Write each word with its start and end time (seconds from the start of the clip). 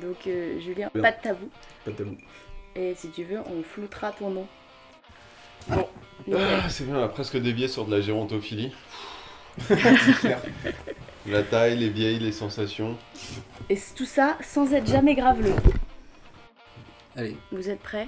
Donc 0.00 0.26
euh, 0.26 0.58
Julien, 0.60 0.90
Bien. 0.94 1.02
pas 1.02 1.12
de 1.12 1.22
tabou. 1.22 1.48
Pas 1.84 1.90
de 1.90 1.96
tabou. 1.96 2.16
Et 2.74 2.94
si 2.94 3.10
tu 3.10 3.24
veux, 3.24 3.38
on 3.40 3.62
floutera 3.62 4.12
ton 4.12 4.30
nom. 4.30 4.46
Bon, 5.68 5.86
nickel. 6.26 6.46
Ah, 6.64 6.68
c'est 6.68 6.84
bien, 6.84 6.98
on 6.98 7.02
a 7.04 7.08
presque 7.08 7.36
dévié 7.38 7.68
sur 7.68 7.86
de 7.86 7.90
la 7.94 8.00
gérontophilie. 8.00 8.72
La 11.26 11.42
taille, 11.42 11.76
les 11.78 11.88
vieilles, 11.88 12.20
les 12.20 12.30
sensations. 12.30 12.96
Et 13.68 13.76
tout 13.96 14.04
ça 14.04 14.38
sans 14.44 14.72
être 14.72 14.86
jamais 14.86 15.14
graveleux. 15.16 15.54
Allez, 17.16 17.36
Vous 17.50 17.68
êtes 17.68 17.80
prêts? 17.80 18.06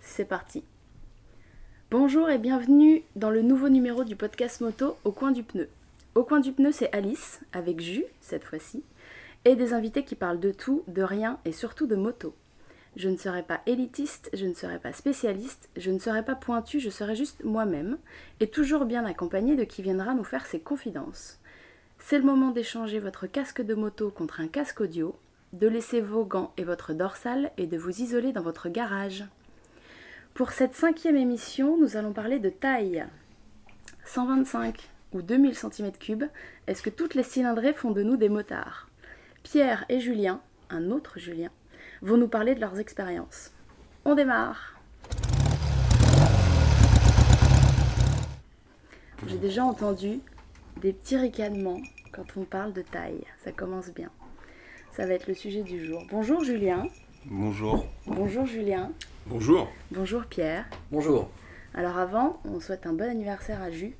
C'est 0.00 0.26
parti. 0.26 0.62
Bonjour 1.90 2.28
et 2.28 2.36
bienvenue 2.36 3.02
dans 3.16 3.30
le 3.30 3.40
nouveau 3.40 3.70
numéro 3.70 4.04
du 4.04 4.14
podcast 4.14 4.60
moto 4.60 4.98
Au 5.04 5.12
coin 5.12 5.30
du 5.30 5.42
pneu. 5.42 5.70
Au 6.14 6.22
coin 6.24 6.40
du 6.40 6.52
pneu, 6.52 6.70
c'est 6.70 6.94
Alice, 6.94 7.40
avec 7.54 7.80
Jus, 7.80 8.04
cette 8.20 8.44
fois-ci, 8.44 8.82
et 9.48 9.56
des 9.56 9.72
invités 9.72 10.04
qui 10.04 10.14
parlent 10.14 10.40
de 10.40 10.52
tout, 10.52 10.84
de 10.88 11.02
rien 11.02 11.38
et 11.46 11.52
surtout 11.52 11.86
de 11.86 11.96
moto. 11.96 12.34
Je 12.96 13.08
ne 13.08 13.16
serai 13.16 13.42
pas 13.42 13.62
élitiste, 13.64 14.28
je 14.34 14.44
ne 14.44 14.52
serai 14.52 14.78
pas 14.78 14.92
spécialiste, 14.92 15.70
je 15.76 15.90
ne 15.90 15.98
serai 15.98 16.22
pas 16.22 16.34
pointu, 16.34 16.80
je 16.80 16.90
serai 16.90 17.16
juste 17.16 17.44
moi-même, 17.44 17.96
et 18.40 18.48
toujours 18.48 18.84
bien 18.84 19.06
accompagné 19.06 19.56
de 19.56 19.64
qui 19.64 19.80
viendra 19.80 20.12
nous 20.12 20.24
faire 20.24 20.44
ses 20.44 20.60
confidences. 20.60 21.38
C'est 21.98 22.18
le 22.18 22.24
moment 22.24 22.50
d'échanger 22.50 22.98
votre 22.98 23.26
casque 23.26 23.62
de 23.62 23.74
moto 23.74 24.10
contre 24.10 24.40
un 24.40 24.48
casque 24.48 24.82
audio, 24.82 25.16
de 25.54 25.66
laisser 25.66 26.02
vos 26.02 26.26
gants 26.26 26.52
et 26.58 26.64
votre 26.64 26.92
dorsale 26.92 27.50
et 27.56 27.66
de 27.66 27.78
vous 27.78 28.02
isoler 28.02 28.32
dans 28.32 28.42
votre 28.42 28.68
garage. 28.68 29.24
Pour 30.34 30.52
cette 30.52 30.74
cinquième 30.74 31.16
émission, 31.16 31.78
nous 31.78 31.96
allons 31.96 32.12
parler 32.12 32.38
de 32.38 32.50
taille. 32.50 33.06
125 34.04 34.90
ou 35.12 35.22
2000 35.22 35.52
cm3, 35.52 36.28
est-ce 36.66 36.82
que 36.82 36.90
toutes 36.90 37.14
les 37.14 37.22
cylindrées 37.22 37.72
font 37.72 37.92
de 37.92 38.02
nous 38.02 38.18
des 38.18 38.28
motards? 38.28 38.87
Pierre 39.42 39.84
et 39.88 40.00
Julien, 40.00 40.40
un 40.70 40.90
autre 40.90 41.18
Julien, 41.18 41.50
vont 42.02 42.16
nous 42.16 42.28
parler 42.28 42.54
de 42.54 42.60
leurs 42.60 42.78
expériences. 42.78 43.52
On 44.04 44.14
démarre 44.14 44.74
J'ai 49.26 49.38
déjà 49.38 49.64
entendu 49.64 50.20
des 50.80 50.92
petits 50.92 51.16
ricanements 51.16 51.80
quand 52.12 52.24
on 52.36 52.44
parle 52.44 52.72
de 52.72 52.82
taille. 52.82 53.24
Ça 53.44 53.52
commence 53.52 53.90
bien. 53.90 54.10
Ça 54.92 55.06
va 55.06 55.14
être 55.14 55.26
le 55.26 55.34
sujet 55.34 55.62
du 55.62 55.84
jour. 55.84 56.02
Bonjour 56.10 56.44
Julien. 56.44 56.88
Bonjour. 57.26 57.86
Bonjour 58.06 58.46
Julien. 58.46 58.92
Bonjour. 59.26 59.68
Bonjour 59.90 60.24
Pierre. 60.24 60.66
bonjour. 60.90 61.28
Alors 61.74 61.98
avant, 61.98 62.40
on 62.44 62.60
souhaite 62.60 62.86
un 62.86 62.92
bon 62.92 63.08
anniversaire 63.08 63.62
à 63.62 63.70
Jus. 63.70 63.94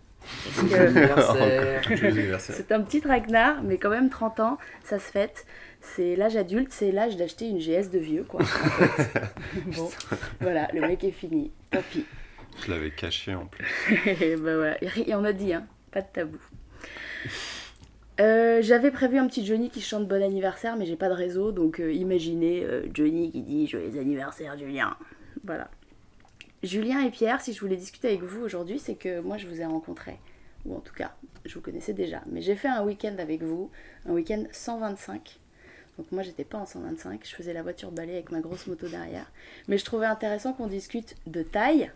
C'est 2.38 2.72
un 2.72 2.82
petit 2.82 3.00
traquenard, 3.00 3.62
mais 3.62 3.78
quand 3.78 3.90
même 3.90 4.10
30 4.10 4.40
ans, 4.40 4.58
ça 4.84 4.98
se 4.98 5.10
fête. 5.10 5.46
C'est 5.80 6.16
l'âge 6.16 6.36
adulte, 6.36 6.70
c'est 6.70 6.90
l'âge 6.92 7.16
d'acheter 7.16 7.46
une 7.46 7.58
GS 7.58 7.90
de 7.90 7.98
vieux, 7.98 8.24
quoi. 8.24 8.42
en 8.42 8.44
fait. 8.44 9.20
bon, 9.76 9.88
voilà, 10.40 10.68
le 10.74 10.80
mec 10.80 11.04
est 11.04 11.12
fini. 11.12 11.52
Tant 11.70 11.82
pis. 11.90 12.04
Je 12.64 12.70
l'avais 12.70 12.90
caché 12.90 13.34
en 13.34 13.46
plus. 13.46 13.66
Et 14.06 14.36
ben 14.36 14.56
voilà. 14.56 14.76
Et 14.82 15.14
on 15.14 15.24
a 15.24 15.32
dit, 15.32 15.54
hein, 15.54 15.66
pas 15.92 16.02
de 16.02 16.08
tabou. 16.12 16.38
Euh, 18.20 18.60
J'avais 18.62 18.90
prévu 18.90 19.18
un 19.18 19.28
petit 19.28 19.46
Johnny 19.46 19.70
qui 19.70 19.80
chante 19.80 20.08
bon 20.08 20.22
anniversaire, 20.22 20.76
mais 20.76 20.86
j'ai 20.86 20.96
pas 20.96 21.08
de 21.08 21.14
réseau, 21.14 21.52
donc 21.52 21.78
euh, 21.80 21.92
imaginez 21.92 22.64
euh, 22.64 22.82
Johnny 22.92 23.30
qui 23.30 23.42
dit 23.42 23.68
joyeux 23.68 23.98
anniversaire 23.98 24.58
Julien. 24.58 24.96
Voilà. 25.44 25.70
Julien 26.62 27.04
et 27.04 27.10
Pierre, 27.10 27.40
si 27.40 27.52
je 27.52 27.60
voulais 27.60 27.76
discuter 27.76 28.08
avec 28.08 28.22
vous 28.22 28.42
aujourd'hui, 28.42 28.80
c'est 28.80 28.96
que 28.96 29.20
moi 29.20 29.36
je 29.36 29.46
vous 29.46 29.60
ai 29.60 29.64
rencontrés, 29.64 30.18
ou 30.64 30.74
en 30.76 30.80
tout 30.80 30.92
cas, 30.92 31.14
je 31.44 31.54
vous 31.54 31.60
connaissais 31.60 31.92
déjà, 31.92 32.22
mais 32.26 32.42
j'ai 32.42 32.56
fait 32.56 32.68
un 32.68 32.82
week-end 32.82 33.14
avec 33.18 33.42
vous, 33.42 33.70
un 34.06 34.12
week-end 34.12 34.44
125. 34.50 35.38
Donc 35.98 36.10
moi 36.10 36.22
j'étais 36.24 36.44
pas 36.44 36.58
en 36.58 36.66
125, 36.66 37.24
je 37.24 37.34
faisais 37.34 37.52
la 37.52 37.62
voiture 37.62 37.92
balai 37.92 38.14
avec 38.14 38.32
ma 38.32 38.40
grosse 38.40 38.66
moto 38.66 38.88
derrière. 38.88 39.30
Mais 39.68 39.78
je 39.78 39.84
trouvais 39.84 40.06
intéressant 40.06 40.52
qu'on 40.52 40.66
discute 40.66 41.14
de 41.26 41.44
taille, 41.44 41.92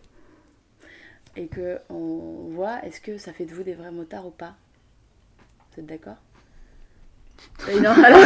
et 1.35 1.49
que 1.49 1.79
on 1.89 2.51
voit 2.51 2.85
est-ce 2.85 3.01
que 3.01 3.19
ça 3.19 3.33
fait 3.33 3.47
de 3.47 3.55
vous 3.55 3.65
des 3.65 3.75
vrais 3.75 3.91
motards 3.91 4.27
ou 4.27 4.31
pas? 4.31 4.55
Vous 5.73 5.81
êtes 5.81 5.87
d'accord? 5.87 6.19
Non, 7.81 7.91
alors, 8.05 8.21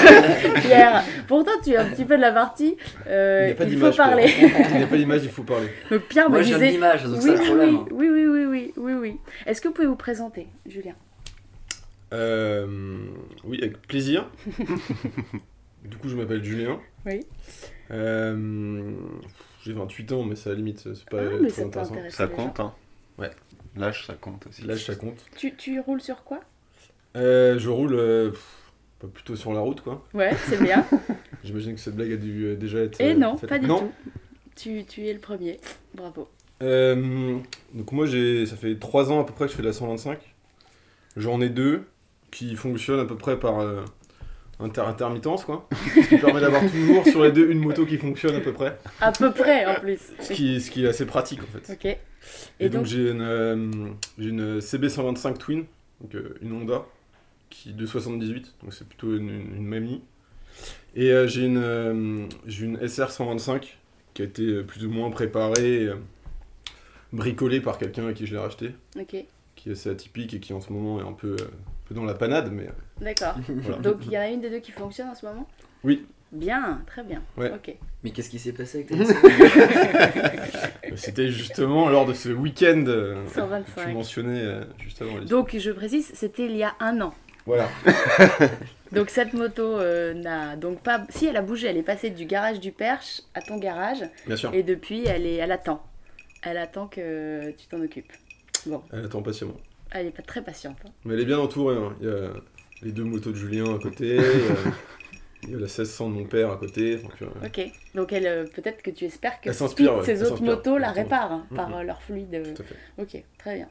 Pierre, 0.62 1.02
pourtant 1.28 1.50
tu 1.62 1.70
es 1.72 1.76
un 1.76 1.84
petit 1.90 2.04
peu 2.04 2.16
de 2.16 2.22
la 2.22 2.32
partie, 2.32 2.76
euh, 3.06 3.42
Il 3.42 3.46
n'y 3.46 3.52
a 3.52 3.54
pas 3.56 3.64
il 3.64 3.70
faut 3.70 3.76
d'image. 3.76 3.96
parler. 3.96 4.30
Il 4.70 4.76
n'y 4.78 4.82
a 4.82 4.86
pas 4.86 4.96
d'image, 4.96 5.24
il 5.24 5.30
faut 5.30 5.42
parler. 5.42 5.68
Donc 5.90 6.02
Pierre 6.02 6.30
Moi, 6.30 6.38
me 6.38 6.44
disait... 6.44 6.70
d'image, 6.70 7.04
donc 7.04 7.20
oui, 7.22 7.30
oui, 7.30 7.44
problème. 7.46 7.76
oui, 7.90 8.08
oui, 8.08 8.26
oui, 8.26 8.44
oui, 8.46 8.72
oui, 8.76 8.92
oui. 8.94 9.16
Est-ce 9.44 9.60
que 9.60 9.68
vous 9.68 9.74
pouvez 9.74 9.86
vous 9.88 9.96
présenter, 9.96 10.46
Julien? 10.66 10.94
Euh, 12.14 12.66
oui, 13.44 13.58
avec 13.62 13.82
plaisir. 13.82 14.30
du 15.84 15.96
coup, 15.96 16.08
je 16.08 16.16
m'appelle 16.16 16.42
Julien. 16.42 16.78
Oui. 17.04 17.26
Euh, 17.90 18.92
J'ai 19.64 19.72
28 19.72 20.12
ans, 20.12 20.22
mais 20.24 20.36
ça 20.36 20.50
à 20.50 20.52
la 20.52 20.58
limite, 20.58 20.78
c'est 20.80 21.08
pas 21.10 21.18
Ah, 21.20 21.36
mais 21.40 21.48
trop 21.48 21.62
ça 21.62 21.68
peut 21.68 21.78
intéressant. 21.80 22.16
Ça 22.16 22.26
compte, 22.28 22.60
hein 22.60 22.72
Ouais. 23.18 23.30
L'âge, 23.76 24.06
ça 24.06 24.14
compte 24.14 24.46
aussi. 24.46 24.62
L'âge, 24.62 24.84
ça 24.86 24.94
compte. 24.94 25.18
Tu, 25.36 25.54
tu 25.56 25.78
roules 25.80 26.00
sur 26.00 26.24
quoi? 26.24 26.40
Euh, 27.16 27.58
je 27.58 27.68
roule 27.68 27.94
euh, 27.94 28.30
pff, 28.30 28.65
pas 28.98 29.06
plutôt 29.08 29.36
sur 29.36 29.52
la 29.52 29.60
route, 29.60 29.80
quoi. 29.82 30.04
Ouais, 30.14 30.32
c'est 30.48 30.62
bien. 30.62 30.84
J'imagine 31.44 31.74
que 31.74 31.80
cette 31.80 31.96
blague 31.96 32.12
a 32.12 32.16
dû 32.16 32.44
euh, 32.46 32.56
déjà 32.56 32.78
être. 32.80 33.00
Et 33.00 33.12
euh, 33.12 33.14
non, 33.14 33.36
faite. 33.36 33.48
pas 33.48 33.58
du 33.58 33.66
non. 33.66 33.80
tout. 33.80 33.92
Tu, 34.56 34.84
tu 34.86 35.06
es 35.06 35.12
le 35.12 35.20
premier. 35.20 35.60
Bravo. 35.94 36.28
Euh, 36.62 37.36
donc 37.74 37.92
moi 37.92 38.06
j'ai 38.06 38.46
ça 38.46 38.56
fait 38.56 38.76
3 38.76 39.12
ans 39.12 39.20
à 39.20 39.24
peu 39.24 39.34
près 39.34 39.44
que 39.44 39.50
je 39.50 39.56
fais 39.56 39.62
de 39.62 39.66
la 39.66 39.74
125. 39.74 40.18
J'en 41.16 41.40
ai 41.42 41.50
deux 41.50 41.84
qui 42.30 42.56
fonctionnent 42.56 43.00
à 43.00 43.04
peu 43.04 43.16
près 43.16 43.38
par 43.38 43.60
euh, 43.60 43.82
inter 44.58 44.80
intermittence 44.80 45.44
quoi. 45.44 45.68
Ce 45.94 46.08
qui 46.08 46.16
permet 46.16 46.40
d'avoir 46.40 46.62
toujours 46.62 47.04
sur 47.06 47.22
les 47.24 47.32
deux 47.32 47.50
une 47.50 47.58
moto 47.58 47.84
qui 47.84 47.98
fonctionne 47.98 48.34
à 48.36 48.40
peu 48.40 48.54
près. 48.54 48.78
À 49.02 49.12
peu 49.12 49.32
près, 49.32 49.66
en 49.66 49.74
plus. 49.80 50.00
Ce 50.20 50.32
qui, 50.32 50.60
ce 50.62 50.70
qui 50.70 50.86
est 50.86 50.88
assez 50.88 51.04
pratique 51.04 51.40
en 51.42 51.58
fait. 51.58 51.72
Ok. 51.74 51.84
Et, 51.84 51.98
Et 52.58 52.68
donc, 52.70 52.82
donc, 52.82 52.86
j'ai 52.86 53.10
une, 53.10 53.20
euh, 53.20 53.90
une 54.16 54.58
CB125 54.58 55.36
Twin, 55.36 55.64
donc 56.00 56.16
une 56.40 56.52
Honda, 56.54 56.86
qui 57.50 57.72
de 57.72 57.86
78, 57.86 58.54
donc 58.62 58.72
c'est 58.74 58.86
plutôt 58.88 59.16
une, 59.16 59.28
une, 59.28 59.56
une 59.56 59.66
mamie. 59.66 60.02
Et 60.94 61.10
euh, 61.12 61.26
j'ai 61.26 61.44
une, 61.44 61.58
euh, 61.58 62.26
une 62.60 62.78
SR125 62.78 63.64
qui 64.14 64.22
a 64.22 64.24
été 64.24 64.42
euh, 64.42 64.62
plus 64.62 64.86
ou 64.86 64.90
moins 64.90 65.10
préparée, 65.10 65.84
euh, 65.84 65.96
bricolée 67.12 67.60
par 67.60 67.78
quelqu'un 67.78 68.08
à 68.08 68.12
qui 68.12 68.26
je 68.26 68.34
l'ai 68.34 68.40
racheté, 68.40 68.74
ok. 68.98 69.16
qui 69.56 69.68
est 69.68 69.72
assez 69.72 69.90
atypique 69.90 70.34
et 70.34 70.40
qui 70.40 70.52
en 70.52 70.60
ce 70.60 70.72
moment 70.72 71.00
est 71.00 71.06
un 71.06 71.12
peu, 71.12 71.32
euh, 71.38 71.44
un 71.44 71.88
peu 71.88 71.94
dans 71.94 72.04
la 72.04 72.14
panade, 72.14 72.50
mais 72.52 72.68
D'accord. 73.00 73.34
voilà. 73.48 73.78
Donc 73.78 73.98
il 74.06 74.12
y 74.12 74.18
en 74.18 74.22
a 74.22 74.28
une 74.28 74.40
des 74.40 74.50
deux 74.50 74.58
qui 74.60 74.72
fonctionne 74.72 75.08
en 75.08 75.14
ce 75.14 75.26
moment? 75.26 75.48
Oui. 75.84 76.06
Bien, 76.32 76.82
très 76.86 77.04
bien. 77.04 77.22
Ouais. 77.36 77.52
Ok. 77.52 77.72
Mais 78.02 78.10
qu'est-ce 78.10 78.28
qui 78.30 78.38
s'est 78.40 78.52
passé 78.52 78.78
avec 78.78 78.88
ta 80.90 80.96
C'était 80.96 81.30
justement 81.30 81.88
lors 81.88 82.04
de 82.04 82.14
ce 82.14 82.30
week-end 82.30 82.82
euh, 82.88 83.22
que 83.24 83.28
tu 83.28 83.34
125. 83.34 83.92
mentionnais 83.92 84.40
euh, 84.42 84.64
juste 84.78 85.02
avant. 85.02 85.20
Donc 85.20 85.56
je 85.56 85.70
précise, 85.70 86.10
c'était 86.14 86.46
il 86.46 86.56
y 86.56 86.64
a 86.64 86.74
un 86.80 87.00
an. 87.00 87.14
Voilà. 87.46 87.68
Donc 88.92 89.10
cette 89.10 89.32
moto 89.34 89.62
euh, 89.78 90.14
n'a 90.14 90.56
donc 90.56 90.80
pas. 90.80 91.04
Si 91.10 91.26
elle 91.26 91.36
a 91.36 91.42
bougé, 91.42 91.66
elle 91.68 91.76
est 91.76 91.82
passée 91.82 92.10
du 92.10 92.24
garage 92.24 92.60
du 92.60 92.72
Perche 92.72 93.22
à 93.34 93.40
ton 93.42 93.58
garage 93.58 94.04
Bien 94.26 94.36
sûr. 94.36 94.52
et 94.54 94.62
depuis 94.62 95.04
elle 95.06 95.26
est, 95.26 95.34
elle 95.36 95.52
attend. 95.52 95.82
Elle 96.42 96.56
attend 96.58 96.86
que 96.86 97.50
tu 97.52 97.66
t'en 97.66 97.80
occupes. 97.80 98.12
Bon, 98.66 98.82
Elle 98.92 99.04
attend 99.04 99.22
patiemment. 99.22 99.56
elle 99.90 100.06
est 100.06 100.10
pas 100.16 100.22
très 100.22 100.42
patiente. 100.42 100.76
hein. 100.86 100.90
Mais 101.04 101.14
elle 101.14 101.20
est 101.20 101.24
bien 101.26 101.38
entourée. 101.38 101.76
hein. 101.76 101.94
Il 102.00 102.06
y 102.06 102.10
a 102.10 102.30
les 102.82 102.92
deux 102.92 103.04
motos 103.04 103.30
de 103.30 103.36
Julien 103.36 103.74
à 103.74 103.78
côté. 103.80 104.16
il, 105.42 105.50
y 105.50 105.54
a, 105.54 105.58
la 105.58 105.66
1600 105.66 106.10
de 106.10 106.14
mon 106.14 106.24
père 106.24 106.50
à 106.52 106.56
côté. 106.56 106.96
donc, 106.98 107.12
euh, 107.22 107.26
Ok. 107.44 107.60
Donc 107.94 108.12
elle, 108.12 108.26
euh, 108.26 108.44
peut-être 108.44 108.82
que 108.82 108.90
tu 108.90 109.04
espères 109.04 109.40
que 109.40 109.52
Speed, 109.52 109.88
ouais, 109.88 110.04
ces 110.04 110.12
elle 110.20 110.24
autres 110.26 110.42
motos 110.42 110.78
la 110.78 110.92
réparent 110.92 111.32
hein, 111.32 111.46
par 111.54 111.76
euh, 111.76 111.82
leur 111.82 112.02
fluide. 112.02 112.34
euh. 112.34 112.54
tout 112.54 112.62
à 112.62 112.64
fait. 112.64 112.76
Ok, 113.18 113.24
très 113.38 113.54
bien. 113.56 113.68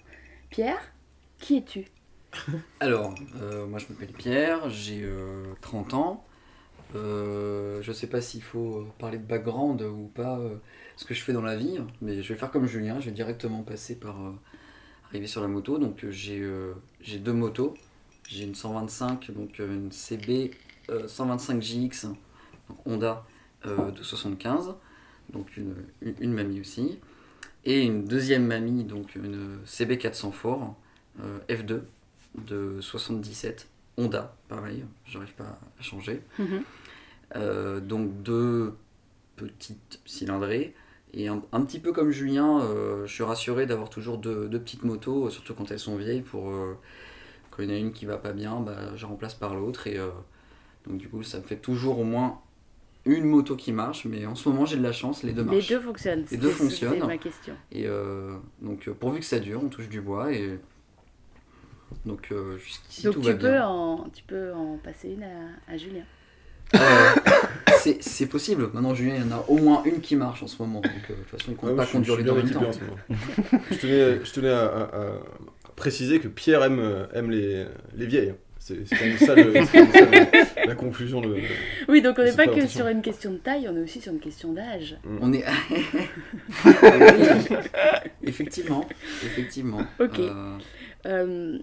Pierre, 0.50 0.92
qui 1.40 1.57
es-tu? 1.57 1.86
Alors, 2.79 3.16
euh, 3.41 3.66
moi 3.66 3.79
je 3.79 3.85
m'appelle 3.90 4.13
Pierre, 4.13 4.69
j'ai 4.69 5.01
euh, 5.03 5.44
30 5.62 5.94
ans. 5.94 6.25
Euh, 6.95 7.81
je 7.81 7.92
sais 7.92 8.07
pas 8.07 8.21
s'il 8.21 8.44
faut 8.44 8.77
euh, 8.77 8.88
parler 9.00 9.18
de 9.18 9.24
background 9.24 9.81
ou 9.81 10.10
pas, 10.13 10.38
euh, 10.38 10.56
ce 10.95 11.06
que 11.06 11.13
je 11.13 11.21
fais 11.21 11.33
dans 11.33 11.42
la 11.42 11.56
vie, 11.56 11.80
mais 12.01 12.21
je 12.21 12.33
vais 12.33 12.39
faire 12.39 12.51
comme 12.51 12.68
Julien, 12.68 13.00
je 13.00 13.06
vais 13.06 13.12
directement 13.12 13.63
passer 13.63 13.95
par 13.95 14.15
euh, 14.21 14.31
arriver 15.10 15.27
sur 15.27 15.42
la 15.42 15.48
moto. 15.48 15.77
Donc 15.77 16.04
euh, 16.04 16.12
j'ai 16.12 16.39
euh, 16.42 16.74
deux 17.19 17.33
motos. 17.33 17.74
J'ai 18.27 18.45
une 18.45 18.56
125, 18.56 19.31
donc 19.31 19.60
euh, 19.60 19.74
une 19.74 19.92
CB 19.92 20.51
euh, 20.89 21.07
125 21.07 21.62
GX 21.62 22.07
donc 22.69 22.77
Honda 22.86 23.25
euh, 23.65 23.92
de 23.92 24.01
75, 24.01 24.74
donc 25.31 25.57
une, 25.57 25.75
une, 26.01 26.33
mamie 26.33 26.60
aussi. 26.60 27.00
Et 27.65 27.81
une 27.81 28.06
deuxième 28.06 28.45
mamie, 28.45 28.83
donc 28.83 29.15
une 29.15 29.60
CB 29.65 29.98
400 29.98 30.31
Fort 30.31 30.75
euh, 31.21 31.39
F2 31.50 31.81
de 32.48 32.80
77, 32.82 33.68
Honda, 33.98 34.36
pareil, 34.50 34.84
j'arrive 35.06 35.34
pas 35.34 35.58
à 35.80 35.82
changer. 35.84 36.22
Mhm. 36.40 36.62
Euh, 37.36 37.80
donc 37.80 38.22
deux 38.24 38.74
petites 39.36 40.00
cylindrées. 40.06 40.74
Et 41.14 41.28
un, 41.30 41.42
un 41.54 41.62
petit 41.62 41.80
peu 41.80 41.94
comme 41.94 42.12
Julien, 42.12 42.60
euh, 42.62 43.06
je 43.06 43.14
suis 43.14 43.24
rassuré 43.24 43.66
d'avoir 43.66 43.90
toujours 43.90 44.18
deux, 44.18 44.48
deux 44.48 44.60
petites 44.60 44.84
motos, 44.84 45.30
surtout 45.30 45.54
quand 45.54 45.72
elles 45.72 45.80
sont 45.80 45.96
vieilles, 45.96 46.22
pour 46.22 46.50
euh, 46.50 46.78
quand 47.52 47.64
il 47.64 47.70
y 47.70 47.72
en 47.72 47.76
a 47.76 47.80
une 47.80 47.94
qui 47.94 48.06
va 48.06 48.18
pas 48.18 48.34
bien, 48.34 48.60
bah, 48.60 48.96
je 48.96 49.06
remplace 49.06 49.34
par 49.34 49.56
l'autre 49.56 49.88
et, 49.88 49.98
Donc 50.86 50.98
du 50.98 51.08
coup, 51.08 51.24
ça 51.24 51.38
me 51.40 51.44
fait 51.44 51.56
toujours 51.56 52.00
au 52.00 52.04
moins 52.04 52.42
une 53.06 53.24
moto 53.26 53.56
qui 53.56 53.72
marche, 53.72 54.06
mais 54.06 54.26
en 54.26 54.36
ce 54.36 54.50
moment 54.50 54.66
j'ai 54.66 54.78
de 54.78 54.84
la 54.84 54.92
chance, 54.92 55.24
les 55.24 55.32
deux 55.32 55.44
Les 55.44 55.48
marchent. 55.48 55.70
deux 55.70 55.80
fonctionnent. 55.80 56.26
Les 56.32 56.38
deux 56.38 56.50
fonctionnent. 56.50 56.98
C'est 57.00 57.08
ma 57.08 57.18
question. 57.18 57.54
Et 57.72 57.86
euh, 57.86 58.36
donc 58.62 58.90
pourvu 58.90 59.20
que 59.20 59.26
ça 59.26 59.40
dure, 59.40 59.62
on 59.64 59.70
touche 59.70 59.90
du 59.90 60.02
bois 60.02 60.34
et 60.34 60.60
donc 62.06 62.28
euh, 62.32 62.58
jusqu'ici 62.58 63.04
Donc 63.04 63.14
tout 63.16 63.22
tu 63.22 63.28
va 63.28 63.34
peux, 63.36 63.50
bien. 63.52 63.68
en, 63.68 64.08
tu 64.14 64.24
peux 64.24 64.54
en 64.54 64.78
passer 64.84 65.10
une 65.10 65.24
à, 65.24 65.74
à 65.74 65.78
Julien. 65.78 66.04
Euh, 66.76 66.80
c'est- 67.80 68.02
c'est 68.02 68.26
possible. 68.28 68.70
Maintenant 68.74 68.94
Julien, 68.96 69.16
il 69.18 69.22
y 69.30 69.34
en 69.34 69.38
a 69.38 69.46
au 69.48 69.58
moins 69.58 69.84
une 69.86 70.02
qui 70.02 70.16
marche 70.16 70.42
en 70.44 70.48
ce 70.48 70.62
moment. 70.62 70.82
Donc 70.82 70.92
euh, 71.10 71.14
de 71.14 71.20
toute 71.22 71.40
façon, 71.40 71.52
il 71.52 71.56
compte 71.56 71.70
Ouais, 71.70 71.76
moi, 71.76 71.84
pas 71.84 71.84
je 71.84 71.90
suis- 71.90 71.98
conduire 71.98 72.16
je 72.16 72.22
les 72.22 72.48
suis 72.48 72.54
deux 72.54 72.58
en 72.60 72.62
bien 72.62 72.70
même 72.70 72.74
équipé 72.74 72.88
temps. 73.06 73.16
en 73.16 73.18
ce 73.50 73.50
moment. 73.52 73.64
je 73.72 73.78
tenais, 73.78 74.26
je 74.26 74.32
tenais 74.34 74.50
à, 74.50 74.66
à- 74.66 75.00
à 75.02 75.12
préciser 75.76 76.20
que 76.20 76.28
Pierre 76.28 76.64
aime, 76.64 76.80
euh, 76.80 77.06
aime 77.14 77.30
les, 77.32 77.66
les 77.96 78.06
vieilles. 78.06 78.34
C'est 78.60 78.88
c'est 78.88 78.96
quand 78.96 79.06
même 79.06 79.18
ça, 79.20 79.36
le- 79.36 79.54
c'est 79.66 79.72
quand 79.72 80.10
même 80.10 80.32
ça 80.32 80.62
le- 80.64 80.68
la 80.70 80.76
conclusion. 80.76 81.22
Oui, 81.88 82.02
donc 82.02 82.18
on 82.18 82.24
n'est 82.24 82.32
C'est 82.32 82.38
pas 82.38 82.46
pas 82.46 82.52
que 82.52 82.58
attention. 82.62 82.80
sur 82.80 82.88
une 82.88 83.02
question 83.04 83.32
de 83.34 83.38
taille, 83.38 83.68
on 83.70 83.78
est 83.78 83.82
aussi 83.84 84.02
sur 84.02 84.12
une 84.12 84.20
question 84.20 84.54
d'âge. 84.54 84.98
On 85.22 85.32
est. 85.34 85.44
Oui, 86.66 87.58
effectivement, 88.24 88.88
effectivement. 89.24 89.82
Ok. 90.00 90.20
Euh, 90.20 90.58
Euh, 91.08 91.60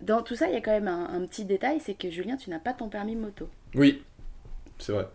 dans 0.00 0.22
tout 0.22 0.34
ça, 0.34 0.48
il 0.48 0.54
y 0.54 0.56
a 0.56 0.60
quand 0.60 0.70
même 0.70 0.88
un, 0.88 1.08
un 1.12 1.26
petit 1.26 1.44
détail, 1.44 1.80
c'est 1.80 1.94
que 1.94 2.10
Julien, 2.10 2.36
tu 2.36 2.50
n'as 2.50 2.58
pas 2.58 2.72
ton 2.72 2.88
permis 2.88 3.16
moto. 3.16 3.48
Oui, 3.74 4.02
c'est 4.78 4.92
vrai. 4.92 5.08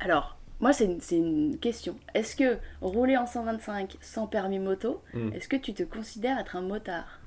Alors, 0.00 0.36
moi, 0.60 0.72
c'est 0.72 0.84
une, 1.10 1.58
question. 1.58 1.96
Est-ce 2.14 2.36
que 2.36 2.56
rouler 2.80 3.16
en 3.16 3.26
125 3.26 3.96
sans 4.00 4.26
permis 4.26 4.60
moto, 4.60 5.02
Mm. 5.12 5.32
est-ce 5.34 5.48
que 5.48 5.56
tu 5.56 5.74
te 5.74 5.82
considères 5.82 6.38
être 6.38 6.56
un 6.56 6.62
motard? 6.62 7.20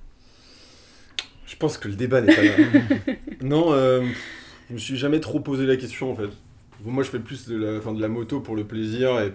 Je 1.46 1.56
pense 1.57 1.78
que 1.78 1.88
le 1.88 1.96
débat 1.96 2.22
n'est 2.22 2.34
pas 2.34 2.42
là. 2.44 2.54
non, 3.42 3.74
euh, 3.74 4.07
je 4.69 4.74
me 4.74 4.80
suis 4.80 4.98
jamais 4.98 5.19
trop 5.19 5.40
posé 5.40 5.66
la 5.66 5.75
question 5.78 6.12
en 6.12 6.16
fait. 6.16 6.30
Moi, 6.84 7.04
je 7.04 7.10
fais 7.10 7.19
plus 7.19 7.48
de 7.48 7.56
la, 7.56 7.80
de 7.80 8.02
la 8.02 8.07
moto 8.07 8.40
pour 8.40 8.56
le 8.56 8.63
plaisir 8.66 9.19
et 9.19 9.34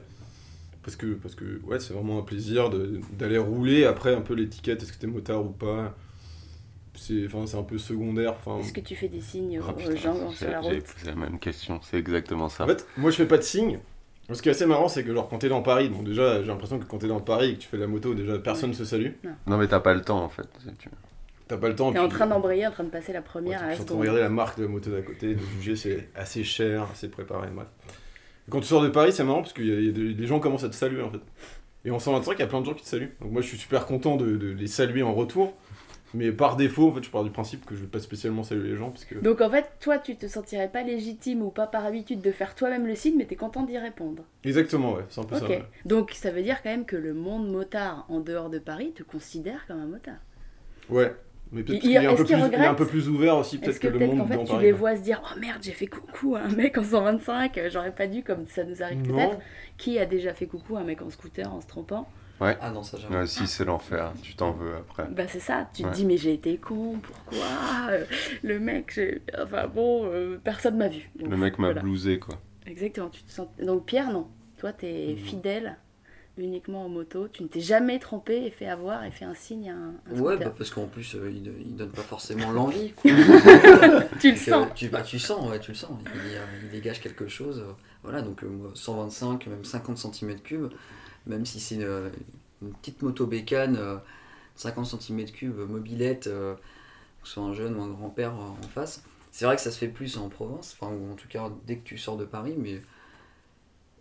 parce 0.82 0.96
que, 0.96 1.14
parce 1.14 1.34
que 1.34 1.60
ouais, 1.64 1.78
c'est 1.78 1.92
vraiment 1.92 2.18
un 2.18 2.22
plaisir 2.22 2.70
d'aller 3.12 3.38
rouler. 3.38 3.84
Après, 3.84 4.14
un 4.14 4.22
peu 4.22 4.34
l'étiquette, 4.34 4.82
est-ce 4.82 4.92
que 4.92 4.98
t'es 4.98 5.06
motard 5.06 5.44
ou 5.44 5.50
pas? 5.50 5.94
C'est 7.02 7.24
enfin, 7.24 7.46
c'est 7.46 7.56
un 7.56 7.62
peu 7.62 7.78
secondaire. 7.78 8.34
Enfin, 8.38 8.58
Est-ce 8.58 8.74
que 8.74 8.80
tu 8.80 8.94
fais 8.94 9.08
des 9.08 9.22
signes 9.22 9.58
Ah, 9.66 9.70
aux 9.70 9.72
putain, 9.72 9.96
gens 9.96 10.14
j'ai- 10.30 10.36
sur 10.36 10.50
la 10.50 10.60
J'ai 10.60 10.68
route 10.68 10.84
posé 10.84 11.06
la 11.06 11.14
même 11.14 11.38
question, 11.38 11.80
c'est 11.82 11.96
exactement 11.98 12.50
ça. 12.50 12.64
En 12.64 12.66
fait, 12.66 12.86
moi 12.98 13.10
je 13.10 13.16
fais 13.16 13.26
pas 13.26 13.38
de 13.38 13.42
signe. 13.42 13.78
Ce 14.30 14.42
qui 14.42 14.48
est 14.48 14.52
assez 14.52 14.66
marrant, 14.66 14.86
c'est 14.88 15.02
que 15.02 15.12
genre 15.14 15.26
quand 15.28 15.38
t'es 15.38 15.48
dans 15.48 15.62
Paris, 15.62 15.88
bon 15.88 16.02
déjà 16.02 16.40
j'ai 16.42 16.46
l'impression 16.48 16.78
que 16.78 16.84
quand 16.84 16.98
t'es 16.98 17.08
dans 17.08 17.18
Paris 17.20 17.50
et 17.50 17.54
que 17.54 17.60
tu 17.60 17.68
fais 17.68 17.78
de 17.78 17.82
la 17.82 17.88
moto, 17.88 18.12
déjà 18.14 18.38
personne 18.38 18.74
se 18.74 18.84
salue. 18.84 19.12
Non 19.46 19.56
mais 19.56 19.66
t'as 19.66 19.80
pas 19.80 19.94
le 19.94 20.02
temps 20.02 20.22
en 20.22 20.28
fait. 20.28 20.46
c'est- 20.62 20.76
tu- 20.78 20.90
T'as 21.48 21.56
pas 21.56 21.68
le 21.68 21.74
temps. 21.74 21.90
T'es 21.90 21.98
en 21.98 22.08
train 22.08 22.26
d'embrayer, 22.28 22.66
en 22.66 22.70
train 22.70 22.84
de 22.84 22.90
passer 22.90 23.12
la 23.12 23.18
Ouais, 23.20 23.24
première 23.24 23.58
à 23.60 23.62
t'es 23.62 23.74
la 23.76 23.80
en 23.80 23.84
train 23.84 23.94
de 23.96 24.00
regarder 24.00 24.20
la 24.20 24.28
marque 24.28 24.58
de 24.58 24.64
la 24.64 24.68
moto 24.68 24.90
d'à 24.90 25.00
côté, 25.02 25.34
de 25.34 25.40
juger 25.56 25.74
c'est 25.74 26.08
assez 26.14 26.44
cher, 26.44 26.86
assez 26.92 27.08
préparé, 27.08 27.48
bref. 27.52 27.66
Quand 28.50 28.60
tu 28.60 28.66
sors 28.66 28.82
de 28.82 28.88
Paris, 28.88 29.12
c'est 29.12 29.24
marrant 29.24 29.40
parce 29.42 29.52
que 29.52 29.62
y 29.62 29.88
a 29.88 29.92
des, 29.92 30.00
les 30.14 30.26
gens 30.26 30.38
commencent 30.38 30.64
à 30.64 30.68
te 30.68 30.74
saluer 30.76 31.02
en 31.02 31.10
fait. 31.10 31.20
Et 31.84 31.90
en 31.90 31.98
125, 31.98 32.34
il 32.34 32.38
y 32.40 32.42
a 32.42 32.46
plein 32.46 32.60
de 32.60 32.66
gens 32.66 32.74
qui 32.74 32.82
te 32.84 32.88
saluent. 32.88 33.16
Donc 33.20 33.32
moi 33.32 33.40
je 33.42 33.48
suis 33.48 33.56
super 33.58 33.86
content 33.86 34.16
de, 34.16 34.36
de 34.36 34.48
les 34.52 34.66
saluer 34.68 35.02
en 35.02 35.14
retour. 35.14 35.54
Mais 36.12 36.32
par 36.32 36.56
défaut, 36.56 36.88
en 36.88 36.92
fait, 36.92 37.04
je 37.04 37.10
pars 37.10 37.22
du 37.22 37.30
principe 37.30 37.64
que 37.64 37.74
je 37.76 37.82
vais 37.82 37.86
pas 37.86 38.00
spécialement 38.00 38.42
saluer 38.42 38.70
les 38.70 38.76
gens 38.76 38.90
parce 38.90 39.04
que. 39.04 39.14
Donc 39.16 39.40
en 39.40 39.48
fait, 39.50 39.70
toi, 39.80 39.98
tu 39.98 40.16
te 40.16 40.26
sentirais 40.26 40.68
pas 40.68 40.82
légitime 40.82 41.42
ou 41.42 41.50
pas 41.50 41.66
par 41.68 41.84
habitude 41.84 42.20
de 42.20 42.32
faire 42.32 42.54
toi-même 42.56 42.86
le 42.86 42.94
signe, 42.96 43.14
mais 43.16 43.26
t'es 43.26 43.36
content 43.36 43.62
d'y 43.62 43.78
répondre. 43.78 44.24
Exactement, 44.44 44.94
ouais, 44.94 45.04
c'est 45.08 45.20
un 45.20 45.24
peu 45.24 45.36
ça. 45.36 45.46
Ouais. 45.46 45.64
Donc 45.84 46.10
ça 46.12 46.30
veut 46.32 46.42
dire 46.42 46.62
quand 46.62 46.70
même 46.70 46.84
que 46.84 46.96
le 46.96 47.14
monde 47.14 47.48
motard 47.50 48.06
en 48.08 48.20
dehors 48.20 48.50
de 48.50 48.58
Paris 48.58 48.92
te 48.92 49.02
considère 49.04 49.66
comme 49.68 49.78
un 49.80 49.86
motard. 49.86 50.18
Ouais. 50.88 51.14
Mais 51.52 51.64
peut-être 51.64 51.78
Il- 51.78 51.80
qu'il 51.82 51.92
est, 51.96 52.06
un 52.06 52.14
peu 52.14 52.24
plus- 52.24 52.34
il 52.34 52.54
est 52.54 52.66
un 52.66 52.74
peu 52.74 52.86
plus 52.86 53.08
ouvert 53.08 53.36
aussi, 53.36 53.58
peut-être 53.58 53.80
que 53.80 53.88
que, 53.88 53.92
le 53.98 54.06
monde 54.06 54.28
fait 54.28 54.34
dans 54.36 54.44
tu 54.44 54.52
Paris. 54.52 54.64
les 54.66 54.72
vois 54.72 54.94
se 54.96 55.02
dire 55.02 55.20
Oh 55.24 55.38
merde, 55.40 55.58
j'ai 55.62 55.72
fait 55.72 55.88
coucou 55.88 56.36
à 56.36 56.40
un 56.42 56.48
mec 56.48 56.78
en 56.78 56.84
125, 56.84 57.58
euh, 57.58 57.68
j'aurais 57.72 57.92
pas 57.92 58.06
dû, 58.06 58.22
comme 58.22 58.46
ça 58.46 58.62
nous 58.62 58.82
arrive 58.82 59.02
peut-être. 59.02 59.38
Qui 59.76 59.98
a 59.98 60.06
déjà 60.06 60.32
fait 60.32 60.46
coucou 60.46 60.76
à 60.76 60.80
un 60.80 60.84
mec 60.84 61.02
en 61.02 61.10
scooter 61.10 61.52
en 61.52 61.60
se 61.60 61.66
trompant? 61.66 62.08
Ah 62.40 62.70
non, 62.70 62.82
ça 62.82 62.96
jamais. 62.98 63.16
Ouais, 63.18 63.26
si 63.26 63.46
c'est 63.46 63.64
l'enfer, 63.64 64.12
tu 64.22 64.34
t'en 64.34 64.52
veux 64.52 64.74
après. 64.76 65.06
Bah 65.10 65.28
c'est 65.28 65.40
ça, 65.40 65.68
tu 65.74 65.82
te 65.82 65.88
Ouais. 65.88 65.94
dis 65.94 66.04
mais 66.04 66.16
j'ai 66.16 66.32
été 66.34 66.56
con, 66.56 66.98
pourquoi 67.02 67.46
Euh, 67.90 68.04
Le 68.42 68.58
mec, 68.58 68.92
j'ai... 68.94 69.22
enfin 69.38 69.66
bon, 69.66 70.04
euh, 70.06 70.38
personne 70.42 70.76
m'a 70.76 70.88
vu. 70.88 71.10
Donc, 71.16 71.30
Le 71.30 71.36
mec 71.36 71.58
m'a 71.58 71.66
voilà. 71.68 71.82
blousé 71.82 72.18
quoi. 72.18 72.38
Exactement, 72.66 73.08
tu 73.10 73.22
te 73.22 73.30
sens... 73.30 73.48
Donc 73.62 73.86
Pierre, 73.86 74.10
non. 74.12 74.28
Toi, 74.58 74.72
t'es 74.72 75.16
Mhm. 75.16 75.16
fidèle 75.16 75.76
uniquement 76.38 76.84
en 76.86 76.88
moto. 76.88 77.28
Tu 77.28 77.42
ne 77.42 77.48
t'es 77.48 77.60
jamais 77.60 77.98
trompé 77.98 78.44
et 78.46 78.50
fait 78.50 78.68
avoir 78.68 79.04
et 79.04 79.10
fait 79.10 79.24
un 79.24 79.34
signe 79.34 79.70
à 79.70 79.74
un, 79.74 79.94
un 80.10 80.20
Ouais, 80.20 80.36
bah, 80.36 80.52
parce 80.56 80.70
qu'en 80.70 80.86
plus, 80.86 81.14
euh, 81.14 81.30
il, 81.30 81.52
il 81.60 81.76
donne 81.76 81.90
pas 81.92 82.02
forcément 82.02 82.50
l'envie. 82.50 82.92
quoi. 82.96 83.10
tu 84.18 84.32
le 84.32 84.36
Donc, 84.36 84.48
sens. 84.48 84.66
euh, 84.66 84.74
tu, 84.74 84.88
bah, 84.88 85.02
tu 85.02 85.18
sens, 85.18 85.48
ouais, 85.48 85.60
tu 85.60 85.70
le 85.70 85.76
sens. 85.76 85.90
Il, 86.14 86.20
euh, 86.36 86.44
il 86.62 86.68
dégage 86.70 87.00
quelque 87.00 87.28
chose. 87.28 87.60
euh, 87.60 87.72
voilà, 88.02 88.22
donc 88.22 88.42
euh, 88.42 88.48
moi, 88.48 88.70
125, 88.74 89.46
même 89.46 89.64
50 89.64 89.98
cm3, 89.98 90.70
même 91.26 91.46
si 91.46 91.60
c'est 91.60 91.76
une, 91.76 92.10
une 92.62 92.72
petite 92.74 93.02
moto 93.02 93.26
bécane, 93.26 93.76
euh, 93.76 93.96
50 94.56 94.86
cm3 94.86 95.66
mobilette, 95.66 96.26
euh, 96.26 96.54
que 97.22 97.28
ce 97.28 97.34
soit 97.34 97.42
un 97.44 97.52
jeune 97.54 97.76
ou 97.76 97.82
un 97.82 97.88
grand-père 97.88 98.34
euh, 98.34 98.64
en 98.64 98.68
face. 98.68 99.04
C'est 99.32 99.44
vrai 99.44 99.56
que 99.56 99.62
ça 99.62 99.70
se 99.70 99.78
fait 99.78 99.88
plus 99.88 100.18
en 100.18 100.28
province, 100.28 100.76
enfin, 100.80 100.92
ou 100.92 101.12
en 101.12 101.14
tout 101.14 101.28
cas 101.28 101.50
dès 101.66 101.76
que 101.78 101.84
tu 101.84 101.98
sors 101.98 102.16
de 102.16 102.24
Paris, 102.24 102.54
mais 102.58 102.80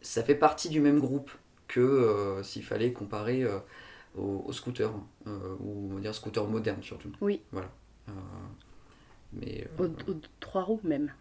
ça 0.02 0.24
fait 0.24 0.36
partie 0.36 0.70
du 0.70 0.80
même 0.82 1.00
groupe 1.00 1.32
que 1.68 1.80
euh, 1.80 2.44
s'il 2.44 2.64
fallait 2.64 2.94
comparer 2.94 3.44
euh, 3.44 3.60
au, 4.18 4.44
au 4.48 4.52
scooter, 4.54 4.92
euh, 5.28 5.56
ou 5.60 5.90
on 5.92 5.96
va 5.96 6.02
dire 6.02 6.16
scooter 6.16 6.46
moderne 6.48 6.82
surtout. 6.84 7.12
Oui. 7.22 7.42
Voilà. 7.52 7.70
Euh, 8.10 8.12
mais 9.34 9.68
euh, 9.80 9.88
Aux, 10.08 10.12
aux 10.12 10.22
trois 10.40 10.64
roues 10.64 10.82
même. 10.84 11.12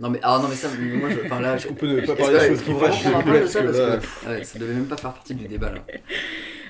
Non 0.00 0.10
mais 0.10 0.18
ah 0.22 0.38
non 0.42 0.48
mais 0.48 0.54
ça 0.54 0.68
moi 0.78 1.10
je 1.10 1.26
enfin 1.26 1.40
là 1.40 1.56
je, 1.56 1.68
On 1.68 1.74
peut 1.74 1.86
ne 1.86 2.06
pas 2.06 2.16
parler 2.16 2.38
de 2.40 2.44
choses 2.46 2.62
qui 2.62 2.72
fâchent, 2.74 3.02
s'il 3.02 3.10
vous 3.10 3.22
plaît, 3.22 3.40
parce 3.40 3.54
que 3.54 3.60
que 3.60 4.28
ouais, 4.28 4.44
ça 4.44 4.58
devait 4.58 4.74
même 4.74 4.86
pas 4.86 4.96
faire 4.96 5.12
partie 5.12 5.34
du 5.34 5.46
débat 5.46 5.70
là. 5.70 5.84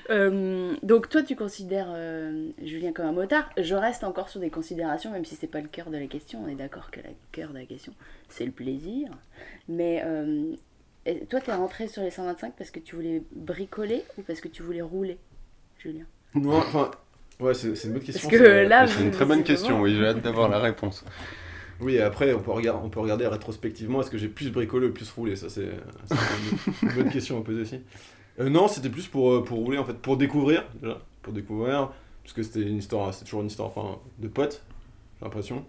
Euh, 0.09 0.73
donc 0.83 1.07
toi, 1.07 1.23
tu 1.23 1.35
considères 1.37 1.87
euh, 1.89 2.49
Julien 2.61 2.91
comme 2.91 3.05
un 3.05 3.11
motard. 3.13 3.49
Je 3.57 3.75
reste 3.75 4.03
encore 4.03 4.27
sur 4.27 4.41
des 4.41 4.49
considérations, 4.49 5.11
même 5.11 5.23
si 5.23 5.35
c'est 5.35 5.47
pas 5.47 5.61
le 5.61 5.69
cœur 5.69 5.89
de 5.89 5.97
la 5.97 6.07
question. 6.07 6.41
On 6.45 6.49
est 6.49 6.55
d'accord 6.55 6.91
que 6.91 6.99
le 6.99 7.05
cœur 7.31 7.49
de 7.51 7.59
la 7.59 7.65
question, 7.65 7.93
c'est 8.27 8.43
le 8.45 8.51
plaisir. 8.51 9.09
Mais 9.69 10.01
euh, 10.05 10.53
toi, 11.29 11.39
t'es 11.39 11.53
rentré 11.53 11.87
sur 11.87 12.01
les 12.01 12.11
125 12.11 12.53
parce 12.57 12.71
que 12.71 12.79
tu 12.79 12.95
voulais 12.97 13.21
bricoler 13.33 14.03
ou 14.17 14.23
parce 14.23 14.41
que 14.41 14.49
tu 14.49 14.63
voulais 14.63 14.81
rouler, 14.81 15.17
Julien? 15.79 16.03
Non, 16.35 16.57
enfin, 16.57 16.91
ouais, 17.39 17.53
c'est 17.53 17.69
une 17.85 17.93
bonne 17.93 18.03
question. 18.03 18.29
Parce 18.29 18.41
que 18.41 18.45
ça. 18.45 18.63
là, 18.63 18.87
C'est 18.87 19.03
une 19.03 19.11
très 19.11 19.25
bonne 19.25 19.43
question, 19.43 19.69
vraiment- 19.79 19.83
oui, 19.83 19.95
j'ai 19.97 20.07
hâte 20.07 20.21
d'avoir 20.21 20.49
la 20.49 20.59
réponse. 20.59 21.05
Oui, 21.81 21.95
et 21.95 22.01
après, 22.01 22.33
on 22.33 22.39
peut, 22.39 22.51
regarder, 22.51 22.79
on 22.83 22.89
peut 22.89 22.99
regarder 22.99 23.25
rétrospectivement, 23.25 24.01
est-ce 24.01 24.11
que 24.11 24.17
j'ai 24.17 24.27
plus 24.27 24.51
bricolé 24.51 24.89
plus 24.89 25.09
roulé 25.11 25.35
Ça, 25.35 25.49
c'est 25.49 25.69
une, 26.83 26.89
bonne 26.93 27.09
question 27.09 27.39
à 27.39 27.43
poser 27.43 27.61
aussi. 27.61 27.79
Euh, 28.39 28.49
non, 28.49 28.67
c'était 28.67 28.89
plus 28.89 29.07
pour, 29.07 29.31
euh, 29.31 29.43
pour 29.43 29.57
rouler, 29.59 29.79
en 29.79 29.83
fait, 29.83 29.95
pour 29.95 30.15
découvrir, 30.15 30.63
déjà, 30.79 31.01
pour 31.23 31.33
découvrir, 31.33 31.91
parce 32.23 32.33
que 32.33 32.43
c'était 32.43 32.61
une 32.61 32.77
histoire, 32.77 33.11
c'est 33.13 33.25
toujours 33.25 33.41
une 33.41 33.47
histoire 33.47 33.69
enfin, 33.75 33.97
de 34.19 34.27
potes, 34.27 34.61
j'ai 35.19 35.25
l'impression. 35.25 35.65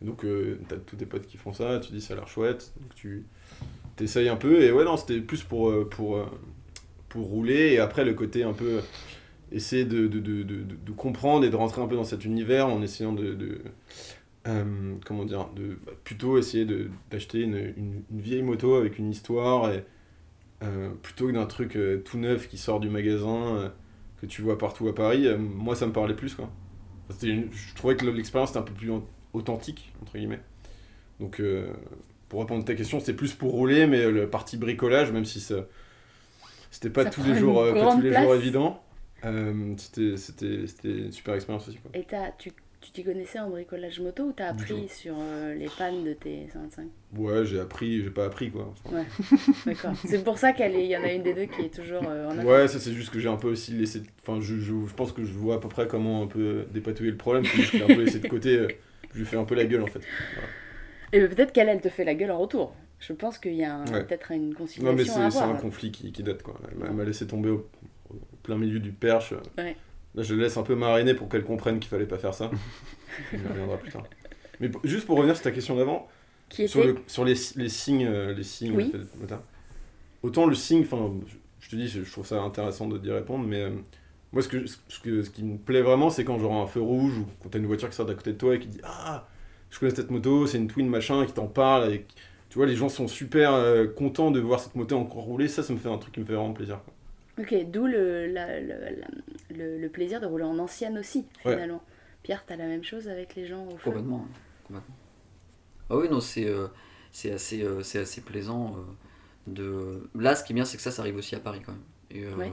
Donc, 0.00 0.24
euh, 0.24 0.58
t'as 0.66 0.76
tous 0.76 0.96
tes 0.96 1.04
potes 1.04 1.26
qui 1.26 1.36
font 1.36 1.52
ça, 1.52 1.78
tu 1.78 1.92
dis 1.92 2.00
ça 2.00 2.14
a 2.14 2.16
l'air 2.16 2.28
chouette, 2.28 2.72
donc 2.80 2.94
tu 2.94 3.26
t'essayes 3.96 4.30
un 4.30 4.36
peu, 4.36 4.62
et 4.62 4.72
ouais, 4.72 4.84
non, 4.84 4.96
c'était 4.96 5.20
plus 5.20 5.42
pour, 5.42 5.68
euh, 5.68 5.86
pour, 5.88 6.26
pour 7.10 7.26
rouler, 7.26 7.74
et 7.74 7.80
après, 7.80 8.06
le 8.06 8.14
côté 8.14 8.44
un 8.44 8.54
peu 8.54 8.80
essayer 9.52 9.84
de, 9.84 10.06
de, 10.06 10.20
de, 10.20 10.92
comprendre 10.96 11.44
et 11.44 11.50
de 11.50 11.56
rentrer 11.56 11.82
un 11.82 11.86
peu 11.88 11.96
dans 11.96 12.04
cet 12.04 12.24
univers 12.24 12.68
en 12.68 12.80
essayant 12.82 13.12
de 13.12 13.60
euh, 14.48 14.94
comment 15.06 15.24
dire, 15.24 15.50
de 15.54 15.78
bah, 15.86 15.92
plutôt 16.04 16.38
essayer 16.38 16.64
de- 16.64 16.90
d'acheter 17.10 17.40
une, 17.42 17.56
une, 17.76 18.02
une 18.10 18.20
vieille 18.20 18.42
moto 18.42 18.74
avec 18.74 18.98
une 18.98 19.10
histoire 19.10 19.72
et 19.72 19.84
euh, 20.62 20.90
plutôt 21.02 21.28
que 21.28 21.32
d'un 21.32 21.46
truc 21.46 21.76
euh, 21.76 21.98
tout 22.04 22.18
neuf 22.18 22.48
qui 22.48 22.58
sort 22.58 22.80
du 22.80 22.90
magasin 22.90 23.72
que 24.20 24.26
tu 24.26 24.42
vois 24.42 24.58
partout 24.58 24.88
à 24.88 24.94
Paris. 24.94 25.26
moi, 25.38 25.76
ça 25.76 25.86
me 25.86 25.92
parlait 25.92 26.14
plus 26.16 26.34
quoi. 26.34 26.46
Enfin, 27.08 27.18
c'était 27.20 27.32
une- 27.34 27.52
je 27.52 27.74
trouvais 27.74 27.96
que 27.96 28.06
l'expérience 28.06 28.50
était 28.50 28.58
un 28.60 28.62
peu 28.62 28.74
plus 28.74 28.90
en- 28.92 29.04
authentique 29.34 29.92
entre 30.02 30.18
guillemets. 30.18 30.40
Donc, 31.20 31.42
pour 32.28 32.40
répondre 32.40 32.62
à 32.62 32.64
ta 32.66 32.74
question, 32.74 33.00
c'était 33.00 33.14
plus 33.14 33.34
pour 33.34 33.52
rouler, 33.52 33.86
mais 33.86 34.10
le 34.10 34.28
parti 34.30 34.56
bricolage, 34.56 35.12
même 35.12 35.24
si 35.24 35.40
ça 35.40 35.66
c'était 36.70 36.90
pas 36.90 37.04
tous 37.04 37.22
les 37.24 37.34
jours, 37.34 37.64
pas 37.78 37.86
tous 37.88 38.00
les 38.00 38.12
jours 38.12 38.34
évident. 38.34 38.82
C'était 39.76 40.16
c'était 40.16 40.66
c'était 40.66 40.98
une 40.98 41.12
super 41.12 41.34
expérience 41.34 41.68
aussi 41.68 41.78
quoi. 41.78 41.90
Et 41.94 42.04
tu 42.38 42.52
tu 42.80 42.90
t'y 42.92 43.04
connaissais 43.04 43.38
en 43.38 43.50
bricolage 43.50 44.00
moto 44.00 44.24
ou 44.24 44.32
t'as 44.32 44.48
appris 44.48 44.88
sur 44.88 45.14
euh, 45.18 45.54
les 45.54 45.68
pannes 45.76 46.02
de 46.04 46.14
tes 46.14 46.48
125 46.52 46.86
Ouais, 47.16 47.44
j'ai 47.44 47.60
appris, 47.60 48.02
j'ai 48.02 48.10
pas 48.10 48.24
appris 48.26 48.50
quoi. 48.50 48.72
Enfin, 48.86 49.04
D'accord. 49.66 49.92
C'est 50.06 50.24
pour 50.24 50.38
ça 50.38 50.52
qu'il 50.52 50.80
y 50.86 50.96
en 50.96 51.02
a 51.02 51.12
une 51.12 51.22
des 51.22 51.34
deux 51.34 51.44
qui 51.46 51.62
est 51.62 51.74
toujours 51.74 52.02
euh, 52.08 52.30
en. 52.30 52.44
Ouais, 52.44 52.68
ça 52.68 52.78
c'est 52.80 52.92
juste 52.92 53.10
que 53.12 53.18
j'ai 53.20 53.28
un 53.28 53.36
peu 53.36 53.48
aussi 53.48 53.72
laissé. 53.72 54.02
Enfin, 54.22 54.40
je, 54.40 54.56
je, 54.56 54.72
je 54.86 54.94
pense 54.94 55.12
que 55.12 55.24
je 55.24 55.32
vois 55.32 55.56
à 55.56 55.58
peu 55.58 55.68
près 55.68 55.86
comment 55.86 56.22
un 56.22 56.26
peu 56.26 56.64
dépatouiller 56.72 57.10
le 57.10 57.16
problème. 57.18 57.42
que 57.44 57.60
J'ai 57.62 57.82
un 57.82 57.86
peu 57.86 58.02
laissé 58.02 58.18
de 58.20 58.28
côté. 58.28 58.56
euh, 58.56 58.68
Je 59.12 59.18
lui 59.18 59.26
fais 59.26 59.36
un 59.36 59.44
peu 59.44 59.54
la 59.54 59.64
gueule 59.66 59.82
en 59.82 59.86
fait. 59.86 60.00
Et 61.12 61.20
peut-être 61.20 61.52
qu'elle, 61.52 61.68
elle 61.68 61.80
te 61.80 61.88
fait 61.88 62.04
la 62.04 62.14
gueule 62.14 62.30
en 62.30 62.38
retour. 62.38 62.74
Je 63.00 63.12
pense 63.12 63.38
qu'il 63.38 63.54
y 63.54 63.64
a 63.64 63.74
un- 63.76 63.86
Ouais. 63.92 64.04
peut-être 64.04 64.30
une 64.30 64.42
Non, 64.44 64.48
mais 64.50 64.54
conciliation 64.54 65.30
c'est 65.30 65.38
un 65.40 65.54
conflit 65.56 65.90
qui, 65.90 66.12
qui 66.12 66.22
date 66.22 66.42
quoi. 66.42 66.58
Elle 66.70 66.78
m'a- 66.78 66.86
Elle 66.86 66.92
m'a 66.92 67.04
laissé 67.04 67.26
tomber 67.26 67.48
au, 67.50 67.66
au 68.10 68.16
plein 68.42 68.56
milieu 68.56 68.78
du 68.78 68.92
perche. 68.92 69.34
Ouais. 69.58 69.76
Là, 70.14 70.22
je 70.22 70.34
la 70.34 70.42
laisse 70.44 70.56
un 70.56 70.62
peu 70.62 70.74
mariner 70.74 71.14
pour 71.14 71.28
qu'elle 71.28 71.44
comprenne 71.44 71.78
qu'il 71.78 71.88
fallait 71.88 72.06
pas 72.06 72.18
faire 72.18 72.34
ça. 72.34 72.50
On 73.32 73.48
reviendra 73.50 73.76
plus 73.76 73.90
tard. 73.92 74.02
Mais 74.60 74.68
pour- 74.68 74.80
juste 74.84 75.06
pour 75.06 75.16
revenir 75.16 75.34
sur 75.36 75.44
ta 75.44 75.52
question 75.52 75.76
d'avant, 75.76 76.08
Qui 76.48 76.68
sur, 76.68 76.84
le- 76.84 76.96
sur 77.06 77.24
les, 77.24 77.34
les 77.56 77.68
signes, 77.68 78.06
euh, 78.06 78.34
les 78.34 78.42
signes 78.42 78.72
Oui. 78.76 78.88
en 78.88 78.98
fait, 78.98 79.18
motard. 79.20 79.42
Autant 80.22 80.46
le 80.46 80.54
signe, 80.54 80.82
enfin, 80.82 81.12
je, 81.26 81.34
je 81.60 81.70
te 81.70 81.76
dis, 81.76 81.88
je, 81.88 82.02
je 82.02 82.10
trouve 82.12 82.26
ça 82.26 82.40
intéressant 82.42 82.88
de 82.88 82.98
d'y 82.98 83.10
répondre, 83.10 83.46
mais 83.46 83.62
euh, 83.62 83.70
moi, 84.32 84.42
ce, 84.42 84.48
que, 84.48 84.66
ce, 84.66 84.76
que, 85.02 85.22
ce 85.22 85.30
qui 85.30 85.44
me 85.44 85.56
plaît 85.56 85.82
vraiment, 85.82 86.10
c'est 86.10 86.24
quand 86.24 86.38
j'aurai 86.38 86.56
un 86.56 86.66
feu 86.66 86.80
rouge 86.80 87.18
ou 87.18 87.26
quand 87.42 87.48
t'as 87.50 87.58
une 87.58 87.66
voiture 87.66 87.88
qui 87.88 87.96
sort 87.96 88.06
d'à 88.06 88.14
côté 88.14 88.32
de 88.32 88.38
toi 88.38 88.54
et 88.56 88.58
qui 88.60 88.68
dit 88.68 88.80
Ah, 88.82 89.26
je 89.70 89.78
connais 89.78 89.94
cette 89.94 90.10
moto, 90.10 90.46
c'est 90.46 90.58
une 90.58 90.66
Twin 90.68 90.88
machin, 90.88 91.24
qui 91.24 91.32
t'en 91.32 91.46
parle. 91.46 91.92
Et, 91.94 92.06
tu 92.50 92.58
vois, 92.58 92.66
les 92.66 92.74
gens 92.76 92.88
sont 92.88 93.06
super 93.08 93.54
euh, 93.54 93.86
contents 93.86 94.30
de 94.32 94.40
voir 94.40 94.58
cette 94.60 94.74
moto 94.74 94.96
encore 94.98 95.22
rouler. 95.22 95.46
Ça, 95.48 95.62
ça 95.62 95.72
me 95.72 95.78
fait 95.78 95.88
un 95.88 95.98
truc 95.98 96.12
qui 96.14 96.20
me 96.20 96.24
fait 96.26 96.34
vraiment 96.34 96.52
plaisir. 96.52 96.80
quoi. 96.84 96.92
Ok, 97.40 97.54
d'où 97.70 97.86
le, 97.86 98.26
la- 98.26 98.60
le, 98.60 98.68
la- 98.68 99.08
le- 99.56 99.78
le 99.78 99.88
plaisir 99.88 100.20
de 100.20 100.26
rouler 100.26 100.44
en 100.44 100.58
ancienne 100.58 100.98
aussi, 100.98 101.26
Ouais. 101.44 101.52
finalement. 101.52 101.82
Pierre, 102.22 102.44
t'as 102.46 102.56
la 102.56 102.66
même 102.66 102.84
chose 102.84 103.08
avec 103.08 103.34
les 103.34 103.46
gens 103.46 103.66
au 103.66 103.78
feu 103.78 103.90
Complètement. 103.90 104.26
complètement. 104.66 104.96
Ah 105.88 105.96
oui, 105.96 106.08
non, 106.08 106.20
c'est 106.20 106.46
euh, 106.48 106.68
c'est 107.12 107.32
assez, 107.32 107.62
euh, 107.62 107.82
c'est 107.82 107.98
assez 108.00 108.20
plaisant. 108.20 108.76
euh, 108.76 108.82
de... 109.46 110.08
Là, 110.14 110.36
ce 110.36 110.44
qui 110.44 110.52
est 110.52 110.54
bien, 110.54 110.64
c'est 110.64 110.76
que 110.76 110.82
ça, 110.82 110.90
ça 110.92 111.02
arrive 111.02 111.16
aussi 111.16 111.34
à 111.34 111.40
Paris 111.40 111.62
quand 111.64 111.72
même. 111.72 111.82
Et, 112.10 112.24
euh, 112.24 112.30
Ouais. 112.36 112.52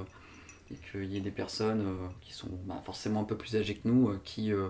et 0.72 0.76
qu'il 0.92 1.06
y 1.06 1.18
ait 1.18 1.22
des 1.22 1.32
personnes 1.32 1.82
euh, 1.82 2.08
qui 2.22 2.34
sont 2.34 2.50
bah, 2.66 2.82
forcément 2.86 3.22
un 3.22 3.26
peu 3.26 3.38
plus 3.38 3.56
âgées 3.56 3.76
que 3.76 3.88
nous, 3.88 4.10
euh, 4.10 4.22
qui, 4.24 4.54
euh, 4.54 4.70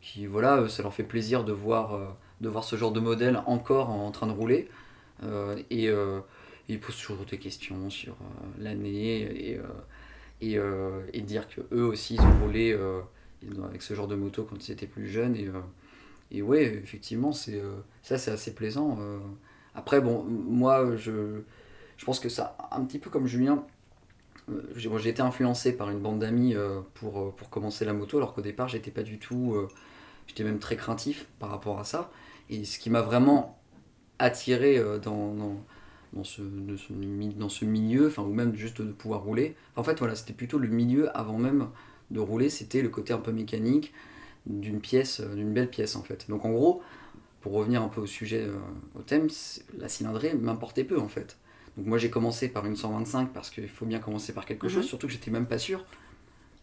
qui, 0.00 0.26
voilà, 0.26 0.68
ça 0.68 0.82
leur 0.82 0.94
fait 0.94 1.04
plaisir 1.04 1.44
de 1.44 1.52
voir, 1.52 1.94
euh, 1.94 2.06
de 2.40 2.48
voir 2.48 2.64
ce 2.64 2.76
genre 2.76 2.92
de 2.92 3.00
modèle 3.00 3.42
encore 3.46 3.90
en, 3.90 4.10
train 4.12 4.26
de 4.26 4.32
rouler. 4.32 4.68
Euh, 5.24 5.56
et 5.70 5.88
euh, 5.88 6.20
ils 6.72 6.80
posent 6.80 6.96
toujours 6.96 7.24
des 7.24 7.38
questions 7.38 7.90
sur 7.90 8.12
euh, 8.12 8.62
l'année 8.62 9.50
et, 9.50 9.58
euh, 9.58 10.58
euh, 10.58 11.02
et 11.12 11.20
dire 11.20 11.48
que 11.48 11.60
eux 11.72 11.84
aussi, 11.84 12.14
ils 12.14 12.20
ont 12.20 12.40
roulé 12.40 12.76
avec 13.64 13.82
ce 13.82 13.94
genre 13.94 14.08
de 14.08 14.16
moto 14.16 14.44
quand 14.44 14.68
ils 14.68 14.72
étaient 14.72 14.86
plus 14.86 15.08
jeunes. 15.08 15.36
Et, 15.36 15.48
et 16.30 16.42
ouais, 16.42 16.64
effectivement, 16.64 17.32
c'est 17.32 17.60
ça, 18.02 18.18
c'est 18.18 18.30
assez 18.30 18.54
plaisant. 18.54 18.98
Après, 19.74 20.00
bon, 20.00 20.24
moi, 20.24 20.96
je, 20.96 21.42
je 21.96 22.04
pense 22.04 22.18
que 22.18 22.28
ça, 22.28 22.56
un 22.72 22.84
petit 22.84 22.98
peu 22.98 23.10
comme 23.10 23.26
Julien, 23.26 23.64
j'ai 24.74 25.08
été 25.08 25.22
influencé 25.22 25.76
par 25.76 25.90
une 25.90 26.00
bande 26.00 26.18
d'amis 26.18 26.54
pour, 26.94 27.34
pour 27.36 27.50
commencer 27.50 27.84
la 27.84 27.92
moto, 27.92 28.16
alors 28.16 28.34
qu'au 28.34 28.42
départ, 28.42 28.68
j'étais 28.68 28.90
pas 28.90 29.04
du 29.04 29.18
tout. 29.18 29.56
j'étais 30.26 30.44
même 30.44 30.58
très 30.58 30.76
craintif 30.76 31.26
par 31.38 31.50
rapport 31.50 31.78
à 31.78 31.84
ça. 31.84 32.10
Et 32.50 32.64
ce 32.64 32.78
qui 32.80 32.90
m'a 32.90 33.02
vraiment 33.02 33.60
attiré 34.18 34.82
dans, 35.00 35.64
dans, 36.12 36.24
ce, 36.24 36.42
de 36.42 36.76
ce 36.76 36.92
mi- 36.92 37.34
dans 37.34 37.48
ce 37.48 37.64
milieu, 37.64 38.06
enfin, 38.08 38.22
ou 38.22 38.32
même 38.32 38.54
juste 38.54 38.82
de 38.82 38.92
pouvoir 38.92 39.22
rouler. 39.22 39.56
En 39.76 39.82
fait, 39.84 39.98
voilà, 39.98 40.14
c'était 40.14 40.32
plutôt 40.34 40.58
le 40.58 40.68
milieu 40.68 41.16
avant 41.16 41.38
même 41.38 41.68
de 42.10 42.20
rouler, 42.20 42.50
c'était 42.50 42.82
le 42.82 42.88
côté 42.90 43.12
un 43.12 43.18
peu 43.18 43.32
mécanique 43.32 43.92
d'une 44.46 44.80
pièce, 44.80 45.20
euh, 45.20 45.34
d'une 45.34 45.52
belle 45.52 45.70
pièce 45.70 45.96
en 45.96 46.02
fait. 46.02 46.26
Donc 46.28 46.44
en 46.44 46.50
gros, 46.52 46.82
pour 47.42 47.52
revenir 47.54 47.82
un 47.82 47.88
peu 47.88 48.00
au 48.02 48.06
sujet, 48.06 48.42
euh, 48.46 48.54
au 48.98 49.02
thème, 49.02 49.28
la 49.78 49.88
cylindrée 49.88 50.34
m'importait 50.34 50.84
peu 50.84 50.98
en 51.00 51.08
fait. 51.08 51.38
Donc 51.76 51.86
moi 51.86 51.98
j'ai 51.98 52.10
commencé 52.10 52.48
par 52.48 52.66
une 52.66 52.76
125 52.76 53.32
parce 53.32 53.50
qu'il 53.50 53.68
faut 53.68 53.86
bien 53.86 54.00
commencer 54.00 54.32
par 54.34 54.46
quelque 54.46 54.68
Mhm. 54.68 54.74
chose, 54.74 54.84
surtout 54.86 55.06
que 55.08 55.12
j'étais 55.12 55.30
même 55.30 55.46
pas 55.46 55.58
sûr 55.58 55.84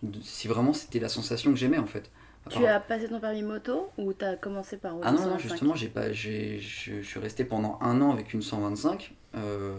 de- 0.04 0.22
si 0.22 0.48
vraiment 0.48 0.74
c'était 0.74 1.00
la 1.00 1.10
sensation 1.10 1.52
que 1.52 1.58
j'aimais 1.58 1.80
en 1.80 1.88
fait. 1.88 2.10
Tu 2.50 2.66
as 2.66 2.80
passé 2.80 3.08
ton 3.08 3.20
permis 3.20 3.44
moto 3.44 3.90
ou 3.98 4.14
t'as 4.14 4.36
commencé 4.36 4.78
par 4.78 4.94
rouler 4.94 5.06
Ah 5.06 5.12
non, 5.12 5.20
non, 5.28 5.38
125? 5.38 5.40
justement, 5.40 5.76
j'ai 5.76 5.88
pas, 5.90 6.12
j'ai, 6.12 6.60
je, 6.60 7.02
suis 7.02 7.20
resté 7.20 7.46
pendant 7.46 7.78
un 7.82 8.02
an 8.02 8.12
avec 8.12 8.34
une 8.34 8.42
125 8.42 9.12
euh, 9.12 9.16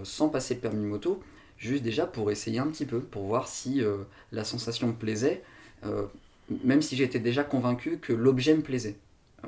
sans 0.05 0.29
passer 0.29 0.55
le 0.55 0.61
permis 0.61 0.87
moto, 0.87 1.21
juste 1.59 1.83
déjà 1.83 2.07
pour 2.07 2.31
essayer 2.31 2.59
un 2.59 2.67
petit 2.69 2.87
peu, 2.87 3.01
pour 3.01 3.25
voir 3.25 3.49
si 3.49 3.83
euh, 3.83 3.99
la 4.33 4.45
sensation 4.45 4.89
me 4.89 4.93
plaisait, 4.95 5.43
euh, 5.85 6.05
même 6.65 6.83
si 6.83 6.97
j'étais 6.97 7.19
déjà 7.19 7.45
convaincu 7.45 7.99
que 7.99 8.13
l'objet 8.13 8.55
me 8.55 8.63
plaisait. 8.63 8.97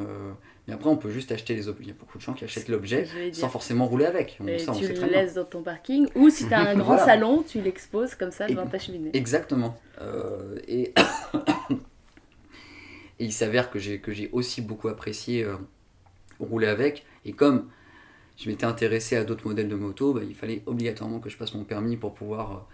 Euh, 0.00 0.32
mais 0.66 0.74
après, 0.74 0.88
on 0.88 0.96
peut 0.96 1.10
juste 1.10 1.32
acheter 1.32 1.54
les 1.54 1.68
objets. 1.68 1.82
Il 1.84 1.88
y 1.88 1.90
a 1.90 1.94
beaucoup 1.98 2.16
de 2.18 2.22
gens 2.22 2.32
qui 2.34 2.44
achètent 2.44 2.68
l'objet 2.68 3.06
sans 3.32 3.48
forcément 3.48 3.86
rouler 3.86 4.06
avec. 4.06 4.38
On- 4.40 4.46
Et 4.46 4.58
ça, 4.58 4.72
on 4.72 4.74
tu 4.74 4.86
sait 4.86 4.94
le 4.94 5.06
laisses 5.06 5.34
dans 5.34 5.44
ton 5.44 5.62
parking 5.62 6.06
ou 6.14 6.30
si 6.30 6.48
t'as 6.48 6.60
un 6.60 6.74
grand 6.78 6.94
Voilà. 6.96 7.04
salon, 7.04 7.42
tu 7.46 7.60
l'exposes 7.60 8.14
comme 8.14 8.30
ça 8.30 8.46
devant 8.46 8.66
Et- 8.66 8.70
ta 8.70 8.78
cheminée. 8.78 9.10
Exactement. 9.12 9.78
Euh, 10.00 10.56
et... 10.68 10.94
et 13.18 13.24
il 13.24 13.32
s'avère 13.32 13.70
que 13.70 13.78
j'ai, 13.78 14.00
que 14.00 14.12
j'ai 14.12 14.28
aussi 14.32 14.62
beaucoup 14.62 14.88
apprécié 14.88 15.44
euh, 15.44 15.56
rouler 16.40 16.66
avec. 16.68 17.04
Et 17.24 17.32
comme 17.32 17.68
je 18.38 18.48
m'étais 18.50 18.64
intéressé 18.66 19.16
à 19.16 19.24
d'autres 19.24 19.46
modèles 19.46 19.68
de 19.68 19.76
moto, 19.76 20.14
bah, 20.14 20.22
il 20.24 20.34
fallait 20.34 20.62
obligatoirement 20.66 21.20
que 21.20 21.28
je 21.30 21.36
passe 21.36 21.54
mon 21.54 21.64
permis 21.64 21.96
pour 21.96 22.14
pouvoir 22.14 22.66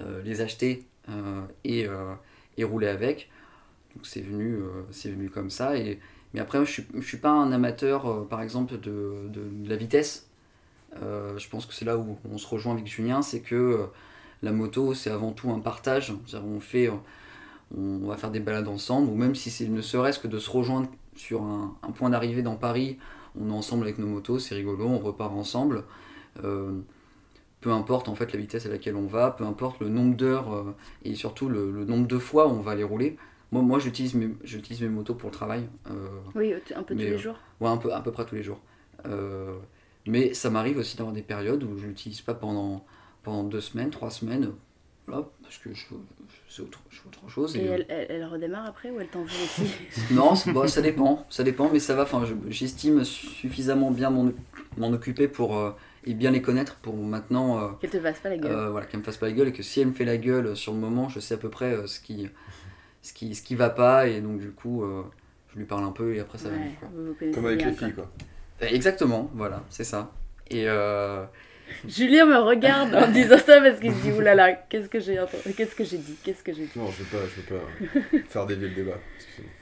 euh, 0.00 0.22
les 0.24 0.40
acheter 0.42 0.86
euh, 1.10 1.42
et, 1.64 1.86
euh, 1.86 2.14
et 2.58 2.64
rouler 2.64 2.88
avec. 2.88 3.30
Donc 3.94 4.06
c'est 4.06 4.20
venu, 4.22 4.54
euh, 4.56 4.82
c'est 4.90 5.10
venu 5.10 5.30
comme 5.30 5.50
ça. 5.50 5.76
Et, 5.78 6.00
mais 6.34 6.40
après, 6.40 6.64
je 6.66 6.82
ne 6.94 7.00
suis, 7.02 7.18
pas 7.18 7.30
un 7.30 7.52
amateur, 7.52 8.06
euh, 8.06 8.26
par 8.28 8.42
exemple, 8.42 8.78
de, 8.78 9.28
de- 9.28 9.68
la 9.68 9.76
vitesse. 9.76 10.28
Euh, 11.02 11.38
je 11.38 11.48
pense 11.48 11.66
que 11.66 11.74
c'est 11.74 11.84
là 11.84 11.98
où 11.98 12.18
on 12.30 12.38
se 12.38 12.46
rejoint 12.46 12.74
avec 12.74 12.86
Julien, 12.86 13.22
c'est 13.22 13.40
que 13.40 13.54
euh, 13.54 13.86
la 14.42 14.52
moto, 14.52 14.94
c'est 14.94 15.10
avant 15.10 15.32
tout 15.32 15.50
un 15.50 15.60
partage. 15.60 16.14
On 16.34 16.60
fait, 16.60 16.88
euh, 16.88 16.92
on 17.76 18.06
va 18.06 18.16
faire 18.16 18.30
des 18.30 18.40
balades 18.40 18.68
ensemble, 18.68 19.10
ou 19.10 19.16
même 19.16 19.34
si 19.34 19.50
c'est 19.50 19.66
ne 19.68 19.80
serait-ce 19.80 20.18
que 20.18 20.28
de 20.28 20.38
se 20.38 20.50
rejoindre 20.50 20.88
sur 21.16 21.42
un 21.42 21.92
point 21.94 22.10
d'arrivée 22.10 22.42
dans 22.42 22.56
Paris, 22.56 22.98
on 23.40 23.48
est 23.50 23.52
ensemble 23.52 23.84
avec 23.84 23.98
nos 23.98 24.06
motos, 24.06 24.38
c'est 24.38 24.54
rigolo, 24.54 24.86
on 24.86 24.98
repart 24.98 25.32
ensemble. 25.32 25.84
Euh, 26.44 26.72
peu 27.60 27.70
importe 27.72 28.08
en 28.08 28.14
fait 28.14 28.32
la 28.32 28.38
vitesse 28.38 28.66
à 28.66 28.68
laquelle 28.68 28.96
on 28.96 29.06
va, 29.06 29.30
peu 29.30 29.44
importe 29.44 29.80
le 29.80 29.88
nombre 29.88 30.16
d'heures 30.16 30.52
euh, 30.54 30.74
et 31.04 31.14
surtout 31.14 31.48
le, 31.48 31.70
le 31.72 31.84
nombre 31.84 32.06
de 32.06 32.18
fois 32.18 32.46
où 32.46 32.50
on 32.50 32.60
va 32.60 32.74
les 32.74 32.84
rouler. 32.84 33.16
Moi, 33.52 33.62
moi 33.62 33.78
j'utilise 33.78 34.14
mes, 34.14 34.34
j'utilise 34.44 34.82
mes 34.82 34.88
motos 34.88 35.14
pour 35.14 35.30
le 35.30 35.34
travail, 35.34 35.68
euh, 35.90 36.08
Oui, 36.34 36.52
un 36.74 36.82
peu 36.82 36.94
tous 36.94 37.00
les 37.00 37.18
jours. 37.18 37.36
ouais, 37.60 37.68
un 37.68 37.76
peu, 37.76 37.92
à 37.92 38.00
peu 38.00 38.12
près 38.12 38.26
tous 38.26 38.34
les 38.34 38.42
jours. 38.42 38.60
Mais 40.06 40.34
ça 40.34 40.50
m'arrive 40.50 40.78
aussi 40.78 40.96
d'avoir 40.96 41.14
des 41.14 41.22
périodes 41.22 41.64
où 41.64 41.76
je 41.78 41.86
l'utilise 41.86 42.20
pas 42.20 42.34
pendant, 42.34 42.84
pendant 43.24 43.42
deux 43.42 43.60
semaines, 43.60 43.90
trois 43.90 44.10
semaines, 44.10 44.52
voilà, 45.08 45.28
parce 45.42 45.58
que 45.58 45.72
je, 45.74 45.86
je, 46.56 46.62
autre, 46.62 47.28
chose. 47.28 47.56
Et 47.56 47.60
et, 47.60 47.66
elle, 47.66 47.86
elle, 47.88 48.06
elle 48.10 48.24
redémarre 48.24 48.66
après 48.66 48.90
ou 48.90 49.00
elle 49.00 49.08
t'en 49.08 49.20
veut 49.22 49.26
aussi 49.26 49.70
non, 50.12 50.34
c'est- 50.34 50.52
bon, 50.52 50.66
ça 50.66 50.80
dépend, 50.82 51.26
ça 51.30 51.42
dépend, 51.44 51.70
mais 51.72 51.78
ça 51.80 51.94
va. 51.94 52.02
Enfin, 52.04 52.24
je- 52.24 52.50
j'estime 52.50 53.04
suffisamment 53.04 53.90
bien 53.90 54.10
m'en 54.10 54.30
m'en 54.78 54.88
occuper 54.92 55.26
pour 55.28 55.56
euh, 55.56 55.70
et 56.04 56.12
bien 56.14 56.30
les 56.30 56.42
connaître 56.42 56.76
pour 56.76 56.94
maintenant, 56.96 57.58
euh, 57.58 57.68
Qu'elle 57.80 57.90
te 57.90 57.98
fasse 58.00 58.18
pas 58.20 58.28
la 58.28 58.36
gueule. 58.36 58.52
euh, 58.52 58.70
voilà, 58.70 58.86
qu'elle 58.86 59.00
me 59.00 59.04
fasse 59.04 59.16
pas 59.16 59.26
la 59.26 59.32
gueule 59.32 59.48
et 59.48 59.52
que 59.52 59.62
si 59.62 59.80
elle 59.80 59.88
me 59.88 59.92
fait 59.92 60.04
la 60.04 60.18
gueule 60.18 60.54
sur 60.56 60.72
le 60.72 60.78
moment, 60.78 61.08
je 61.08 61.18
sais 61.20 61.34
à 61.34 61.38
peu 61.38 61.48
près 61.48 61.72
euh, 61.72 61.86
ce 61.86 61.98
qui, 62.00 62.28
ce 63.02 63.12
qui, 63.12 63.34
ce 63.34 63.42
qui 63.42 63.54
va 63.54 63.70
pas 63.70 64.06
et 64.06 64.20
donc 64.20 64.38
du 64.38 64.50
coup, 64.50 64.82
euh, 64.84 65.02
je 65.52 65.58
lui 65.58 65.64
parle 65.64 65.84
un 65.84 65.92
peu 65.92 66.14
et 66.14 66.20
après 66.20 66.38
ça 66.38 66.50
va. 66.50 66.56
Mieux, 66.56 67.32
Comme 67.32 67.46
avec 67.46 67.58
bien, 67.58 67.70
les 67.70 67.76
quoi. 67.76 67.88
filles, 67.88 67.94
quoi. 67.96 68.10
Exactement, 68.60 69.30
voilà, 69.34 69.62
c'est 69.70 69.84
ça. 69.84 70.12
Et 70.50 70.64
euh, 70.68 71.24
Julien 71.88 72.26
me 72.26 72.36
regarde 72.38 72.94
en 72.94 73.10
disant 73.10 73.38
ça 73.38 73.60
parce 73.60 73.80
qu'il 73.80 73.92
se 73.92 74.00
dit 74.02 74.12
oulala, 74.12 74.52
qu'est-ce 74.54 74.88
que 74.88 75.00
j'ai 75.00 75.18
entendu- 75.20 75.52
qu'est-ce 75.56 75.74
que 75.74 75.84
j'ai 75.84 75.98
dit, 75.98 76.16
qu'est-ce 76.22 76.42
que 76.42 76.52
j'ai 76.52 76.64
dit. 76.64 76.70
Non, 76.76 76.86
je 76.90 77.02
veux 77.02 77.18
pas, 77.18 77.24
je 77.26 77.40
veux 77.40 77.58
pas 77.58 78.18
faire 78.28 78.46
dévier 78.46 78.68
le 78.68 78.74
débat. 78.74 78.98
excusez-moi. 79.16 79.52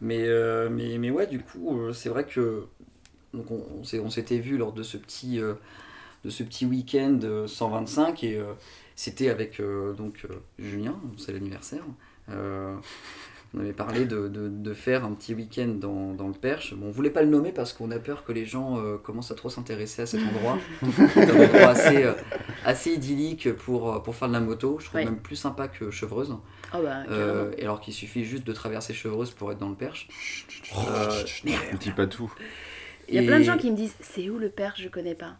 Mais, 0.00 0.24
euh, 0.26 0.68
mais, 0.68 0.98
mais 0.98 1.10
ouais, 1.10 1.26
du 1.26 1.38
coup, 1.40 1.78
euh, 1.80 1.92
c'est 1.92 2.08
vrai 2.08 2.24
que 2.24 2.66
donc 3.32 3.50
on, 3.50 3.64
on 3.78 3.84
s'est- 3.84 4.00
on 4.00 4.10
s'était 4.10 4.38
vu 4.38 4.56
lors 4.58 4.72
de 4.72 4.82
ce 4.82 4.96
petit, 4.96 5.40
euh, 5.40 5.54
de 6.24 6.30
ce 6.30 6.42
petit 6.42 6.66
week-end 6.66 7.18
euh, 7.22 7.46
125 7.46 8.24
et 8.24 8.36
euh, 8.36 8.52
c'était 8.96 9.28
avec 9.30 9.60
euh, 9.60 9.92
donc, 9.94 10.26
euh, 10.28 10.34
Julien, 10.58 11.00
c'est 11.18 11.32
l'anniversaire. 11.32 11.84
On 13.54 13.60
avait 13.60 13.74
parlé 13.74 14.06
de, 14.06 14.28
de, 14.28 14.48
de 14.48 14.72
faire 14.74 15.04
un 15.04 15.12
petit 15.12 15.34
week-end 15.34 15.68
dans, 15.68 16.14
dans 16.14 16.26
le 16.28 16.32
Perche. 16.32 16.72
Bon, 16.74 16.86
on 16.86 16.90
voulait 16.90 17.10
pas 17.10 17.20
le 17.22 17.28
nommer 17.28 17.52
parce 17.52 17.74
qu'on 17.74 17.90
a 17.90 17.98
peur 17.98 18.24
que 18.24 18.32
les 18.32 18.46
gens 18.46 18.78
euh, 18.78 18.96
commencent 18.96 19.30
à 19.30 19.34
trop 19.34 19.50
s'intéresser 19.50 20.02
à 20.02 20.06
cet 20.06 20.22
endroit. 20.22 20.58
C'est 21.14 21.30
un 21.30 21.44
endroit 21.44 21.68
assez, 21.68 22.02
euh, 22.04 22.14
assez 22.64 22.92
idyllique 22.92 23.52
pour, 23.52 23.92
euh, 23.94 23.98
pour 23.98 24.14
faire 24.16 24.28
de 24.28 24.32
la 24.32 24.40
moto. 24.40 24.78
Je 24.80 24.86
trouve 24.86 25.00
Ouais. 25.00 25.04
même 25.04 25.18
plus 25.18 25.36
sympa 25.36 25.68
que 25.68 25.90
Chevreuse. 25.90 26.34
Oh 26.74 26.78
bah, 26.82 27.02
Euh, 27.10 27.52
et 27.58 27.64
alors 27.64 27.80
qu'il 27.82 27.92
suffit 27.92 28.24
juste 28.24 28.44
de 28.46 28.52
traverser 28.54 28.94
Chevreuse 28.94 29.30
pour 29.32 29.52
être 29.52 29.58
dans 29.58 29.68
le 29.68 29.74
Perche. 29.76 30.08
Euh, 30.74 31.22
Ne 31.44 31.76
dis 31.76 31.90
pas 31.90 32.06
tout. 32.06 32.32
Il 33.08 33.16
y 33.16 33.18
a 33.18 33.22
plein 33.22 33.38
de 33.38 33.44
gens 33.44 33.58
qui 33.58 33.70
me 33.70 33.76
disent 33.76 33.94
c'est 34.00 34.30
où 34.30 34.38
le 34.38 34.48
Perche, 34.48 34.80
je 34.82 34.88
connais 34.88 35.14
pas. 35.14 35.36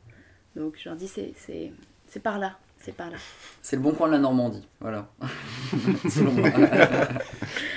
Donc 0.54 0.74
je 0.78 0.86
leur 0.90 0.98
dis 0.98 1.08
c'est 1.08 1.32
c'est 1.36 1.72
c'est 2.08 2.20
par 2.22 2.38
là, 2.38 2.58
c'est 2.82 2.94
par 2.94 3.10
là. 3.10 3.16
C'est 3.62 3.76
le 3.76 3.82
bon 3.82 3.92
coin 3.92 4.08
de 4.08 4.12
la 4.14 4.18
Normandie, 4.18 4.66
voilà. 4.80 5.06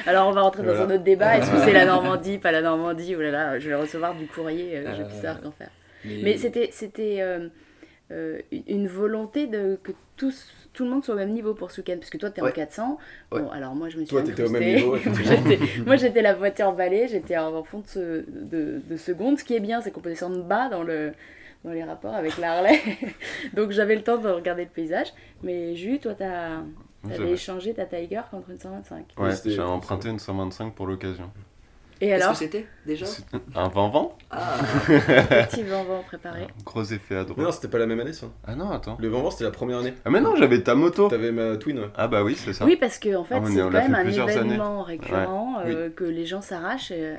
Alors 0.07 0.27
on 0.27 0.31
va 0.31 0.41
rentrer 0.41 0.63
dans 0.63 0.73
Voilà. 0.73 0.91
un 0.91 0.95
autre 0.95 1.03
débat. 1.03 1.37
Est-ce 1.37 1.51
que 1.51 1.59
c'est 1.59 1.73
la 1.73 1.85
Normandie, 1.85 2.37
pas 2.37 2.51
la 2.51 2.61
Normandie? 2.61 3.15
Oh 3.15 3.21
là 3.21 3.31
là, 3.31 3.59
je 3.59 3.69
vais 3.69 3.75
recevoir 3.75 4.15
du 4.15 4.27
courrier, 4.27 4.77
euh, 4.77 4.93
je 4.95 5.01
vais 5.03 5.07
plus 5.07 5.17
Euh, 5.17 5.21
savoir 5.21 5.41
qu'en 5.41 5.51
faire. 5.51 5.69
Mais, 6.03 6.19
Mais 6.23 6.37
c'était 6.37 6.69
c'était 6.71 7.17
euh, 7.21 7.47
euh, 8.11 8.39
une 8.67 8.87
volonté 8.87 9.47
de 9.47 9.79
que 9.81 9.91
tous, 10.17 10.47
tout 10.73 10.83
le 10.85 10.89
monde 10.91 11.03
soit 11.03 11.15
au 11.15 11.17
même 11.17 11.31
niveau 11.33 11.53
pour 11.55 11.71
ce 11.71 11.81
week-end 11.81 11.97
parce 11.99 12.09
que 12.09 12.17
toi 12.17 12.29
t'es 12.29 12.41
en 12.41 12.45
Ouais. 12.45 12.51
400. 12.51 12.97
Ouais. 13.31 13.41
Bon 13.41 13.49
alors 13.49 13.75
moi 13.75 13.89
je 13.89 13.97
me 13.97 14.01
suis 14.05 14.09
Toi, 14.09 14.21
t'étais 14.23 14.43
au 14.43 14.49
même 14.49 14.63
niveau, 14.63 14.91
Moi, 14.91 14.99
j'étais- 15.23 15.59
moi 15.85 15.95
j'étais 15.97 16.21
la 16.21 16.33
voiture 16.33 16.71
balai, 16.73 17.07
j'étais 17.07 17.37
en 17.37 17.63
fond 17.63 17.79
de, 17.79 17.87
ce- 17.87 18.25
de, 18.27 18.81
de 18.89 18.97
seconde. 18.97 19.39
Ce 19.39 19.43
qui 19.43 19.55
est 19.55 19.59
bien 19.59 19.81
c'est 19.81 19.91
qu'on 19.91 20.01
peut 20.01 20.09
descendre 20.09 20.43
bas 20.43 20.69
dans 20.69 20.83
le 20.83 21.13
dans 21.65 21.71
les 21.71 21.83
rapports 21.83 22.13
avec 22.13 22.37
la 22.37 22.53
Harley. 22.53 22.79
Donc 23.53 23.71
j'avais 23.71 23.95
le 23.95 24.03
temps 24.03 24.17
de 24.17 24.29
regarder 24.29 24.63
le 24.63 24.69
paysage. 24.69 25.07
Mais 25.43 25.75
Jus, 25.75 25.99
toi 25.99 26.13
t'as 26.17 26.59
avais 27.11 27.31
échangé 27.31 27.73
ta 27.73 27.85
Tiger 27.85 28.21
contre 28.31 28.49
une 28.51 28.59
125. 28.59 29.05
Ouais, 29.17 29.31
j'ai 29.45 29.61
emprunté 29.61 30.09
une 30.09 30.19
125 30.19 30.73
pour 30.73 30.87
l'occasion. 30.87 31.29
Et 32.01 32.07
Qu'est-ce 32.09 32.23
alors 32.23 32.33
que 32.33 32.39
c'était 32.39 32.67
déjà 32.85 33.05
Un 33.55 33.69
vent-vent 33.69 34.17
Ah, 34.29 34.57
Petit 35.49 35.63
vent 35.63 35.85
préparé. 36.05 36.41
Un 36.43 36.63
Gros 36.65 36.83
effet 36.83 37.15
à 37.15 37.19
Mais 37.19 37.25
droite. 37.25 37.45
non, 37.45 37.51
c'était 37.53 37.69
pas 37.69 37.77
la 37.77 37.85
même 37.85 38.01
année 38.01 38.11
ça. 38.11 38.27
Ah 38.45 38.53
non, 38.53 38.69
attends. 38.69 38.97
Le 38.99 39.07
Vent 39.07 39.31
c'était 39.31 39.45
la 39.45 39.51
première 39.51 39.77
année. 39.77 39.93
Ah 40.03 40.09
mais 40.09 40.19
non, 40.19 40.35
j'avais 40.35 40.61
ta 40.61 40.75
moto. 40.75 41.07
T'avais 41.07 41.31
ma 41.31 41.55
Twin. 41.55 41.79
ouais. 41.79 41.89
Ah 41.95 42.09
bah 42.09 42.21
oui, 42.23 42.35
c'est 42.35 42.51
ça. 42.51 42.65
Oui, 42.65 42.75
parce 42.75 42.99
que 42.99 43.15
en 43.15 43.23
fait, 43.23 43.35
Ah, 43.35 43.43
c'est 43.47 43.59
quand 43.61 43.71
même 43.71 43.95
un 43.95 44.05
événement 44.09 44.83
récurrent 44.83 45.61
Oui. 45.65 45.71
euh, 45.73 45.89
que 45.89 46.03
les 46.03 46.25
gens 46.25 46.41
s'arrachent 46.41 46.91
et 46.91 46.95
euh, 47.01 47.15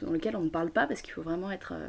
dans 0.00 0.12
lequel 0.12 0.36
on 0.36 0.42
ne 0.42 0.48
parle 0.48 0.70
pas 0.70 0.86
parce 0.86 1.02
qu'il 1.02 1.12
faut 1.12 1.22
vraiment 1.22 1.50
être 1.50 1.72
euh, 1.74 1.88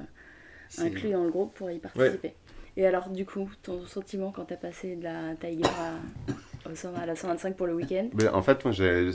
inclus 0.79 1.11
dans 1.11 1.23
le 1.23 1.29
groupe 1.31 1.53
pour 1.55 1.69
y 1.71 1.79
participer. 1.79 2.33
Et 2.77 2.85
alors, 2.85 3.09
du 3.09 3.25
coup, 3.25 3.49
ton 3.63 3.85
sentiment 3.85 4.31
quand 4.31 4.45
t'as 4.45 4.55
passé 4.55 4.95
de 4.95 5.03
la 5.03 5.35
Tiger 5.35 5.65
à, 5.65 6.69
au 6.69 6.73
100 6.75 6.95
à 6.95 7.05
la 7.05 7.15
125 7.15 7.55
pour 7.57 7.67
le 7.67 7.73
week-end? 7.75 8.07
En 8.33 8.41
fait, 8.41 8.63
moi 8.63 8.71
j'ai 8.71 9.11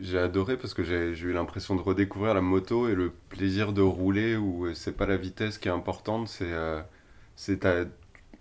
j'ai 0.00 0.18
adoré 0.18 0.56
parce 0.56 0.74
que 0.74 0.82
j'ai 0.82 1.10
eu 1.12 1.32
l'impression 1.32 1.74
de 1.76 1.80
redécouvrir 1.80 2.34
la 2.34 2.40
moto 2.42 2.88
et 2.88 2.94
le 2.94 3.10
plaisir 3.30 3.72
de 3.72 3.80
rouler 3.82 4.36
où 4.36 4.72
c'est 4.74 4.96
pas 4.96 5.06
la 5.06 5.16
vitesse 5.16 5.58
qui 5.58 5.68
est 5.68 5.72
importante, 5.72 6.28
c'est 6.28 6.52
euh, 6.52 6.82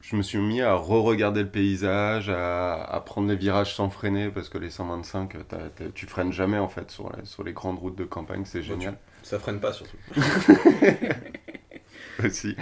Je 0.01 0.15
me 0.15 0.23
suis 0.23 0.39
mis 0.39 0.61
à 0.61 0.73
re-regarder 0.75 1.43
le 1.43 1.49
paysage, 1.49 2.29
à, 2.29 2.83
à 2.83 2.99
prendre 3.01 3.29
les 3.29 3.35
virages 3.35 3.75
sans 3.75 3.89
freiner 3.89 4.29
parce 4.29 4.49
que 4.49 4.57
les 4.57 4.71
125, 4.71 5.47
t'as- 5.47 5.69
t'as- 5.75 5.89
tu 5.93 6.07
freines 6.07 6.33
jamais 6.33 6.57
en 6.57 6.67
fait 6.67 6.89
sur, 6.89 7.09
la- 7.15 7.23
sur 7.23 7.43
les 7.43 7.53
grandes 7.53 7.77
routes 7.79 7.97
de 7.97 8.03
campagne, 8.05 8.43
c'est 8.45 8.63
génial. 8.63 8.97
Ça 9.23 9.37
freine 9.37 9.59
pas 9.59 9.71
surtout. 9.71 9.97
aussi. 12.25 12.55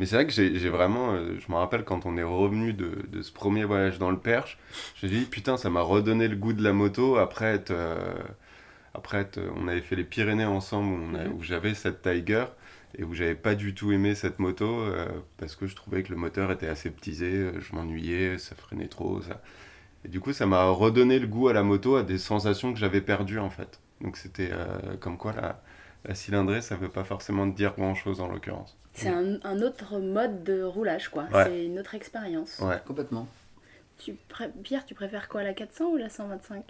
Mais 0.00 0.06
c'est 0.06 0.16
vrai 0.16 0.26
que 0.26 0.32
j'ai 0.32 0.68
vraiment. 0.70 1.12
euh, 1.14 1.36
je 1.40 1.52
me 1.52 1.56
rappelle 1.58 1.84
quand 1.84 2.06
on 2.06 2.16
est 2.18 2.22
revenu 2.24 2.72
de, 2.74 3.04
de 3.10 3.22
ce 3.22 3.32
premier 3.32 3.64
voyage 3.64 3.98
dans 3.98 4.10
le 4.10 4.18
Perche, 4.18 4.58
j'ai 4.96 5.08
dit 5.08 5.26
putain, 5.26 5.56
ça 5.58 5.70
m'a 5.70 5.82
redonné 5.82 6.28
le 6.28 6.36
goût 6.36 6.52
de 6.54 6.62
la 6.64 6.72
moto 6.74 7.16
après 7.18 7.46
être. 7.54 7.72
euh, 7.72 7.96
après 8.94 9.18
être- 9.18 9.40
on 9.56 9.68
avait 9.68 9.80
fait 9.82 9.96
les 9.96 10.04
Pyrénées 10.04 10.44
ensemble 10.44 10.92
où, 10.94 11.18
Mhm. 11.18 11.32
où 11.36 11.42
j'avais 11.42 11.74
cette 11.74 12.02
Tiger 12.02 12.46
et 12.96 13.04
où 13.04 13.14
j'avais 13.14 13.34
pas 13.34 13.54
du 13.54 13.74
tout 13.74 13.92
aimé 13.92 14.14
cette 14.14 14.38
moto 14.40 14.66
euh, 14.66 15.06
parce 15.38 15.56
que 15.56 15.66
je 15.66 15.76
trouvais 15.76 16.02
que 16.04 16.10
le 16.10 16.16
moteur 16.16 16.50
était 16.52 16.68
aseptisé, 16.68 17.26
euh, 17.32 17.60
je 17.60 17.74
m'ennuyais, 17.76 18.38
ça 18.38 18.56
freinait 18.56 18.88
trop. 18.88 19.22
Ça. 19.22 19.42
Et 20.06 20.08
du 20.10 20.20
coup, 20.20 20.34
ça 20.34 20.46
m'a 20.46 20.64
redonné 20.70 21.20
le 21.20 21.28
goût 21.28 21.48
à 21.48 21.54
la 21.54 21.64
moto, 21.64 21.96
à 21.96 22.04
des 22.04 22.18
sensations 22.18 22.72
que 22.74 22.80
j'avais 22.80 23.02
perdues 23.02 23.40
en 23.40 23.50
fait. 23.50 23.80
Donc 24.02 24.18
c'était 24.18 24.50
euh, 24.52 24.96
comme 25.00 25.18
quoi 25.18 25.34
la, 25.34 25.62
la 26.06 26.16
cylindrée, 26.16 26.62
ça 26.62 26.76
veut 26.76 26.90
pas 26.90 27.04
forcément 27.04 27.46
dire 27.48 27.74
grand 27.76 27.96
chose 27.96 28.20
en 28.22 28.28
l'occurrence. 28.28 28.77
C'est 28.98 29.08
un, 29.08 29.38
un 29.44 29.62
autre 29.62 29.98
mode 29.98 30.44
de 30.44 30.62
roulage, 30.62 31.08
quoi. 31.08 31.24
Ouais. 31.32 31.44
C'est 31.44 31.64
une 31.66 31.78
autre 31.78 31.94
expérience. 31.94 32.58
Ouais. 32.60 32.80
Complètement. 32.86 33.28
Tu 33.98 34.14
pré- 34.28 34.50
Pierre, 34.62 34.84
tu 34.86 34.94
préfères 34.94 35.28
quoi, 35.28 35.42
la 35.42 35.54
400 35.54 35.86
ou 35.86 35.96
la 35.96 36.08
125 36.08 36.64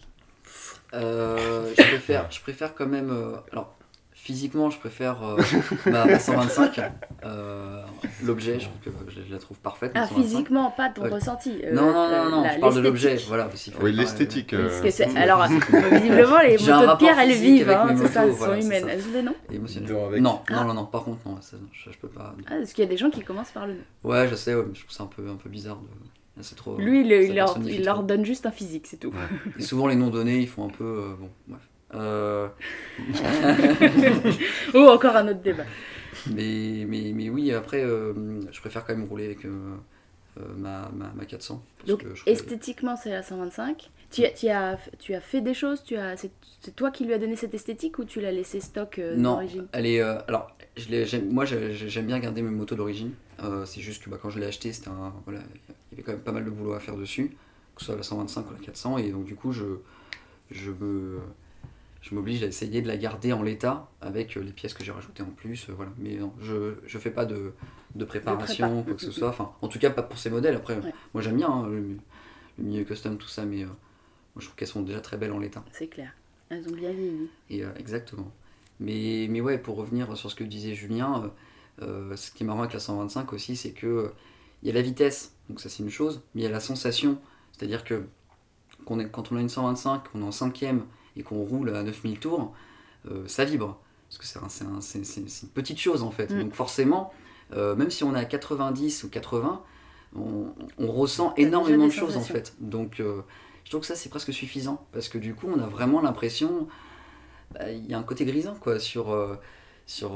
Euh, 0.94 1.68
je 1.76 1.82
préfère, 1.82 2.30
je 2.30 2.40
préfère 2.40 2.75
quand 2.75 2.87
même. 2.87 3.11
euh, 3.11 3.37
alors, 3.52 3.75
physiquement, 4.20 4.68
je 4.68 4.78
préfère 4.78 5.22
euh, 5.22 5.37
ma, 5.87 6.04
ma 6.04 6.18
125. 6.18 6.80
Euh, 7.25 7.82
L'objet, 8.22 8.58
je 8.60 8.66
trouve 8.66 8.80
que 9.06 9.10
je, 9.10 9.20
je 9.26 9.32
la 9.32 9.38
trouve 9.38 9.56
parfaite. 9.58 9.92
Ah, 9.94 10.06
125. 10.06 10.22
physiquement, 10.22 10.70
pas 10.70 10.90
ton 10.90 11.02
Ouais. 11.02 11.08
ressenti. 11.10 11.60
euh, 11.64 11.72
Non, 11.72 11.92
non, 11.92 12.08
non, 12.10 12.30
non, 12.30 12.42
la- 12.42 12.54
je 12.56 12.60
parle 12.60 12.75
de 12.75 12.80
l'objet. 12.80 13.16
Voilà, 13.28 13.48
Oui, 13.48 13.72
parler- 13.72 13.92
l'esthétique. 13.92 14.50
Parce 14.50 14.62
euh, 14.75 14.82
que 14.82 14.90
c'est- 14.90 15.16
Alors, 15.16 15.46
visiblement, 15.46 16.38
les 16.40 16.58
motos 16.58 16.92
de 16.92 16.96
Pierre, 16.98 17.18
elles 17.18 17.32
vivent, 17.32 17.70
hein, 17.70 17.94
c'est 17.96 18.08
ça, 18.08 18.25
elles 18.25 18.30
voilà, 18.32 18.60
sont 18.60 18.66
humaines. 18.66 18.87
Elles 18.90 19.04
ont 19.08 19.12
des 19.12 19.22
noms 19.22 19.34
émotionnel. 19.50 19.88
Dehors 19.88 20.06
avec. 20.08 20.20
Non, 20.20 20.40
Ah. 20.48 20.54
non, 20.56 20.64
non, 20.66 20.75
non, 20.75 20.84
par 20.87 21.04
contre, 21.04 21.20
non, 21.26 21.38
ça, 21.40 21.56
je, 21.72 21.90
je 21.90 21.96
peux 21.98 22.08
pas. 22.08 22.34
Ah, 22.46 22.54
parce 22.58 22.72
qu'il 22.72 22.84
y 22.84 22.87
a 22.87 22.90
des 22.90 22.96
gens 22.98 23.10
qui 23.10 23.20
commencent 23.22 23.52
par 23.52 23.66
le 23.66 23.75
nom. 23.75 23.80
Ouais, 24.04 24.28
je 24.28 24.34
sais, 24.34 24.54
ouais, 24.54 24.64
mais 24.68 24.75
je 24.75 24.80
trouve 24.80 24.92
ça 24.94 25.04
un 25.04 25.06
peu, 25.06 25.28
un 25.28 25.37
peu 25.37 25.48
bizarre. 25.48 25.76
De... 25.76 26.42
C'est 26.42 26.54
trop. 26.54 26.76
Lui, 26.78 27.00
il, 27.00 27.34
leur, 27.34 27.58
il 27.66 27.84
leur 27.84 28.04
donne 28.04 28.25
juste 28.25 28.46
un 28.46 28.52
physique, 28.52 28.87
c'est 28.87 28.98
tout. 28.98 29.12
Et 29.58 29.62
souvent, 29.62 29.88
les 29.88 29.96
noms 29.96 30.10
donnés, 30.10 30.38
ils 30.38 30.46
font 30.48 30.66
un 30.66 30.70
peu. 30.70 30.84
euh, 30.84 31.14
bon, 31.18 31.28
bref. 31.48 31.62
Euh, 31.95 32.49
oh, 34.75 34.88
encore 34.90 35.16
un 35.16 35.28
autre 35.28 35.40
débat. 35.42 35.66
mais, 36.26 36.85
mais, 36.87 37.12
mais 37.14 37.30
oui, 37.30 37.52
après, 37.52 37.83
euh, 37.83 38.12
je 38.50 38.61
préfère 38.61 38.85
quand 38.85 38.95
même 38.97 39.04
rouler 39.07 39.26
avec 39.26 39.45
euh, 39.45 39.76
ma, 40.57 40.90
ma, 40.95 41.12
ma 41.14 41.25
400. 41.25 41.62
parce 41.78 41.88
Donc, 41.88 42.02
que 42.02 42.14
je 42.14 42.23
esthétiquement, 42.26 42.96
c'est 42.96 43.11
la 43.11 43.22
125. 43.22 43.90
Tu, 44.11 44.24
as- 44.24 44.31
tu, 44.31 44.48
as, 44.48 44.79
tu 44.98 45.14
as 45.14 45.20
fait 45.20 45.40
des 45.42 45.53
choses 45.55 45.83
tu 45.85 45.96
as, 45.96 46.16
C'est 46.16 46.31
c'est 46.61 46.74
toi 46.74 46.90
qui 46.90 47.05
lui 47.05 47.12
as 47.12 47.18
donné 47.18 47.37
cette 47.37 47.55
esthétique 47.55 47.98
ou 47.98 48.05
tu 48.05 48.20
l'as 48.20 48.33
laissé 48.33 48.59
stock 48.61 48.98
euh, 48.98 49.16
Non, 49.16 49.33
d'origine? 49.33 49.66
elle 49.72 49.87
est. 49.87 50.01
alors, 50.01 50.57
je 50.77 51.16
moi, 51.18 51.44
j'ai- 51.44 51.74
j'aime 51.74 52.07
bien 52.07 52.18
garder 52.18 52.42
mes 52.42 52.51
motos 52.51 52.74
d'origine. 52.77 53.12
C'est 53.66 53.81
juste 53.81 54.03
que 54.03 54.11
bah, 54.11 54.18
quand 54.20 54.31
je 54.31 54.38
l'ai 54.40 54.46
acheté, 54.46 54.72
c'était 54.72 54.90
voilà, 55.24 55.40
il 55.40 55.72
y 55.92 55.94
avait 55.94 56.03
quand 56.03 56.12
même 56.12 56.20
pas 56.22 56.33
mal 56.33 56.44
de 56.44 56.51
boulot 56.51 56.72
à 56.72 56.81
faire 56.81 56.96
dessus, 56.96 57.31
que 57.77 57.81
ce 57.81 57.87
soit 57.87 57.96
la 57.96 58.03
125 58.03 58.51
ou 58.51 58.55
la 58.55 58.59
400. 58.61 58.98
Et 58.98 59.11
donc, 59.11 59.24
du 59.24 59.35
coup, 59.37 59.53
je, 59.53 59.64
je 60.51 60.70
me. 60.70 61.20
Je 62.00 62.14
m'oblige 62.14 62.42
à 62.42 62.46
essayer 62.46 62.80
de 62.80 62.88
la 62.88 62.96
garder 62.96 63.32
en 63.32 63.42
l'état 63.42 63.90
avec 64.00 64.37
euh, 64.37 64.40
les 64.40 64.52
pièces 64.52 64.72
que 64.74 64.84
j'ai 64.84 64.92
rajoutées 64.92 65.22
en 65.22 65.30
plus. 65.30 65.68
euh, 65.68 65.72
voilà. 65.74 65.90
Mais 65.98 66.14
non, 66.16 66.32
je 66.40 66.54
ne 66.82 66.98
fais 67.00 67.11
pas 67.11 67.24
de, 67.26 67.52
de 67.96 68.04
préparation, 68.04 68.68
prépa. 68.68 68.84
quoi 68.84 68.94
que 68.94 69.02
ce 69.02 69.11
soit. 69.11 69.28
Enfin, 69.28 69.52
en 69.62 69.68
tout 69.68 69.78
cas, 69.78 69.90
pas 69.90 70.02
pour 70.02 70.18
ces 70.18 70.30
modèles. 70.30 70.54
Après, 70.56 70.76
Ouais. 70.78 70.92
moi 71.12 71.22
j'aime 71.22 71.37
bien 71.37 71.50
hein, 71.50 71.66
le, 71.66 71.80
le 72.58 72.64
milieu 72.64 72.84
custom, 72.84 73.18
tout 73.18 73.28
ça, 73.28 73.44
mais 73.44 73.62
euh, 73.64 73.66
moi, 73.66 73.74
je 74.38 74.44
trouve 74.44 74.54
qu'elles 74.56 74.68
sont 74.68 74.82
déjà 74.82 75.00
très 75.00 75.16
belles 75.16 75.32
en 75.32 75.38
l'état. 75.38 75.64
C'est 75.72 75.88
clair. 75.88 76.12
Elles 76.50 76.66
ont 76.68 76.72
bien 76.76 76.92
vieilli. 76.92 77.28
Et, 77.50 77.64
euh, 77.64 77.68
exactement. 77.76 78.30
Mais, 78.80 79.26
mais 79.28 79.40
ouais, 79.40 79.58
pour 79.58 79.76
revenir 79.76 80.16
sur 80.16 80.30
ce 80.30 80.37
que 80.37 80.44
disait 80.44 80.74
Julien, 80.74 81.32
euh, 81.82 82.14
ce 82.16 82.30
qui 82.30 82.44
est 82.44 82.46
marrant 82.46 82.61
avec 82.61 82.72
la 82.74 82.80
125 82.80 83.32
aussi, 83.32 83.56
c'est 83.56 83.72
que 83.72 84.12
il 84.62 84.68
y 84.68 84.70
a 84.70 84.74
la 84.74 84.82
vitesse, 84.82 85.34
donc 85.48 85.61
ça 85.61 85.68
c'est 85.68 85.82
une 85.82 85.90
chose, 85.90 86.22
mais 86.34 86.40
il 86.42 86.44
y 86.44 86.46
a 86.46 86.50
la 86.50 86.61
sensation. 86.61 87.18
C'est-à-dire 87.52 87.82
que 87.84 88.04
qu'on 88.84 88.98
est, 89.00 89.11
quand 89.11 89.30
on 89.32 89.37
a 89.37 89.40
une 89.40 89.48
125, 89.48 90.08
qu'on 90.12 90.20
est 90.22 90.24
en 90.24 90.32
cinquième 90.32 90.84
et 91.18 91.22
qu'on 91.22 91.42
roule 91.44 91.74
à 91.74 91.83
9000 91.83 92.18
tours, 92.18 92.54
euh, 93.11 93.24
ça 93.26 93.44
vibre. 93.44 93.78
Parce 94.09 94.18
que 94.18 94.24
c'est 94.26 94.38
un- 94.38 94.48
c'est 94.48 94.64
un- 94.64 94.81
c'est- 94.81 95.04
c'est- 95.04 95.28
c'est 95.28 95.46
une 95.46 95.52
petite 95.52 95.78
chose 95.78 96.02
en 96.02 96.11
fait. 96.11 96.31
Mm. 96.31 96.40
Donc 96.44 96.54
forcément, 96.54 97.12
euh, 97.52 97.74
même 97.76 97.90
si 97.90 98.04
on 98.04 98.14
est 98.14 98.18
à 98.18 98.24
90 98.24 99.04
ou 99.04 99.09
80, 99.11 99.62
on, 100.16 100.46
on 100.78 100.90
ressent 100.90 101.35
énormément 101.37 101.87
de 101.87 101.92
choses 101.92 102.16
en 102.16 102.20
fait. 102.33 102.54
Donc 102.61 103.00
euh, 103.00 103.20
je 103.64 103.70
trouve 103.70 103.83
que 103.83 103.87
ça 103.87 103.96
c'est 103.96 104.09
presque 104.09 104.33
suffisant. 104.33 104.87
Parce 104.92 105.09
que 105.11 105.18
du 105.18 105.35
coup, 105.35 105.46
on 105.54 105.61
a 105.61 105.66
vraiment 105.66 106.00
l'impression 106.00 106.68
bah, 107.52 107.70
il 107.70 107.87
y 107.87 107.94
a 107.94 107.98
un 107.98 108.02
côté 108.02 108.24
grisant 108.24 108.54
quoi 108.54 108.78
sur 108.78 109.14
sur 109.87 110.11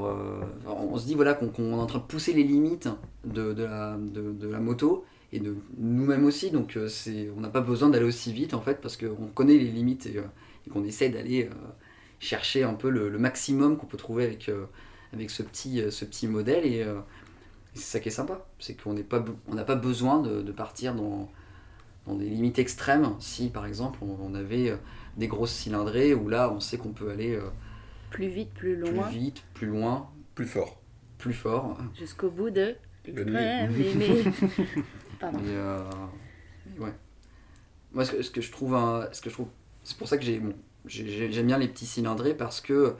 on 0.67 0.97
se 0.97 1.05
dit 1.05 1.15
voilà 1.15 1.33
qu'on 1.33 1.47
est 1.51 1.73
en 1.73 1.85
train 1.87 1.99
de 1.99 2.03
pousser 2.03 2.33
les 2.33 2.43
limites 2.43 2.89
de, 3.25 3.53
de, 3.53 3.63
la, 3.63 3.97
de, 3.97 4.31
de 4.31 4.47
la 4.47 4.59
moto 4.59 5.03
et 5.31 5.39
de 5.39 5.55
nous-mêmes 5.79 6.25
aussi 6.25 6.51
donc 6.51 6.77
c'est 6.87 7.31
on 7.35 7.41
n'a 7.41 7.49
pas 7.49 7.61
besoin 7.61 7.89
d'aller 7.89 8.05
aussi 8.05 8.31
vite 8.33 8.53
en 8.53 8.61
fait 8.61 8.81
parce 8.81 8.97
qu'on 8.97 9.27
connaît 9.33 9.57
les 9.57 9.71
limites 9.71 10.05
et, 10.05 10.19
et 10.65 10.69
qu'on 10.69 10.83
essaie 10.83 11.09
d'aller 11.09 11.45
euh, 11.45 11.53
chercher 12.19 12.63
un 12.63 12.73
peu 12.73 12.89
le, 12.89 13.09
le 13.09 13.17
maximum 13.19 13.77
qu'on 13.77 13.85
peut 13.87 13.97
trouver 13.97 14.23
avec 14.25 14.49
euh, 14.49 14.65
avec 15.13 15.29
ce 15.29 15.43
petit 15.43 15.81
euh, 15.81 15.91
ce 15.91 16.05
petit 16.05 16.27
modèle 16.27 16.65
et, 16.65 16.81
euh, 16.83 16.99
et 17.75 17.77
c'est 17.79 17.83
ça 17.97 17.99
qui 17.99 18.09
est 18.09 18.11
sympa 18.11 18.45
c'est 18.59 18.75
qu'on 18.81 18.93
n'est 18.93 19.03
pas 19.03 19.19
be- 19.19 19.35
on 19.47 19.55
n'a 19.55 19.63
pas 19.65 19.75
besoin 19.75 20.21
de, 20.21 20.41
de 20.41 20.51
partir 20.51 20.95
dans 20.95 21.29
dans 22.07 22.15
des 22.15 22.25
limites 22.29 22.59
extrêmes 22.59 23.15
si 23.19 23.49
par 23.49 23.65
exemple 23.65 23.99
on, 24.01 24.17
on 24.21 24.35
avait 24.35 24.77
des 25.17 25.27
grosses 25.27 25.53
cylindrées 25.53 26.13
où 26.13 26.27
là 26.29 26.51
on 26.51 26.59
sait 26.59 26.77
qu'on 26.77 26.93
peut 26.93 27.09
aller 27.11 27.35
euh, 27.35 27.49
Plus 28.09 28.27
vite, 28.29 28.53
plus 28.53 28.77
plus 28.79 28.91
loin, 28.91 29.07
vite, 29.09 29.43
plus 29.53 29.67
loin, 29.67 30.09
Plus 30.35 30.45
fort. 30.47 30.81
plus 31.17 31.33
fort. 31.33 31.77
jusqu'au 31.97 32.29
bout 32.29 32.49
de 32.49 32.75
l'extrême 33.05 33.71
limite. 33.73 34.27
Pardon. 35.19 35.39
Et, 35.39 35.43
euh, 35.49 35.81
ouais. 36.79 36.93
Moi, 37.93 38.05
ce 38.05 38.11
que, 38.13 38.21
ce 38.23 38.31
que 38.31 38.41
je 38.41 38.51
trouve, 38.51 38.73
un- 38.75 39.07
ce 39.11 39.21
que 39.21 39.29
je 39.29 39.35
trouve, 39.35 39.47
c'est 39.83 39.97
pour 39.97 40.07
ça 40.07 40.17
que 40.17 40.23
j'ai, 40.23 40.39
bon, 40.39 40.53
j'aime 40.85 41.47
bien 41.47 41.57
les 41.57 41.67
petits 41.67 41.85
cylindrés 41.85 42.33
parce 42.35 42.61
que 42.61 42.95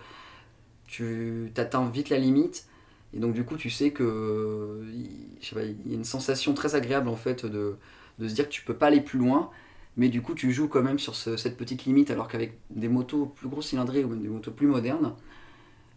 tu 0.87 1.51
atteins 1.57 1.89
vite 1.89 2.09
la 2.09 2.17
limite 2.19 2.67
et 3.13 3.19
donc 3.19 3.33
du 3.33 3.45
coup 3.45 3.57
tu 3.57 3.69
sais 3.69 3.91
que, 3.91 4.83
il- 4.93 5.37
je 5.41 5.47
sais 5.49 5.55
pas, 5.55 5.63
il 5.63 5.87
y 5.89 5.93
a 5.93 5.95
une 5.97 6.03
sensation 6.05 6.53
très 6.53 6.75
agréable 6.75 7.09
en 7.09 7.15
fait 7.15 7.45
de, 7.45 7.77
de 8.19 8.27
se 8.27 8.33
dire 8.35 8.45
que 8.45 8.53
tu 8.53 8.63
peux 8.63 8.75
pas 8.75 8.87
aller 8.87 9.01
plus 9.01 9.19
loin. 9.19 9.49
Mais 9.97 10.09
du 10.09 10.23
coup, 10.23 10.33
tu 10.35 10.51
joues 10.51 10.67
quand 10.69 10.81
même 10.81 10.99
sur 10.99 11.15
ce- 11.15 11.37
cette 11.37 11.55
petite 11.57 11.85
limite, 11.85 12.11
alors 12.11 12.27
qu'avec 12.27 12.57
des 12.71 12.87
motos 12.89 13.27
plus 13.27 13.47
gros 13.47 13.61
cylindrés 13.61 14.03
ou 14.03 14.09
même 14.09 14.21
des 14.23 14.27
motos 14.27 14.51
plus 14.51 14.65
modernes, 14.67 15.13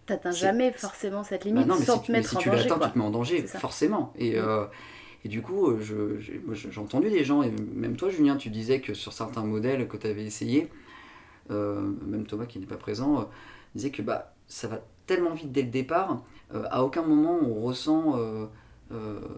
T'atteins 0.06 0.32
jamais 0.32 0.72
forcément 0.72 1.22
cette 1.22 1.44
Bah 1.52 1.64
limite 1.64 1.64
non, 1.64 1.76
mais 1.78 1.86
sans 1.86 1.98
si, 1.98 2.00
te 2.00 2.10
tu- 2.10 2.12
mais 2.14 2.22
mettre 2.22 2.24
si 2.24 2.36
en 2.36 2.42
tu 2.42 2.50
danger. 2.50 2.68
tu 2.80 2.90
te 2.90 2.98
mets 2.98 3.04
en 3.04 3.10
danger, 3.10 3.46
forcément. 3.46 4.12
Et, 4.16 4.36
Mm. 4.36 4.38
euh, 4.38 4.66
et 5.26 5.28
du 5.28 5.42
coup, 5.42 5.70
euh, 5.70 6.20
j'ai, 6.20 6.78
entendu 6.78 7.10
des 7.10 7.24
gens, 7.24 7.42
et 7.42 7.50
même 7.50 7.96
toi, 7.96 8.10
Julien, 8.10 8.36
tu 8.36 8.48
disais 8.48 8.80
que 8.80 8.94
sur 8.94 9.12
certains 9.12 9.42
modèles 9.42 9.88
que 9.88 9.96
tu 9.96 10.06
avais 10.06 10.24
essayé, 10.24 10.70
euh, 11.50 11.90
même 12.06 12.26
Thomas 12.26 12.46
qui 12.46 12.60
n'est 12.60 12.66
pas 12.66 12.76
présent, 12.76 13.18
euh, 13.18 13.24
disait 13.74 13.90
que 13.90 14.02
bah, 14.02 14.36
ça 14.46 14.68
va 14.68 14.82
tellement 15.08 15.34
vite 15.34 15.50
dès 15.50 15.62
le 15.62 15.70
départ, 15.70 16.22
euh, 16.54 16.62
à 16.70 16.84
aucun 16.84 17.02
moment 17.02 17.40
on 17.42 17.60
ressent 17.60 18.14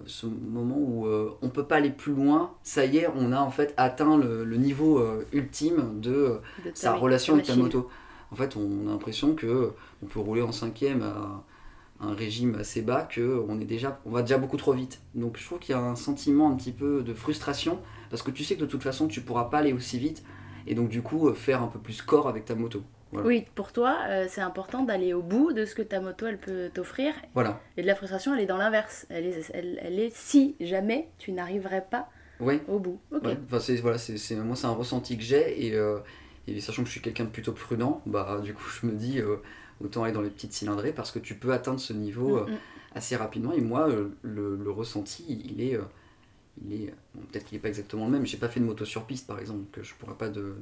ce 0.04 0.26
moment 0.26 0.76
où 0.76 1.08
on 1.40 1.48
peut 1.48 1.64
pas 1.64 1.76
aller 1.76 1.88
plus 1.88 2.12
loin, 2.12 2.52
ça 2.62 2.84
y 2.84 2.98
est, 2.98 3.08
on 3.16 3.32
a 3.32 3.40
en 3.40 3.50
fait 3.50 3.72
atteint 3.78 4.18
le, 4.18 4.44
le 4.44 4.56
niveau 4.58 5.02
ultime 5.32 6.00
de 6.02 6.38
sa 6.74 6.94
relation 6.96 7.32
avec 7.32 7.48
la 7.48 7.56
moto. 7.56 7.88
En 8.30 8.36
fait, 8.36 8.58
on 8.58 8.88
a 8.88 8.90
l'impression 8.90 9.34
que 9.34 9.72
on 10.02 10.06
peut 10.06 10.20
rouler 10.20 10.42
en 10.42 10.52
cinquième 10.52 11.00
à 11.00 11.44
un 12.00 12.14
régime 12.14 12.54
assez 12.56 12.80
bas, 12.82 13.02
que 13.10 13.44
on 13.48 13.60
est 13.60 13.64
déjà, 13.64 14.00
on 14.06 14.10
va 14.10 14.22
déjà 14.22 14.38
beaucoup 14.38 14.56
trop 14.56 14.72
vite. 14.72 15.00
Donc, 15.14 15.36
je 15.38 15.44
trouve 15.44 15.58
qu'il 15.58 15.74
y 15.74 15.78
a 15.78 15.80
un 15.80 15.96
sentiment 15.96 16.50
un 16.50 16.56
petit 16.56 16.72
peu 16.72 17.02
de 17.02 17.12
frustration 17.14 17.80
parce 18.10 18.22
que 18.22 18.30
tu 18.30 18.44
sais 18.44 18.54
que 18.54 18.60
de 18.60 18.66
toute 18.66 18.82
façon, 18.82 19.08
tu 19.08 19.20
pourras 19.20 19.44
pas 19.44 19.58
aller 19.58 19.72
aussi 19.72 19.98
vite 19.98 20.22
et 20.66 20.74
donc 20.74 20.88
du 20.90 21.02
coup 21.02 21.28
euh, 21.28 21.34
faire 21.34 21.62
un 21.62 21.66
peu 21.68 21.78
plus 21.78 22.02
corps 22.02 22.28
avec 22.28 22.44
ta 22.44 22.54
moto. 22.54 22.82
Voilà. 23.10 23.26
Oui, 23.26 23.46
pour 23.54 23.72
toi, 23.72 23.96
euh, 24.08 24.26
c'est 24.28 24.42
important 24.42 24.82
d'aller 24.82 25.14
au 25.14 25.22
bout 25.22 25.52
de 25.54 25.64
ce 25.64 25.74
que 25.74 25.80
ta 25.82 25.98
moto, 25.98 26.26
elle 26.26 26.38
peut 26.38 26.70
t'offrir. 26.72 27.14
Voilà. 27.34 27.58
Et 27.78 27.82
de 27.82 27.86
la 27.86 27.94
frustration, 27.94 28.34
elle 28.34 28.40
est 28.42 28.46
dans 28.46 28.58
l'inverse. 28.58 29.06
Elle 29.08 29.24
est, 29.26 29.50
elle, 29.54 29.78
elle 29.82 29.98
est 29.98 30.14
si 30.14 30.56
jamais 30.60 31.08
tu 31.18 31.32
n'arriverais 31.32 31.86
pas 31.90 32.08
Ouais. 32.38 32.60
au 32.68 32.78
bout. 32.78 33.00
Ouais, 33.10 33.36
enfin, 33.46 33.58
c'est, 33.60 33.76
voilà, 33.76 33.96
c'est, 33.98 34.18
c'est- 34.18 34.36
moi, 34.36 34.54
c'est 34.56 34.66
un 34.66 34.72
ressenti 34.72 35.16
que 35.16 35.22
j'ai. 35.24 35.66
Et, 35.66 35.74
euh, 35.74 35.98
et 36.46 36.60
sachant 36.60 36.82
que 36.82 36.86
je 36.88 36.92
suis 36.92 37.00
quelqu'un 37.00 37.24
de 37.24 37.30
plutôt 37.30 37.52
prudent, 37.52 38.02
bah, 38.06 38.40
du 38.44 38.52
coup, 38.54 38.68
je 38.68 38.86
me 38.86 38.92
dis 38.92 39.20
euh, 39.20 39.36
autant 39.84 40.04
aller 40.04 40.12
dans 40.12 40.22
les 40.22 40.30
petites 40.30 40.52
cylindrées 40.52 40.92
parce 40.92 41.12
que 41.12 41.18
tu 41.18 41.34
peux 41.36 41.52
atteindre 41.52 41.80
ce 41.80 41.92
niveau 41.92 42.38
euh, 42.38 42.46
Mm, 42.46 42.52
mm. 42.52 42.58
assez 42.94 43.16
rapidement. 43.16 43.52
Et 43.52 43.60
moi, 43.60 43.88
euh, 43.88 44.10
le, 44.22 44.56
le 44.56 44.70
ressenti, 44.70 45.24
il 45.28 45.60
est. 45.62 45.76
euh, 45.76 45.82
il 46.64 46.72
est 46.74 46.94
bon, 47.14 47.22
peut-être 47.32 47.44
qu'il 47.46 47.56
n'est 47.56 47.62
pas 47.62 47.68
exactement 47.68 48.06
le 48.06 48.12
même. 48.12 48.26
J'ai 48.26 48.36
pas 48.38 48.48
fait 48.48 48.60
de 48.60 48.64
moto 48.64 48.84
sur 48.84 49.06
piste, 49.06 49.26
par 49.26 49.38
exemple, 49.40 49.64
que 49.72 49.82
je 49.82 49.94
pourrais 49.94 50.16
pas 50.16 50.28
de. 50.28 50.56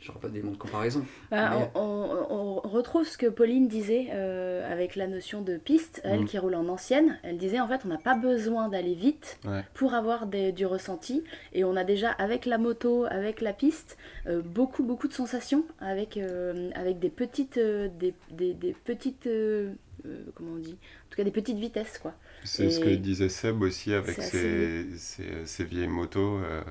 J'aurais 0.00 0.18
pas 0.18 0.28
d'éléments 0.28 0.50
de 0.52 0.56
comparaison. 0.56 1.04
Bah, 1.30 1.50
Mais- 1.58 1.70
on, 1.76 1.80
on- 1.80 2.60
on 2.64 2.68
retrouve 2.68 3.06
ce 3.06 3.16
que 3.16 3.26
Pauline 3.26 3.68
disait 3.68 4.08
euh, 4.12 4.70
avec 4.70 4.96
la 4.96 5.06
notion 5.06 5.42
de 5.42 5.56
piste, 5.58 6.00
elle 6.04 6.22
Mm. 6.22 6.24
qui 6.26 6.38
roule 6.38 6.54
en 6.56 6.68
ancienne. 6.68 7.18
Elle 7.22 7.38
disait 7.38 7.60
en 7.60 7.68
fait 7.68 7.80
on 7.84 7.88
n'a 7.88 7.96
pas 7.98 8.16
besoin 8.16 8.68
d'aller 8.68 8.94
vite 8.94 9.38
Ouais. 9.46 9.62
pour 9.74 9.94
avoir 9.94 10.26
des- 10.26 10.50
du 10.52 10.66
ressenti 10.66 11.22
et 11.52 11.62
on 11.64 11.76
a 11.76 11.84
déjà 11.84 12.10
avec 12.10 12.46
la 12.46 12.58
moto, 12.58 13.04
avec 13.08 13.40
la 13.40 13.52
piste, 13.52 13.96
euh, 14.26 14.42
beaucoup 14.42 14.82
beaucoup 14.82 15.06
de 15.08 15.12
sensations 15.12 15.64
avec, 15.80 16.16
euh, 16.16 16.70
avec 16.74 16.98
des 16.98 17.10
petites, 17.10 17.56
euh, 17.58 17.88
des, 17.98 18.12
des- 18.32 18.54
des 18.54 18.72
petites 18.84 19.26
euh, 19.28 19.70
euh, 20.04 20.24
comment 20.34 20.52
on 20.54 20.58
dit 20.58 20.76
En 21.06 21.10
tout 21.10 21.16
cas 21.16 21.24
des 21.24 21.30
petites 21.30 21.58
vitesses 21.58 21.98
quoi. 21.98 22.12
C'est 22.44 22.70
ce 22.70 22.80
que 22.80 22.88
disait 22.90 23.28
Seb 23.28 23.62
aussi 23.62 23.94
avec 23.94 24.20
ses, 24.20 24.86
ses- 24.96 25.46
ses 25.46 25.64
vieilles 25.64 25.86
motos, 25.88 26.38
euh, 26.38 26.62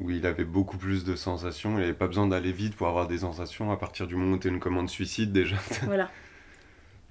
où 0.00 0.10
il 0.10 0.26
avait 0.26 0.44
beaucoup 0.44 0.76
plus 0.78 1.04
de 1.04 1.16
sensations. 1.16 1.72
Il 1.76 1.80
n'avait 1.80 1.92
pas 1.94 2.06
besoin 2.06 2.26
d'aller 2.26 2.52
vite 2.52 2.76
pour 2.76 2.86
avoir 2.88 3.08
des 3.08 3.18
sensations. 3.18 3.70
À 3.72 3.76
partir 3.76 4.06
du 4.06 4.14
moment 4.16 4.36
où 4.36 4.38
tu 4.38 4.48
une 4.48 4.60
commande 4.60 4.88
suicide, 4.88 5.32
déjà. 5.32 5.56
Voilà. 5.84 6.10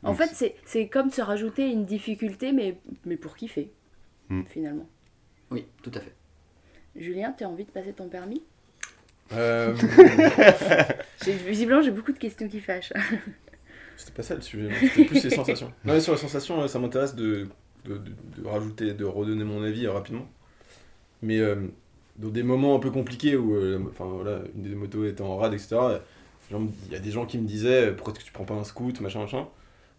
En 0.03 0.09
Donc, 0.11 0.17
fait 0.19 0.29
c'est 0.33 0.55
c'est 0.65 0.87
comme 0.87 1.09
se 1.09 1.21
rajouter 1.21 1.69
une 1.71 1.85
difficulté 1.85 2.51
mais, 2.51 2.77
mais 3.05 3.17
pour 3.17 3.35
kiffer 3.35 3.71
Mm. 4.29 4.43
finalement. 4.49 4.87
Oui, 5.51 5.65
tout 5.81 5.91
à 5.95 5.99
fait. 6.01 6.13
Julien, 6.97 7.33
tu 7.37 7.43
as 7.45 7.49
envie 7.49 7.63
de 7.63 7.71
passer 7.71 7.93
ton 7.93 8.09
permis? 8.09 8.43
Euh, 9.33 9.73
Visiblement, 11.45 11.81
j'ai 11.81 11.91
beaucoup 11.91 12.11
de 12.11 12.17
questions 12.17 12.47
qui 12.47 12.59
fâchent. 12.59 12.93
C'était 13.97 14.11
pas 14.11 14.23
ça 14.23 14.35
le 14.35 14.41
sujet, 14.41 14.67
non, 14.69 14.75
c'était 14.79 15.05
plus 15.05 15.23
les 15.23 15.29
sensations. 15.31 15.73
Non, 15.83 15.93
mais 15.93 15.99
sur 16.01 16.13
les 16.13 16.19
sensations, 16.19 16.61
euh, 16.61 16.67
ça 16.67 16.77
m'intéresse 16.77 17.15
de, 17.15 17.47
de, 17.85 17.97
de- 17.97 18.41
de 18.41 18.47
rajouter, 18.47 18.93
de 18.93 19.05
redonner 19.05 19.43
mon 19.43 19.63
avis 19.63 19.87
euh, 19.87 19.91
rapidement. 19.91 20.27
Mais 21.23 21.39
euh, 21.39 21.55
dans 22.17 22.29
des 22.29 22.43
moments 22.43 22.75
un 22.75 22.79
peu 22.79 22.91
compliqués 22.91 23.35
où 23.35 23.55
euh, 23.55 23.79
voilà, 23.99 24.41
une 24.55 24.63
des 24.63 24.75
motos 24.75 25.05
était 25.05 25.21
en 25.21 25.37
rade, 25.37 25.53
etc., 25.53 25.77
il 26.49 26.91
y 26.91 26.95
a 26.95 26.99
des 26.99 27.11
gens 27.11 27.25
qui 27.25 27.37
me 27.37 27.45
disaient 27.45 27.87
euh, 27.87 27.93
pourquoi 27.93 28.13
est-ce 28.13 28.21
que 28.21 28.25
tu 28.25 28.31
prends 28.31 28.45
pas 28.45 28.53
un 28.53 28.63
scoot, 28.63 29.01
machin, 29.01 29.19
machin. 29.19 29.47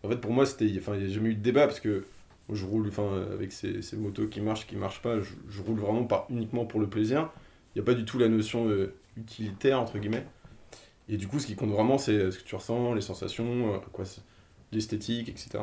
En 0.03 0.09
fait, 0.09 0.17
pour 0.17 0.33
moi, 0.33 0.47
c'était. 0.47 0.71
Enfin, 0.79 0.95
il 0.95 1.05
n'y 1.05 1.11
a 1.11 1.15
jamais 1.15 1.31
eu 1.31 1.35
de 1.35 1.43
débat 1.43 1.67
parce 1.67 1.81
que 1.81 2.07
je 2.51 2.65
roule 2.65 2.89
enfin, 2.89 3.27
avec 3.33 3.53
ces, 3.53 3.83
ces 3.83 3.97
motos 3.97 4.27
qui 4.27 4.41
marchent, 4.41 4.67
qui 4.67 4.77
marchent 4.77 5.03
pas, 5.03 5.19
je, 5.21 5.63
roule 5.63 5.79
vraiment 5.79 6.05
par, 6.05 6.27
uniquement 6.31 6.65
pour 6.65 6.81
le 6.81 6.89
plaisir. 6.89 7.31
Il 7.75 7.79
n'y 7.79 7.83
a 7.83 7.85
pas 7.85 7.95
du 7.95 8.05
tout 8.05 8.19
la 8.19 8.29
notion 8.29 8.69
euh, 8.69 8.95
utilitaire, 9.19 9.81
entre 9.81 9.99
guillemets. 9.99 10.25
Et 11.11 11.17
du 11.17 11.27
coup, 11.27 11.39
ce 11.39 11.47
qui 11.47 11.57
compte 11.57 11.71
vraiment, 11.71 11.99
c'est 11.99 12.31
ce 12.31 12.39
que 12.39 12.45
tu 12.45 12.55
ressens, 12.55 12.95
les 12.95 13.01
sensations, 13.01 13.81
quoi, 13.93 14.05
l'esthétique, 14.73 15.29
etc. 15.29 15.59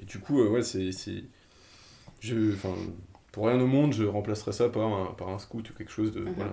Et 0.00 0.04
du 0.04 0.18
coup, 0.18 0.42
ouais, 0.42 0.62
c'est. 0.62 0.90
Je, 2.20 2.52
pour 3.32 3.46
rien 3.46 3.58
au 3.60 3.66
monde, 3.66 3.92
je 3.92 4.04
remplacerais 4.04 4.52
ça 4.52 4.68
par 4.68 4.86
un, 4.86 5.06
par 5.14 5.28
un 5.30 5.38
scoot 5.38 5.68
ou 5.70 5.72
quelque 5.74 5.90
chose 5.90 6.12
de. 6.12 6.20
Mhm. 6.20 6.34
Voilà, 6.36 6.52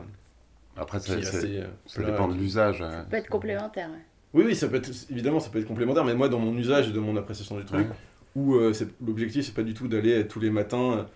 Après, 0.78 1.00
ça, 1.00 1.14
assez, 1.14 1.60
euh, 1.60 1.68
ça 1.86 2.04
dépend 2.04 2.28
de 2.28 2.34
l'usage. 2.36 2.82
euh. 2.82 2.90
Ça 2.90 3.04
peut 3.04 3.18
être 3.18 3.30
complémentaire. 3.30 3.90
Oui, 4.34 4.44
oui, 4.46 4.56
ça 4.56 4.68
peut 4.68 4.76
être, 4.78 4.90
évidemment, 5.10 5.40
ça 5.40 5.50
peut 5.50 5.60
être 5.60 5.68
complémentaire, 5.68 6.06
mais 6.06 6.16
moi, 6.16 6.30
dans 6.30 6.40
mon 6.40 6.56
usage 6.58 6.90
et 6.90 6.92
de 6.92 7.00
mon 7.00 7.16
appréciation 7.18 7.58
du 7.58 7.66
truc, 7.66 7.88
Ouais. 7.88 7.96
où 8.36 8.56
euh, 8.56 8.74
l'objectif, 9.06 9.46
c'est 9.46 9.54
pas 9.56 9.64
du 9.64 9.74
tout 9.74 9.88
d'aller 9.88 10.28
tous 10.28 10.40
les 10.40 10.50
matins 10.52 11.08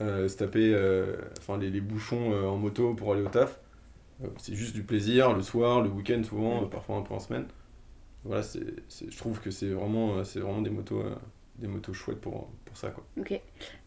euh, 0.00 0.28
se 0.28 0.36
taper 0.38 0.72
euh, 0.72 1.16
enfin, 1.38 1.58
les, 1.58 1.68
les 1.68 1.80
bouchons 1.80 2.32
euh, 2.32 2.46
en 2.46 2.56
moto 2.56 2.94
pour 2.94 3.12
aller 3.12 3.22
au 3.22 3.28
taf. 3.28 3.60
C'est 4.36 4.54
juste 4.54 4.74
du 4.74 4.82
plaisir, 4.82 5.32
le 5.34 5.42
soir, 5.42 5.80
le 5.82 5.88
week-end 5.88 6.22
souvent, 6.22 6.64
parfois 6.66 6.96
un 6.96 7.02
peu 7.02 7.14
en 7.14 7.18
semaine. 7.20 7.46
Voilà, 8.24 8.42
c'est, 8.42 8.60
je 9.08 9.16
trouve 9.16 9.40
que 9.40 9.50
c'est 9.50 9.70
vraiment, 9.70 10.22
c'est 10.24 10.40
vraiment 10.40 10.60
des 10.60 10.68
motos, 10.70 11.00
euh, 11.00 11.14
des 11.60 11.68
motos 11.68 11.92
chouettes 11.92 12.20
pour, 12.20 12.48
pour 12.64 12.76
ça. 12.76 12.90
Quoi. 12.90 13.04
Ok. 13.18 13.38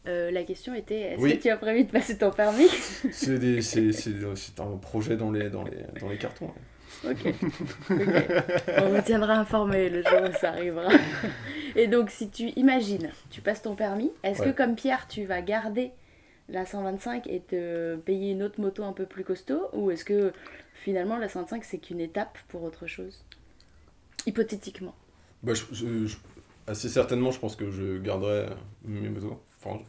Euh, 0.08 0.32
la 0.32 0.44
question 0.44 0.74
était 0.74 1.00
est-ce 1.14 1.22
Oui. 1.22 1.38
que 1.38 1.42
tu 1.44 1.50
as 1.50 1.58
prévu 1.58 1.84
de 1.86 1.92
passer 1.92 2.18
ton 2.18 2.32
permis? 2.32 2.68
C'est, 3.12 3.40
des, 3.40 3.62
c'est, 3.62 3.92
c'est, 3.92 4.14
c'est 4.36 4.60
un 4.60 4.78
projet 4.78 5.18
dans 5.18 5.32
les, 5.32 5.50
dans 5.50 5.64
les, 5.64 5.78
dans 6.00 6.10
les 6.10 6.18
cartons. 6.18 6.46
ouais. 6.46 7.12
Ok. 7.12 7.26
Ok. 7.90 7.98
On 8.78 8.90
vous 8.90 9.02
tiendra 9.02 9.34
informé 9.34 9.90
le 9.90 10.04
jour 10.04 10.22
où 10.30 10.34
ça 10.40 10.50
arrivera. 10.50 10.90
Et 11.76 11.88
donc, 11.88 12.10
si 12.12 12.30
tu 12.30 12.50
imagines, 12.56 13.10
tu 13.32 13.42
passes 13.42 13.62
ton 13.64 13.76
permis, 13.76 14.12
est-ce 14.24 14.42
que 14.44 14.52
comme 14.52 14.76
Pierre, 14.76 15.08
tu 15.08 15.26
vas 15.26 15.42
garder 15.42 15.92
la 16.50 16.66
125 16.66 17.26
et 17.28 17.40
te 17.40 17.96
payer 17.96 18.32
une 18.34 18.44
autre 18.44 18.62
moto 18.62 18.84
un 18.84 18.94
peu 18.94 19.06
plus 19.08 19.24
costaud 19.24 19.70
Ou 19.74 19.90
est-ce 19.92 20.06
que 20.06 20.34
finalement 20.74 21.18
la 21.18 21.30
125 21.30 21.64
c'est 21.64 21.78
qu'une 21.80 22.00
étape 22.02 22.38
pour 22.50 22.62
autre 22.64 22.86
chose? 22.86 23.24
Hypothétiquement. 24.26 24.94
Bah, 25.42 25.54
je- 25.54 25.64
je- 25.74 26.06
je- 26.06 26.18
assez 26.68 26.90
certainement, 26.90 27.32
je 27.32 27.40
pense 27.40 27.56
que 27.56 27.70
je 27.72 27.98
garderai 28.00 28.48
mes 28.84 29.10
motos. 29.10 29.40
Enfin, 29.64 29.80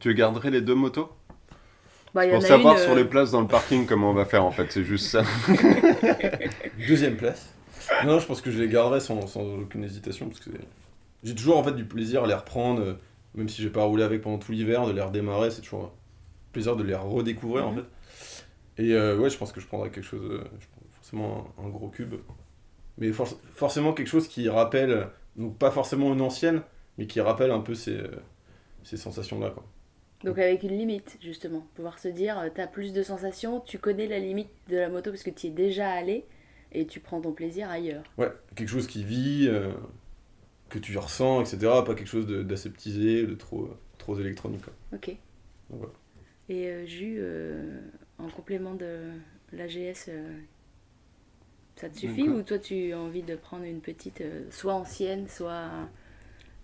Tu 0.00 0.14
garderais 0.14 0.50
les 0.50 0.62
deux 0.62 0.74
motos? 0.74 1.10
Bah, 2.14 2.26
y 2.26 2.32
Pour 2.32 2.38
en 2.38 2.44
a 2.44 2.48
savoir 2.48 2.52
une, 2.54 2.76
sur 2.78 2.94
euh, 2.94 2.94
les 2.94 3.04
places 3.04 3.30
dans 3.30 3.40
le 3.40 3.48
parking 3.48 3.86
comment 3.86 4.10
on 4.10 4.14
va 4.14 4.24
faire 4.26 4.44
en 4.44 4.52
fait, 4.52 4.70
c'est 4.70 4.84
juste 4.84 5.06
ça. 5.10 5.22
Deuxième 6.76 7.16
place. 7.16 7.54
Non, 8.00 8.12
non, 8.12 8.18
je 8.20 8.26
pense 8.26 8.40
que 8.40 8.50
je 8.50 8.58
les 8.60 8.68
garderai 8.68 9.00
sans, 9.00 9.26
sans 9.26 9.42
aucune 9.42 9.84
hésitation 9.84 10.28
parce 10.28 10.40
que 10.40 10.50
j'ai 11.22 11.34
toujours 11.34 11.58
en 11.58 11.64
fait 11.64 11.72
du 11.74 11.84
plaisir 11.84 12.24
à 12.24 12.26
les 12.26 12.34
reprendre, 12.34 12.82
euh, 12.82 12.94
même 13.34 13.48
si 13.48 13.62
j'ai 13.62 13.70
pas 13.70 13.84
roulé 13.84 14.02
avec 14.04 14.22
pendant 14.22 14.38
tout 14.38 14.52
l'hiver, 14.52 14.86
de 14.86 14.92
les 14.92 15.02
redémarrer, 15.02 15.50
c'est 15.50 15.62
toujours 15.62 15.84
un 15.84 15.90
plaisir 16.52 16.76
de 16.76 16.84
les 16.84 16.94
redécouvrir 16.94 17.66
en 17.68 17.72
Mhm. 17.72 17.76
fait. 17.76 17.84
Et 18.78 18.94
euh, 18.94 19.16
ouais, 19.18 19.30
je 19.30 19.38
pense 19.38 19.52
que 19.52 19.60
je 19.60 19.66
prendrai 19.66 19.90
quelque 19.90 20.04
chose, 20.04 20.22
je 20.60 20.66
prends 20.68 20.82
forcément 20.92 21.54
un, 21.58 21.66
un 21.66 21.68
gros 21.70 21.88
cube, 21.88 22.14
mais 22.98 23.12
for- 23.12 23.28
forcément 23.54 23.92
quelque 23.94 24.08
chose 24.08 24.28
qui 24.28 24.48
rappelle, 24.48 25.08
donc 25.36 25.58
pas 25.58 25.70
forcément 25.70 26.12
une 26.12 26.20
ancienne, 26.20 26.62
mais 26.96 27.06
qui 27.06 27.20
rappelle 27.20 27.50
un 27.50 27.60
peu 27.60 27.74
ces, 27.74 27.96
euh, 27.96 28.10
ces 28.82 28.96
sensations-là 28.96 29.50
quoi. 29.50 29.64
Donc 30.24 30.38
avec 30.38 30.64
une 30.64 30.76
limite, 30.76 31.16
justement. 31.22 31.64
Pouvoir 31.76 32.00
se 32.00 32.08
dire, 32.08 32.50
tu 32.52 32.60
as 32.60 32.66
plus 32.66 32.92
de 32.92 33.04
sensations, 33.04 33.60
tu 33.60 33.78
connais 33.78 34.08
la 34.08 34.18
limite 34.18 34.50
de 34.68 34.76
la 34.76 34.88
moto 34.88 35.10
parce 35.10 35.22
que 35.22 35.30
tu 35.30 35.46
y 35.46 35.50
es 35.50 35.52
déjà 35.52 35.90
allé 35.92 36.24
et 36.72 36.86
tu 36.86 36.98
prends 36.98 37.20
ton 37.20 37.32
plaisir 37.32 37.70
ailleurs. 37.70 38.02
Ouais, 38.18 38.32
quelque 38.56 38.68
chose 38.68 38.88
qui 38.88 39.04
vit, 39.04 39.46
euh, 39.48 39.70
que 40.68 40.78
tu 40.78 40.96
ressens, 40.98 41.40
etc. 41.42 41.58
Pas 41.86 41.94
quelque 41.94 42.08
chose 42.08 42.26
d'aseptisé, 42.26 43.26
de 43.26 43.34
trop, 43.34 43.70
trop 43.96 44.18
électronique. 44.18 44.62
Quoi. 44.62 44.74
Ok. 44.94 45.08
Donc 45.70 45.80
voilà. 45.80 45.92
Et 46.48 46.68
euh, 46.68 46.86
Jus, 46.86 47.16
euh, 47.18 47.80
en 48.18 48.28
complément 48.28 48.74
de 48.74 49.10
l'AGS, 49.52 50.06
euh, 50.08 50.38
ça 51.80 51.88
te 51.88 51.96
suffit 51.96 52.28
ou 52.28 52.42
toi 52.42 52.58
tu 52.58 52.92
as 52.92 52.98
envie 52.98 53.22
de 53.22 53.36
prendre 53.36 53.64
une 53.64 53.80
petite, 53.80 54.20
euh, 54.20 54.44
soit 54.50 54.74
ancienne, 54.74 55.28
soit, 55.28 55.70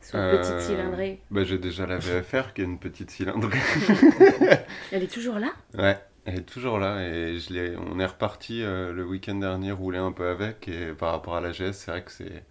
soit 0.01 0.21
Euh, 0.21 0.31
petite 0.31 0.61
cylindrée? 0.61 1.21
Bah, 1.31 1.45
j'ai 1.45 1.59
déjà 1.59 1.87
la 1.87 1.99
VFR 1.99 2.53
qui 2.55 2.61
est 2.63 2.65
une 2.65 2.79
petite 2.79 3.11
cylindrée. 3.11 3.59
Elle 4.91 5.03
est 5.03 5.13
toujours 5.13 5.39
là? 5.39 5.53
Ouais, 5.75 5.99
elle 6.25 6.39
est 6.39 6.43
toujours 6.43 6.79
là 6.79 7.03
et 7.07 7.39
je 7.39 7.77
on 7.79 7.99
est 8.01 8.07
reparti 8.07 8.63
euh, 8.63 8.93
le 8.93 9.05
week-end 9.05 9.35
dernier 9.37 9.73
rouler 9.73 9.99
un 9.99 10.13
peu 10.13 10.29
avec 10.29 10.69
et 10.69 10.93
par 10.95 11.11
rapport 11.13 11.37
à 11.37 11.41
la 11.41 11.53
GS, 11.53 11.73
c'est 11.73 11.91
vrai 11.91 12.03
que 12.05 12.11
c'est 12.13 12.45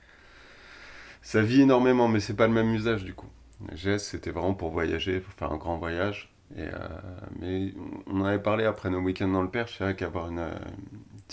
ça 1.22 1.42
vit 1.42 1.62
énormément 1.62 2.08
mais 2.08 2.20
c'est 2.20 2.36
pas 2.36 2.48
le 2.48 2.54
même 2.54 2.74
usage 2.74 3.04
du 3.04 3.14
coup. 3.14 3.30
La 3.70 3.76
GS 3.76 4.04
c'était 4.04 4.32
vraiment 4.32 4.54
pour 4.54 4.72
voyager, 4.72 5.20
pour 5.20 5.34
faire 5.34 5.52
un 5.52 5.58
grand 5.58 5.78
voyage 5.78 6.34
et 6.58 6.66
mais 7.40 7.74
on 8.08 8.22
en 8.22 8.26
avait 8.26 8.42
parlé 8.42 8.66
après 8.66 8.90
nos 8.90 9.00
week-ends 9.00 9.28
dans 9.30 9.42
le 9.42 9.50
Perche, 9.50 9.76
c'est 9.78 9.84
vrai 9.84 9.96
qu'avoir 9.96 10.30
une 10.30 10.46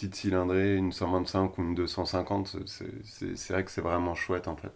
petite 0.00 0.14
cylindrée, 0.14 0.76
une 0.76 0.92
125 0.92 1.58
ou 1.58 1.62
une 1.62 1.74
250, 1.74 2.56
c'est, 2.66 3.52
vrai 3.52 3.64
que 3.64 3.70
c'est 3.70 3.80
vraiment 3.82 4.14
chouette 4.14 4.48
en 4.48 4.56
fait. 4.56 4.72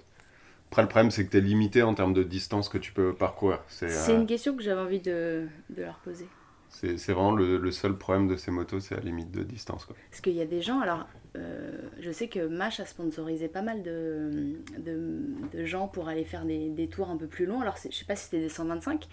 Après 0.71 0.83
le 0.83 0.89
problème 0.89 1.11
c'est 1.11 1.25
que 1.25 1.31
tu 1.31 1.39
es 1.39 1.41
limité 1.41 1.83
en 1.83 1.95
termes 1.95 2.13
de 2.15 2.23
distance 2.23 2.69
que 2.69 2.79
tu 2.79 2.93
peux 2.93 3.15
parcourir. 3.15 3.61
C'est, 3.69 3.89
C'est 3.89 4.13
euh, 4.13 4.21
une 4.21 4.27
question 4.27 4.57
que 4.57 4.63
j'avais 4.63 4.81
envie 4.81 5.01
de, 5.01 5.47
de 5.71 5.83
leur 5.83 5.97
poser. 5.99 6.27
c'est, 6.69 6.97
vraiment 7.13 7.33
le, 7.33 7.57
le 7.59 7.71
seul 7.73 7.97
problème 7.97 8.29
de 8.29 8.37
ces 8.37 8.51
motos, 8.51 8.81
c'est 8.81 8.97
la 8.97 9.01
limite 9.03 9.31
de 9.31 9.43
distance. 9.45 9.85
Quoi. 9.87 9.97
Parce 10.11 10.21
qu'il 10.21 10.35
y 10.35 10.41
a 10.43 10.47
des 10.47 10.61
gens, 10.63 10.81
alors 10.81 11.07
euh, 11.37 11.79
je 12.01 12.11
sais 12.11 12.29
que 12.29 12.47
Mash 12.47 12.81
a 12.81 12.85
sponsorisé 12.87 13.49
pas 13.49 13.63
mal 13.63 13.83
de, 13.83 14.57
de, 14.79 15.21
de 15.53 15.65
gens 15.65 15.89
pour 15.89 16.09
aller 16.09 16.25
faire 16.25 16.45
des, 16.45 16.69
des 16.69 16.89
tours 16.89 17.09
un 17.11 17.17
peu 17.17 17.27
plus 17.29 17.47
longs. 17.47 17.61
Alors 17.63 17.77
je 17.77 17.95
sais 17.95 18.05
pas 18.05 18.17
si 18.17 18.25
c'était 18.25 18.41
des 18.41 18.49
125. 18.49 19.09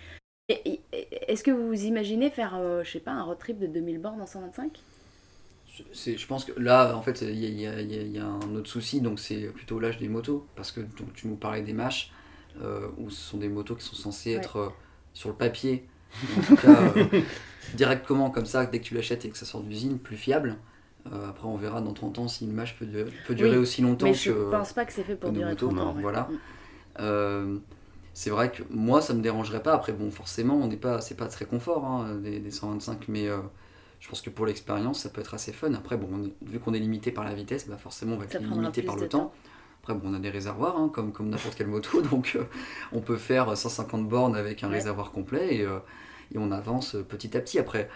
Et- 0.49 0.81
et- 0.91 1.31
Est-ce 1.31 1.43
que 1.43 1.51
vous 1.51 1.67
vous 1.67 1.83
imaginez 1.85 2.29
faire, 2.29 2.55
euh, 2.57 2.83
je 2.83 2.91
sais 2.91 2.99
pas, 2.99 3.11
un 3.11 3.23
road 3.23 3.37
trip 3.37 3.57
de 3.59 3.67
2000 3.67 3.99
bornes 3.99 4.21
en 4.21 4.25
125 4.25 4.81
Je- 5.73 5.83
c'est- 5.93 6.17
je 6.17 6.27
pense 6.27 6.45
que 6.45 6.51
là, 6.59 6.95
en 6.95 7.01
fait, 7.01 7.21
il 7.21 7.35
y 7.35 7.45
y 7.47 7.61
y 7.63 8.17
a- 8.19 8.25
un 8.25 8.55
autre 8.55 8.69
souci, 8.69 9.01
donc 9.01 9.19
c'est 9.19 9.47
plutôt 9.53 9.79
l'âge 9.79 9.97
des 9.99 10.09
motos. 10.09 10.45
Parce 10.55 10.71
que 10.71 10.81
donc, 10.81 11.13
tu 11.13 11.27
nous 11.27 11.35
parlais 11.35 11.61
des 11.61 11.73
mâches, 11.73 12.11
euh, 12.61 12.87
où 12.97 13.09
ce 13.09 13.21
sont 13.31 13.37
des 13.37 13.49
motos 13.49 13.75
qui 13.75 13.85
sont 13.85 13.95
censées 13.95 14.31
Ouais. 14.31 14.37
être 14.37 14.57
euh, 14.57 14.69
sur 15.13 15.29
le 15.29 15.35
papier, 15.35 15.87
en 16.37 16.41
tout 16.41 16.55
cas 16.57 16.93
euh, 16.97 17.05
directement 17.75 18.29
comme 18.31 18.45
ça, 18.45 18.65
dès 18.65 18.79
que 18.79 18.85
tu 18.85 18.95
l'achètes 18.95 19.23
et 19.25 19.29
que 19.29 19.37
ça 19.37 19.45
sort 19.45 19.61
d'usine, 19.61 19.97
plus 19.99 20.17
fiable. 20.17 20.57
Euh, 21.11 21.29
après, 21.29 21.47
on 21.47 21.55
verra 21.55 21.81
dans 21.81 21.93
30 21.93 22.19
ans 22.19 22.27
si 22.27 22.45
une 22.45 22.51
match 22.53 22.75
peut, 22.77 22.85
durer- 22.85 23.11
peut 23.25 23.33
durer 23.35 23.51
Oui, 23.51 23.57
aussi 23.57 23.81
longtemps 23.81 24.05
Mais 24.07 24.11
que. 24.11 24.17
je 24.17 24.31
pense 24.51 24.73
pas 24.73 24.85
que 24.85 24.93
c'est 24.93 25.03
fait 25.03 25.15
pour 25.15 25.31
durer 25.31 25.51
motos, 25.51 25.67
trop 25.67 25.75
longtemps. 25.75 25.85
non, 25.91 25.95
ouais. 25.95 26.01
Voilà. 26.01 26.29
Mm. 26.29 26.37
Euh, 26.99 27.57
c'est 28.13 28.29
vrai 28.29 28.51
que 28.51 28.63
moi, 28.69 29.01
ça 29.01 29.13
me 29.13 29.21
dérangerait 29.21 29.63
pas. 29.63 29.73
Après, 29.73 29.93
bon, 29.93 30.11
forcément, 30.11 30.55
on 30.57 30.67
n'est 30.67 30.77
pas, 30.77 31.01
c'est 31.01 31.15
pas 31.15 31.27
très 31.27 31.45
confort 31.45 31.85
hein, 31.85 32.15
des, 32.21 32.39
des 32.39 32.51
125, 32.51 33.07
mais 33.07 33.29
je 34.01 34.09
pense 34.09 34.21
que 34.21 34.29
pour 34.29 34.45
l'expérience, 34.45 34.99
ça 35.01 35.09
peut 35.09 35.21
être 35.21 35.33
assez 35.33 35.53
fun. 35.53 35.73
Après, 35.73 35.95
bon, 35.97 36.09
on 36.11 36.45
vu 36.45 36.59
qu'on 36.59 36.73
est 36.73 36.79
limité 36.79 37.11
par 37.11 37.23
la 37.23 37.33
vitesse, 37.33 37.67
bah 37.69 37.77
forcément, 37.77 38.15
on 38.15 38.17
va 38.17 38.25
être 38.25 38.39
limité 38.41 38.81
par 38.83 38.97
le 38.97 39.07
temps. 39.07 39.33
Après, 39.81 39.93
bon, 39.95 40.09
on 40.11 40.13
a 40.13 40.19
des 40.19 40.29
réservoirs, 40.29 40.77
hein, 40.77 40.89
comme, 40.93 41.13
comme 41.13 41.29
n'importe 41.29 41.55
quelle 41.55 41.67
moto, 41.67 42.01
donc 42.11 42.33
euh, 42.35 42.43
on 42.91 42.99
peut 43.01 43.17
faire 43.17 43.55
150 43.57 44.07
bornes 44.09 44.35
avec 44.35 44.63
un 44.63 44.69
Ouais. 44.69 44.75
réservoir 44.75 45.11
complet 45.11 45.55
et, 45.57 45.61
euh, 45.63 45.79
et 46.33 46.37
on 46.37 46.51
avance 46.51 46.97
petit 47.09 47.37
à 47.37 47.41
petit. 47.41 47.59
Après, 47.59 47.89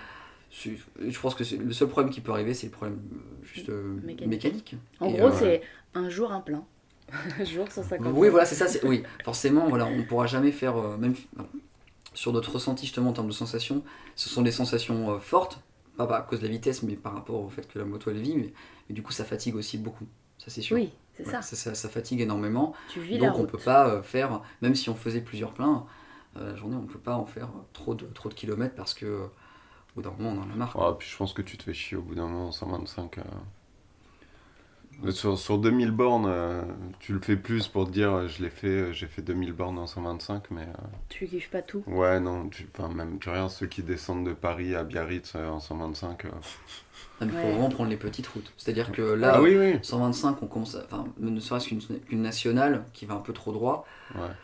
je 0.52 1.20
pense 1.20 1.36
que 1.36 1.44
le 1.56 1.74
seul 1.74 1.88
problème 1.89 2.13
qui 2.13 2.22
peut 2.22 2.32
arriver, 2.32 2.54
c'est 2.54 2.68
le 2.68 2.72
problème 2.72 3.00
euh, 3.13 3.46
juste 3.46 3.70
euh, 3.70 3.94
Mécanique. 4.04 4.28
mécanique. 4.28 4.76
En 5.00 5.10
Et, 5.10 5.13
gros, 5.18 5.28
euh, 5.28 5.32
c'est 5.32 5.62
un 5.94 6.10
jour 6.10 6.32
un 6.32 6.41
plein. 6.41 6.63
un 7.39 7.44
jour 7.46 7.72
150. 7.72 8.13
oui, 8.15 8.30
voilà, 8.30 8.46
c'est 8.46 8.56
ça. 8.56 8.68
Oui, 8.84 9.04
forcément, 9.24 9.68
voilà, 9.68 9.86
on 9.86 9.98
ne 9.98 10.04
pourra 10.04 10.28
jamais 10.28 10.52
faire, 10.52 10.78
euh, 10.78 10.98
même 10.98 11.13
sur 12.13 12.32
notre 12.34 12.52
ressenti 12.54 12.86
justement 12.86 13.10
en 13.10 13.13
termes 13.13 13.28
de 13.28 13.34
sensations, 13.34 13.84
ce 14.15 14.30
sont 14.30 14.41
des 14.41 14.52
sensations 14.52 15.12
euh, 15.12 15.20
fortes, 15.20 15.60
pas 15.95 16.17
à 16.17 16.21
cause 16.21 16.39
de 16.39 16.45
la 16.47 16.51
vitesse, 16.51 16.84
mais 16.84 16.95
par 16.95 17.13
rapport 17.13 17.41
au 17.41 17.49
fait 17.49 17.67
que 17.67 17.79
la 17.79 17.86
moto 17.86 18.12
elle 18.12 18.19
vit, 18.19 18.36
mais, 18.36 18.53
mais 18.89 18.95
du 18.95 19.01
coup 19.03 19.12
ça 19.12 19.25
fatigue 19.25 19.55
aussi 19.55 19.77
beaucoup, 19.77 20.05
ça 20.38 20.49
c'est 20.49 20.62
sûr. 20.62 20.75
Oui, 20.75 20.91
c'est 21.13 21.25
Ouais, 21.25 21.31
ça. 21.31 21.41
ça, 21.41 21.75
ça 21.75 21.89
fatigue 21.89 22.21
énormément, 22.21 22.73
Tu 22.88 22.99
vis 22.99 23.17
la 23.17 23.27
donc 23.27 23.36
on 23.36 23.39
route. 23.41 23.51
peut 23.51 23.58
pas 23.58 23.88
euh, 23.89 24.03
faire, 24.03 24.41
même 24.62 24.75
si 24.75 24.89
on 24.89 24.95
faisait 24.95 25.21
plusieurs 25.21 25.53
pleins, 25.53 25.86
euh, 26.38 26.51
la 26.51 26.55
journée 26.55 26.75
on 26.75 26.86
peut 26.86 26.99
pas 26.99 27.15
en 27.15 27.25
faire 27.25 27.49
trop 27.73 27.95
de, 27.95 28.05
trop 28.08 28.29
de 28.29 28.34
kilomètres 28.34 28.75
parce 28.75 28.93
que 28.93 29.05
euh, 29.05 29.25
au 29.25 29.95
bout 29.95 30.01
d'un 30.03 30.12
moment 30.12 30.41
on 30.41 30.45
en 30.49 30.51
a 30.51 30.55
marre. 30.55 30.73
quoi. 30.73 30.89
Ah, 30.91 30.95
puis 30.99 31.10
je 31.10 31.17
pense 31.17 31.34
que 31.34 31.41
tu 31.41 31.58
te 31.58 31.63
fais 31.63 31.73
chier 31.73 31.97
au 31.97 32.01
bout 32.01 32.15
d'un 32.15 32.27
moment, 32.27 32.51
125. 32.51 33.19
euh. 33.19 33.23
Sur, 35.12 35.38
sur 35.38 35.58
2000 35.60 35.91
bornes, 35.91 36.25
euh, 36.27 36.63
tu 36.99 37.13
le 37.13 37.19
fais 37.21 37.38
plus 37.38 37.67
pour 37.67 37.86
te 37.88 37.91
dire 37.91 38.12
euh, 38.13 38.27
je 38.27 38.41
l'ai 38.43 38.49
fait, 38.49 38.67
euh, 38.67 38.91
j'ai 38.93 39.08
fait 39.08 39.21
2000 39.21 39.53
bornes 39.53 39.77
en 39.77 39.88
125, 39.88 40.49
mais 40.51 40.63
euh, 40.63 40.73
Tu 41.10 41.25
kiffes 41.27 41.49
pas 41.49 41.63
tout? 41.63 41.84
ouais, 41.88 42.19
non, 42.19 42.49
tu, 42.49 42.67
enfin, 42.73 42.89
même 42.93 43.19
tu 43.19 43.29
regardes 43.29 43.51
ceux 43.51 43.67
qui 43.67 43.84
descendent 43.84 44.25
de 44.27 44.34
Paris 44.34 44.75
à 44.75 44.84
Biarritz 44.84 45.34
euh, 45.36 45.47
en 45.49 45.60
125. 45.60 46.25
euh. 46.25 46.29
Il 47.21 47.31
faut 47.31 47.49
vraiment 47.49 47.69
prendre 47.69 47.89
les 47.89 47.97
petites 47.97 48.27
routes. 48.27 48.53
C'est-à-dire 48.58 48.91
que 48.91 49.01
là, 49.01 49.36
ah 49.36 49.41
oui, 49.41 49.55
oui, 49.58 49.79
125, 49.81 50.41
on 50.43 50.47
commence, 50.47 50.75
à- 50.75 50.84
enfin, 50.86 51.05
ne 51.17 51.39
serait-ce 51.39 51.67
qu'une 51.69 51.81
qu'une 52.01 52.21
nationale 52.21 52.86
qui 52.93 53.05
va 53.05 53.15
un 53.15 53.19
peu 53.21 53.34
trop 53.34 53.51
droit. 53.53 53.86
ouais. 54.15 54.36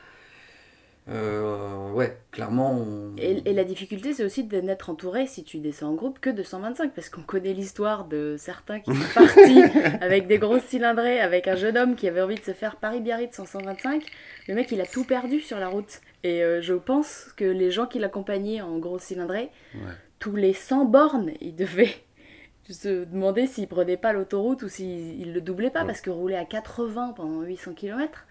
Euh, 1.10 1.92
ouais, 1.92 2.18
clairement. 2.32 2.72
On... 2.74 3.16
Et, 3.18 3.42
et 3.46 3.54
la 3.54 3.64
difficulté, 3.64 4.14
c'est 4.14 4.24
aussi 4.24 4.44
de 4.44 4.62
n'être 4.62 4.90
entouré, 4.90 5.26
si 5.26 5.44
tu 5.44 5.58
descends 5.58 5.90
en 5.90 5.94
groupe, 5.96 6.20
que 6.20 6.30
de 6.30 6.44
125, 6.44 6.94
parce 6.94 7.10
qu'on 7.10 7.24
connaît 7.24 7.54
l'histoire 7.54 8.06
de 8.06 8.36
certains 8.38 8.80
qui 8.80 8.94
sont 8.94 9.14
partis 9.14 9.62
avec 10.02 10.28
des 10.28 10.38
grosses 10.38 10.64
cylindrées, 10.66 11.20
avec 11.20 11.48
un 11.48 11.56
jeune 11.56 11.78
homme 11.78 11.96
qui 11.96 12.08
avait 12.08 12.22
envie 12.22 12.36
de 12.36 12.44
se 12.44 12.52
faire 12.54 12.76
Paris-Biarritz 12.76 13.40
en 13.40 13.46
125. 13.46 14.04
Le 14.48 14.54
mec, 14.56 14.72
il 14.72 14.80
a 14.80 14.86
tout 14.86 15.04
perdu 15.04 15.40
sur 15.40 15.58
la 15.60 15.68
route. 15.70 16.02
Et 16.24 16.44
euh, 16.44 16.62
je 16.62 16.76
pense 16.76 17.34
que 17.36 17.46
les 17.46 17.72
gens 17.72 17.88
qui 17.88 17.98
l'accompagnaient 18.00 18.62
en 18.62 18.78
grosse 18.78 19.04
cylindrée, 19.04 19.50
Ouais. 19.74 19.92
tous 20.20 20.36
les 20.36 20.54
100 20.54 20.86
bornes, 20.86 21.32
ils 21.42 21.56
devaient 21.56 21.96
se 22.70 23.06
demander 23.06 23.48
s'ils 23.48 23.68
prenaient 23.68 23.98
pas 23.98 24.14
l'autoroute 24.14 24.62
ou 24.62 24.70
s'ils 24.70 25.34
le 25.34 25.42
doublaient 25.42 25.72
pas, 25.72 25.82
Ouais. 25.82 25.88
parce 25.88 26.02
que 26.02 26.12
rouler 26.12 26.36
à 26.36 26.46
80 26.46 27.14
pendant 27.18 27.42
800 27.42 27.74
km, 27.74 28.28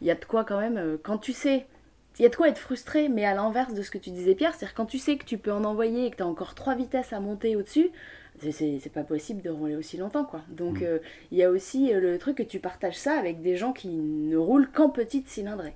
il 0.00 0.06
y 0.06 0.10
a 0.10 0.14
de 0.14 0.24
quoi 0.24 0.44
quand 0.44 0.58
même, 0.58 0.78
euh, 0.78 0.96
quand 1.02 1.18
tu 1.18 1.32
sais, 1.34 1.66
il 2.18 2.22
y 2.22 2.26
a 2.26 2.28
de 2.28 2.36
quoi 2.36 2.48
être 2.48 2.58
frustré, 2.58 3.08
mais 3.08 3.24
à 3.24 3.34
l'inverse 3.34 3.74
de 3.74 3.82
ce 3.82 3.90
que 3.90 3.98
tu 3.98 4.10
disais 4.10 4.34
Pierre, 4.34 4.54
c'est-à-dire 4.54 4.74
quand 4.74 4.86
tu 4.86 4.98
sais 4.98 5.16
que 5.16 5.24
tu 5.24 5.38
peux 5.38 5.52
en 5.52 5.64
envoyer 5.64 6.06
et 6.06 6.10
que 6.10 6.16
tu 6.16 6.22
as 6.22 6.26
encore 6.26 6.54
trois 6.54 6.74
vitesses 6.74 7.12
à 7.12 7.20
monter 7.20 7.56
au-dessus, 7.56 7.90
c'est- 8.40 8.90
pas 8.92 9.02
possible 9.04 9.42
de 9.42 9.50
rouler 9.50 9.76
aussi 9.76 9.96
longtemps 9.96 10.24
quoi. 10.24 10.42
Donc 10.48 10.80
Mm. 10.80 10.84
euh, 10.84 10.98
il 11.32 11.38
y 11.38 11.42
a 11.42 11.50
aussi 11.50 11.92
euh, 11.92 12.00
le 12.00 12.18
truc 12.18 12.36
que 12.38 12.42
tu 12.42 12.58
partages 12.60 12.96
ça 12.98 13.18
avec 13.18 13.40
des 13.42 13.56
gens 13.56 13.72
qui 13.72 13.88
ne 13.88 14.36
roulent 14.36 14.70
qu'en 14.70 14.88
petite 14.90 15.28
cylindrée. 15.28 15.74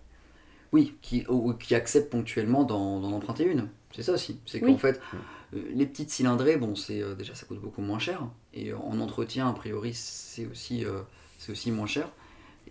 Oui, 0.73 0.95
qui, 1.03 1.25
ou 1.29 1.53
qui 1.55 1.75
acceptent 1.75 2.11
ponctuellement 2.11 2.65
d'en 2.65 3.03
emprunter 3.13 3.45
une. 3.45 3.69
C'est 3.93 4.03
ça 4.05 4.13
aussi. 4.13 4.39
C'est 4.47 4.63
Oui. 4.63 4.71
qu'en 4.73 4.79
fait, 4.79 5.01
euh, 5.55 5.63
les 5.75 5.85
petites 5.87 6.11
cylindrées, 6.11 6.57
bon, 6.57 6.77
c'est 6.77 7.03
euh, 7.03 7.15
déjà 7.15 7.35
ça 7.35 7.45
coûte 7.45 7.61
beaucoup 7.61 7.83
moins 7.83 7.99
cher. 7.99 8.23
Et 8.55 8.73
en 8.73 9.01
entretien, 9.01 9.49
a 9.49 9.53
priori, 9.53 9.93
c'est 9.95 10.47
aussi, 10.47 10.85
c'est 11.39 11.51
aussi 11.51 11.73
moins 11.73 11.87
cher 11.87 12.09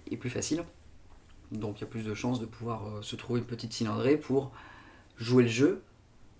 et 0.09 0.15
plus 0.17 0.29
facile. 0.29 0.63
Donc 1.51 1.79
il 1.79 1.81
y 1.81 1.83
a 1.85 1.87
plus 1.87 2.03
de 2.05 2.13
chances 2.13 2.39
de 2.39 2.45
pouvoir 2.45 2.87
euh, 2.87 3.01
se 3.01 3.15
trouver 3.15 3.39
une 3.39 3.45
petite 3.45 3.73
cylindrée 3.73 4.17
pour 4.17 4.51
jouer 5.17 5.43
le 5.43 5.49
jeu 5.49 5.81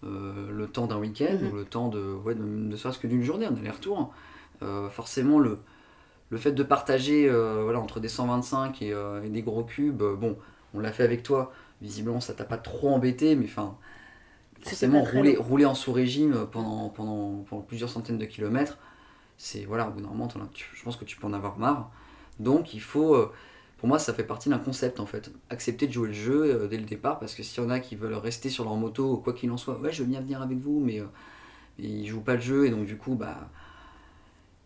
euh, 0.03 0.49
le 0.51 0.67
temps 0.67 0.87
d'un 0.87 0.97
week-end 0.97 1.37
Mhm. 1.41 1.51
ou 1.51 1.55
le 1.55 1.65
temps 1.65 1.89
de, 1.89 1.99
ouais, 1.99 2.35
de, 2.35 2.43
ne 2.43 2.75
serait-ce 2.75 2.99
que 2.99 3.07
d'une 3.07 3.23
journée, 3.23 3.45
un 3.45 3.55
aller-retour. 3.55 4.13
Euh, 4.61 4.89
forcément, 4.89 5.39
le, 5.39 5.59
le 6.29 6.37
fait 6.37 6.51
de 6.53 6.63
partager 6.63 7.29
euh, 7.29 7.63
voilà, 7.63 7.79
entre 7.79 7.99
des 7.99 8.09
125 8.09 8.81
et, 8.81 8.95
et 9.23 9.29
des 9.29 9.41
gros 9.41 9.63
cubes, 9.63 10.03
bon, 10.03 10.37
on 10.73 10.79
l'a 10.79 10.91
fait 10.91 11.03
avec 11.03 11.23
toi, 11.23 11.51
visiblement 11.81 12.21
ça 12.21 12.33
t'a 12.33 12.45
pas 12.45 12.57
trop 12.57 12.89
embêté, 12.89 13.35
mais 13.35 13.45
enfin, 13.45 13.75
forcément, 14.61 15.03
rouler, 15.03 15.35
long. 15.35 15.43
rouler 15.43 15.65
en 15.65 15.75
sous-régime 15.75 16.45
pendant, 16.51 16.89
pendant, 16.89 17.43
pendant 17.49 17.61
plusieurs 17.63 17.89
centaines 17.89 18.17
de 18.17 18.25
kilomètres, 18.25 18.77
c'est 19.37 19.65
voilà, 19.65 19.87
au 19.87 19.91
bout 19.91 20.01
d'un 20.01 20.07
moment, 20.09 20.27
je 20.53 20.83
pense 20.83 20.97
que 20.97 21.05
tu 21.05 21.17
peux 21.17 21.27
en 21.27 21.33
avoir 21.33 21.57
marre. 21.57 21.91
Donc 22.39 22.73
il 22.73 22.81
faut, 22.81 23.15
pour 23.79 23.87
moi, 23.89 23.97
ça 23.99 24.13
fait 24.13 24.23
partie 24.23 24.49
d'un 24.49 24.57
concept 24.59 24.99
en 24.99 25.05
fait. 25.05 25.31
Accepter 25.49 25.87
de 25.87 25.93
jouer 25.93 26.07
le 26.09 26.13
jeu 26.13 26.43
euh, 26.43 26.67
dès 26.67 26.77
le 26.77 26.83
départ, 26.83 27.17
parce 27.19 27.33
que 27.33 27.43
s'il 27.43 27.63
y 27.63 27.65
en 27.65 27.69
a 27.69 27.79
qui 27.79 27.95
veulent 27.95 28.13
rester 28.15 28.49
sur 28.49 28.63
leur 28.65 28.75
moto, 28.75 29.17
quoi 29.17 29.33
qu'il 29.33 29.49
en 29.51 29.57
soit, 29.57 29.79
ouais, 29.79 29.91
je 29.91 30.03
veux 30.03 30.09
bien 30.09 30.19
venir 30.21 30.41
avec 30.41 30.57
vous, 30.59 30.79
mais 30.79 30.99
euh, 30.99 31.05
ils 31.79 32.05
jouent 32.07 32.21
pas 32.21 32.35
le 32.35 32.41
jeu 32.41 32.65
et 32.67 32.69
donc 32.71 32.85
du 32.85 32.97
coup, 32.97 33.15
bah, 33.15 33.49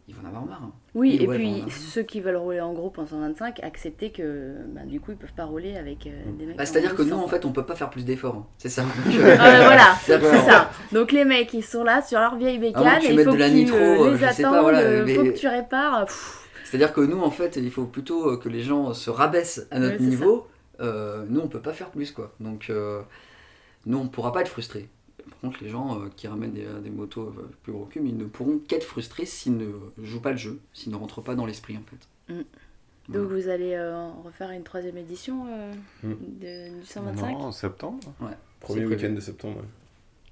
ils 0.08 0.14
vont 0.16 0.24
en 0.24 0.28
avoir 0.28 0.46
marre. 0.46 0.64
hein. 0.64 0.72
Oui, 0.96 1.18
et 1.22 1.28
ouais, 1.28 1.38
puis 1.38 1.64
ceux 1.70 2.02
qui 2.04 2.20
veulent 2.22 2.36
rouler 2.36 2.60
en 2.60 2.74
groupe 2.74 2.98
en 2.98 3.08
125, 3.08 3.64
accepter 3.64 4.12
que 4.12 4.56
bah, 4.68 4.82
du 4.86 5.00
coup 5.00 5.12
ils 5.12 5.18
peuvent 5.18 5.32
pas 5.34 5.46
rouler 5.46 5.78
avec 5.78 6.06
euh, 6.08 6.12
des 6.38 6.46
mecs. 6.46 6.58
Bah, 6.58 6.66
C'est-à-dire 6.66 6.92
que 6.96 7.04
nous, 7.04 7.10
1200, 7.10 7.24
en 7.24 7.28
fait, 7.30 7.46
on 7.46 7.52
peut 7.54 7.66
pas 7.66 7.76
faire 7.76 7.90
plus 7.90 8.04
d'efforts. 8.04 8.36
hein. 8.36 8.48
C'est 8.58 8.70
ça. 8.70 8.84
Ah 8.84 9.12
voilà, 9.64 9.96
c'est 10.04 10.20
ça. 10.20 10.72
Donc 10.92 11.12
les 11.12 11.24
mecs, 11.24 11.54
ils 11.54 11.64
sont 11.64 11.84
là 11.84 12.02
sur 12.02 12.20
leur 12.20 12.36
vieille 12.36 12.58
bécane, 12.60 12.84
Ah, 12.86 12.98
tu 13.00 13.08
et 13.08 13.14
il 13.14 13.24
faut 13.24 13.32
que 13.32 13.38
tu 13.38 13.44
euh, 13.44 13.46
euh, 14.84 15.06
les 15.06 15.06
mais- 15.06 15.16
faut 15.16 15.24
que 15.24 15.38
tu 15.38 15.48
répares. 15.48 16.08
C'est-à-dire 16.64 16.94
que 16.94 17.02
nous, 17.02 17.20
en 17.20 17.32
fait, 17.32 17.56
il 17.58 17.72
faut 17.72 17.86
plutôt 17.86 18.30
euh, 18.32 18.38
que 18.38 18.50
les 18.50 18.62
gens 18.64 18.94
se 18.94 19.10
rabaissent 19.10 19.68
à 19.72 19.80
notre 19.80 20.00
Ouais, 20.00 20.06
niveau. 20.08 20.48
Euh, 20.80 21.26
nous, 21.30 21.40
on 21.40 21.48
peut 21.48 21.62
pas 21.62 21.74
faire 21.74 21.90
plus, 21.92 22.12
quoi. 22.12 22.34
Donc, 22.40 22.70
euh, 22.70 23.02
nous, 23.86 23.98
on 23.98 24.08
pourra 24.08 24.32
pas 24.32 24.42
être 24.42 24.48
frustrés. 24.50 24.90
Par 25.30 25.40
contre, 25.40 25.64
les 25.64 25.70
gens 25.70 26.00
euh, 26.02 26.08
qui 26.16 26.28
ramènent 26.28 26.54
des, 26.54 26.66
des 26.84 26.90
motos 26.90 27.28
euh, 27.38 27.50
plus 27.64 27.72
gros 27.74 27.86
cubes, 27.86 28.06
ils 28.06 28.18
ne 28.18 28.26
pourront 28.26 28.58
qu'être 28.60 28.84
frustrés 28.84 29.26
s'ils 29.26 29.56
ne 29.58 29.68
jouent 30.02 30.22
pas 30.22 30.32
le 30.32 30.38
jeu, 30.38 30.60
s'ils 30.74 30.92
ne 30.92 30.98
rentrent 30.98 31.22
pas 31.22 31.36
dans 31.36 31.46
l'esprit, 31.46 31.78
en 31.78 31.84
fait. 31.84 32.34
Mm. 32.34 32.42
Voilà. 33.10 33.24
Donc 33.26 33.32
vous 33.34 33.50
allez 33.50 33.74
euh, 33.74 34.08
refaire 34.24 34.52
une 34.52 34.64
troisième 34.64 34.98
édition 34.98 35.46
euh, 35.50 35.74
Mm. 36.04 36.14
de- 36.42 36.80
du 36.80 36.86
125 36.86 37.32
Non, 37.34 37.38
en 37.46 37.52
septembre. 37.52 38.00
Premier 38.62 38.80
C'est 38.82 38.86
week-end 38.88 39.14
de 39.14 39.20
septembre. 39.20 39.58
ouais. 39.58 39.68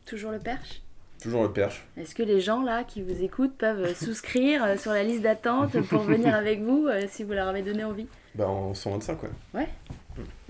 Toujours 0.05 0.31
le 0.31 0.39
perche? 0.39 0.81
Toujours 1.21 1.43
le 1.43 1.51
perche. 1.51 1.85
Est-ce 1.97 2.15
que 2.15 2.23
les 2.23 2.41
gens 2.41 2.63
là 2.63 2.83
qui 2.83 3.01
vous 3.01 3.23
écoutent 3.23 3.55
peuvent 3.55 3.83
euh, 3.83 3.93
souscrire 3.93 4.63
euh, 4.63 4.77
sur 4.77 4.91
la 4.91 5.03
liste 5.03 5.21
d'attente 5.21 5.79
pour 5.81 6.01
venir 6.01 6.33
avec 6.33 6.61
vous 6.61 6.87
euh, 6.87 7.01
si 7.07 7.23
vous 7.23 7.33
leur 7.33 7.47
avez 7.47 7.61
donné 7.61 7.83
envie? 7.83 8.07
Bah 8.33 8.47
en 8.47 8.73
125 8.73 9.19
ouais. 9.53 9.67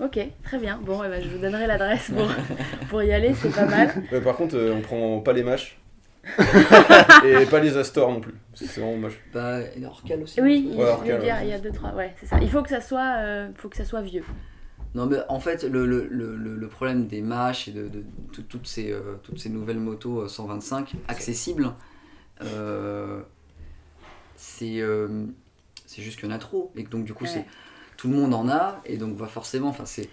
Ok, 0.00 0.18
très 0.42 0.58
bien. 0.58 0.80
Bon, 0.82 1.02
eh 1.04 1.08
ben, 1.08 1.22
je 1.22 1.28
vous 1.28 1.38
donnerai 1.38 1.66
l'adresse 1.66 2.10
pour, 2.10 2.28
pour 2.88 3.02
y 3.02 3.12
aller, 3.12 3.34
c'est 3.34 3.54
pas 3.54 3.66
mal. 3.66 3.90
Ouais, 4.10 4.20
par 4.20 4.36
contre, 4.36 4.56
euh, 4.56 4.74
on 4.76 4.80
prend 4.80 5.20
pas 5.20 5.32
les 5.32 5.42
mâches. 5.42 5.78
et 7.24 7.46
pas 7.46 7.58
les 7.58 7.76
Astors 7.76 8.10
non 8.10 8.20
plus. 8.20 8.34
C'est 8.54 8.80
vraiment 8.80 8.96
moche. 8.96 9.18
Bah, 9.34 9.58
et 9.76 9.84
Orcal 9.84 10.22
aussi. 10.22 10.40
Oui, 10.40 10.68
il, 10.70 10.78
Ouais, 10.78 10.86
je 11.04 11.12
veux 11.12 11.18
dire, 11.18 11.34
ouais. 11.34 11.40
il 11.42 11.48
y 11.48 11.52
a 11.52 11.58
deux, 11.58 11.72
trois. 11.72 11.92
Ouais, 11.94 12.14
c'est 12.20 12.26
ça. 12.26 12.38
Il 12.40 12.48
faut 12.48 12.62
que 12.62 12.68
ça 12.68 12.80
soit, 12.80 13.16
euh, 13.18 13.48
faut 13.56 13.68
que 13.68 13.76
ça 13.76 13.84
soit 13.84 14.02
vieux. 14.02 14.24
Non, 14.94 15.06
mais 15.06 15.18
en 15.28 15.40
fait, 15.40 15.64
le, 15.64 15.86
le, 15.86 16.06
le, 16.06 16.36
le- 16.36 16.68
problème 16.68 17.06
des 17.06 17.22
mâches 17.22 17.68
et 17.68 17.72
de, 17.72 17.88
de 17.88 18.04
tout- 18.32 18.42
toutes, 18.42 18.66
ces, 18.66 18.92
euh, 18.92 19.14
toutes 19.22 19.38
ces 19.38 19.48
nouvelles 19.48 19.78
motos 19.80 20.22
euh, 20.22 20.28
125 20.28 20.92
accessibles, 21.08 21.72
euh, 22.42 23.22
c'est 24.36 24.80
euh, 24.80 25.24
c'est 25.86 26.02
juste 26.02 26.18
qu'il 26.18 26.28
y 26.28 26.32
en 26.32 26.34
a 26.34 26.38
trop. 26.38 26.72
Et 26.76 26.84
que 26.84 26.90
donc, 26.90 27.04
du 27.04 27.14
coup, 27.14 27.24
Ouais. 27.24 27.30
c'est 27.30 27.46
tout 27.96 28.08
le 28.08 28.16
monde 28.16 28.34
en 28.34 28.48
a. 28.48 28.80
Et 28.84 28.96
donc, 28.98 29.16
va 29.16 29.26
forcément, 29.28 29.68
enfin, 29.68 29.84
c'est. 29.86 30.08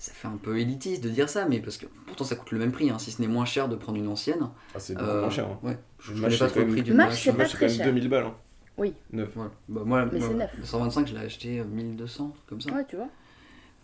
Ça 0.00 0.12
fait 0.12 0.28
un 0.28 0.36
peu 0.36 0.60
élitiste 0.60 1.02
de 1.02 1.08
dire 1.08 1.28
ça, 1.28 1.44
mais 1.46 1.58
parce 1.58 1.76
que 1.76 1.86
pourtant 2.06 2.22
ça 2.22 2.36
coûte 2.36 2.52
le 2.52 2.60
même 2.60 2.70
prix, 2.70 2.88
hein, 2.88 3.00
si 3.00 3.10
ce 3.10 3.20
n'est 3.20 3.26
moins 3.26 3.44
cher 3.44 3.68
de 3.68 3.74
prendre 3.74 3.98
une 3.98 4.06
ancienne. 4.06 4.48
Ah, 4.72 4.78
c'est 4.78 4.94
beaucoup 4.94 5.06
Euh, 5.08 5.20
moins 5.22 5.30
cher. 5.30 5.48
hein. 5.48 5.58
Ouais, 5.64 5.76
je 5.98 6.12
Une 6.12 6.20
connais 6.20 6.38
pas 6.38 6.46
c'est 6.46 6.50
trop 6.54 6.60
le 6.60 6.66
prix 6.68 6.82
d'une 6.82 6.94
Mâche, 6.94 7.20
c'est 7.24 7.32
quand 7.32 7.36
même 7.38 7.48
cher. 7.68 7.84
2000 7.84 8.08
balles. 8.08 8.26
Hein. 8.26 8.34
Oui. 8.76 8.94
Neuf. 9.12 9.36
Ouais. 9.36 9.46
Bah, 9.68 9.80
moi, 9.84 10.06
Mais 10.12 10.20
moi, 10.20 10.28
c'est 10.28 10.34
neuf. 10.36 10.50
le 10.56 10.64
125, 10.64 11.08
je 11.08 11.14
l'ai 11.14 11.20
acheté 11.24 11.58
euh, 11.58 11.64
1200, 11.64 12.32
comme 12.48 12.60
ça. 12.60 12.70
Ouais, 12.72 12.84
tu 12.88 12.94
vois. 12.94 13.08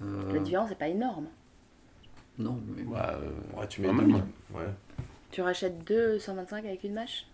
Euh, 0.02 0.32
La 0.32 0.38
différence 0.40 0.70
n'est 0.70 0.76
pas 0.76 0.88
énorme. 0.88 1.26
non, 2.38 2.58
mais 2.76 2.82
Bah, 2.82 3.18
euh, 3.22 3.58
Ouais, 3.60 3.66
tu 3.68 3.80
mets 3.80 3.88
2000. 3.88 4.06
même. 4.14 4.26
Ouais. 4.52 4.62
Tu 5.30 5.40
rachètes 5.42 5.84
deux 5.84 6.18
125 6.18 6.64
avec 6.64 6.84
une 6.84 6.94
mâche? 6.94 7.26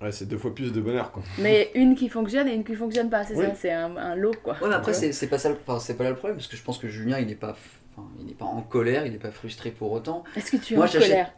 Ouais, 0.00 0.10
c'est 0.12 0.26
deux 0.26 0.36
fois 0.38 0.54
plus 0.54 0.72
de 0.72 0.80
bonheur 0.80 1.12
quoi. 1.12 1.22
Mais 1.38 1.70
une 1.74 1.94
qui 1.94 2.08
fonctionne 2.08 2.48
et 2.48 2.54
une 2.54 2.64
qui 2.64 2.74
fonctionne 2.74 3.08
pas, 3.08 3.24
c'est 3.24 3.36
Oui. 3.36 3.44
ça, 3.46 3.54
c'est 3.54 3.72
un, 3.72 3.96
un 3.96 4.16
lot 4.16 4.34
quoi. 4.42 4.54
Ouais, 4.60 4.68
mais 4.68 4.74
après, 4.74 4.92
c'est 4.94 5.26
pas 5.28 5.38
ça, 5.38 5.50
enfin, 5.52 5.78
c'est 5.78 5.94
pas 5.96 6.04
là 6.04 6.10
le 6.10 6.16
problème, 6.16 6.36
parce 6.36 6.48
que 6.48 6.56
je 6.56 6.62
pense 6.62 6.78
que 6.78 6.88
Julien, 6.88 7.18
il 7.20 7.26
n'est 7.28 7.34
pas, 7.36 7.52
enfin, 7.96 8.08
il 8.18 8.26
n'est 8.26 8.32
pas 8.34 8.44
en 8.46 8.62
colère, 8.62 9.06
il 9.06 9.12
n'est 9.12 9.18
pas 9.18 9.30
frustré 9.30 9.70
pour 9.70 9.92
autant. 9.92 10.24
Est-ce 10.34 10.50
que 10.50 10.56
tu 10.56 10.74
es 10.74 10.76
Moi, 10.76 10.86
en 10.86 10.90
colère? 10.90 11.32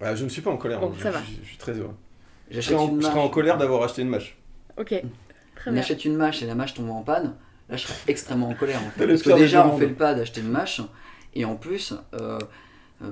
Bah, 0.00 0.14
je 0.14 0.24
ne 0.24 0.28
suis 0.30 0.40
pas 0.42 0.50
en 0.50 0.56
colère. 0.56 0.80
Bon, 0.80 0.88
hein. 0.90 0.94
ça 0.98 1.10
je, 1.10 1.16
va. 1.16 1.22
je- 1.22 1.42
je 1.42 1.48
suis 1.48 1.58
très 1.58 1.72
heureux. 1.72 1.94
Je 2.50 2.60
serais 2.62 2.76
en, 2.76 2.98
en 3.02 3.28
colère 3.28 3.58
d'avoir 3.58 3.82
acheté 3.82 4.00
une 4.02 4.08
mâche. 4.08 4.38
Ok, 4.78 4.94
très 5.54 5.70
On 5.70 5.74
bien. 5.74 5.82
achète 5.82 6.04
une 6.06 6.14
mâche 6.16 6.42
et 6.42 6.46
la 6.46 6.54
mâche 6.54 6.72
tombe 6.72 6.88
en 6.88 7.02
panne, 7.02 7.34
là 7.68 7.76
je 7.76 7.86
serais 7.86 7.98
extrêmement 8.08 8.48
en 8.48 8.54
colère 8.54 8.80
en 8.86 8.90
fait. 8.90 9.06
Parce 9.06 9.22
que 9.22 9.30
déjà 9.36 9.66
on 9.66 9.76
fait 9.76 9.86
le 9.86 9.94
pas 9.94 10.14
d'acheter 10.14 10.40
une 10.40 10.50
mâche 10.50 10.80
et 11.34 11.44
en 11.44 11.56
plus 11.56 11.94
euh, 12.14 12.38
euh, 13.02 13.08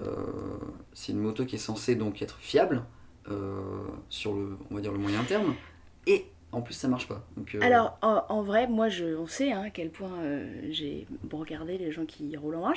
c'est 0.93 1.13
une 1.13 1.19
moto 1.21 1.45
qui 1.45 1.57
est 1.57 1.59
censée 1.59 1.95
donc 1.95 2.23
être 2.23 2.39
fiable 2.39 2.83
euh, 3.31 3.61
sur 4.09 4.35
le 4.35 4.57
on 4.71 4.75
va 4.75 4.81
dire 4.81 4.93
le 4.93 4.99
moyen 4.99 5.23
terme 5.25 5.55
et 6.07 6.27
en 6.53 6.63
plus 6.63 6.75
ça 6.75 6.89
marche 6.89 7.09
pas. 7.09 7.23
Donc, 7.37 7.55
euh, 7.55 7.61
Alors, 7.61 7.99
en, 8.03 8.23
en 8.29 8.43
vrai, 8.43 8.67
moi, 8.67 8.89
je, 8.89 9.17
on 9.17 9.27
sait 9.27 9.53
hein, 9.53 9.65
à 9.67 9.71
quel 9.71 9.91
point 9.91 10.13
euh, 10.23 10.47
j'ai 10.71 11.07
regardé 11.31 11.77
les 11.77 11.93
gens 11.93 12.07
qui 12.07 12.35
roulent 12.37 12.55
en. 12.55 12.73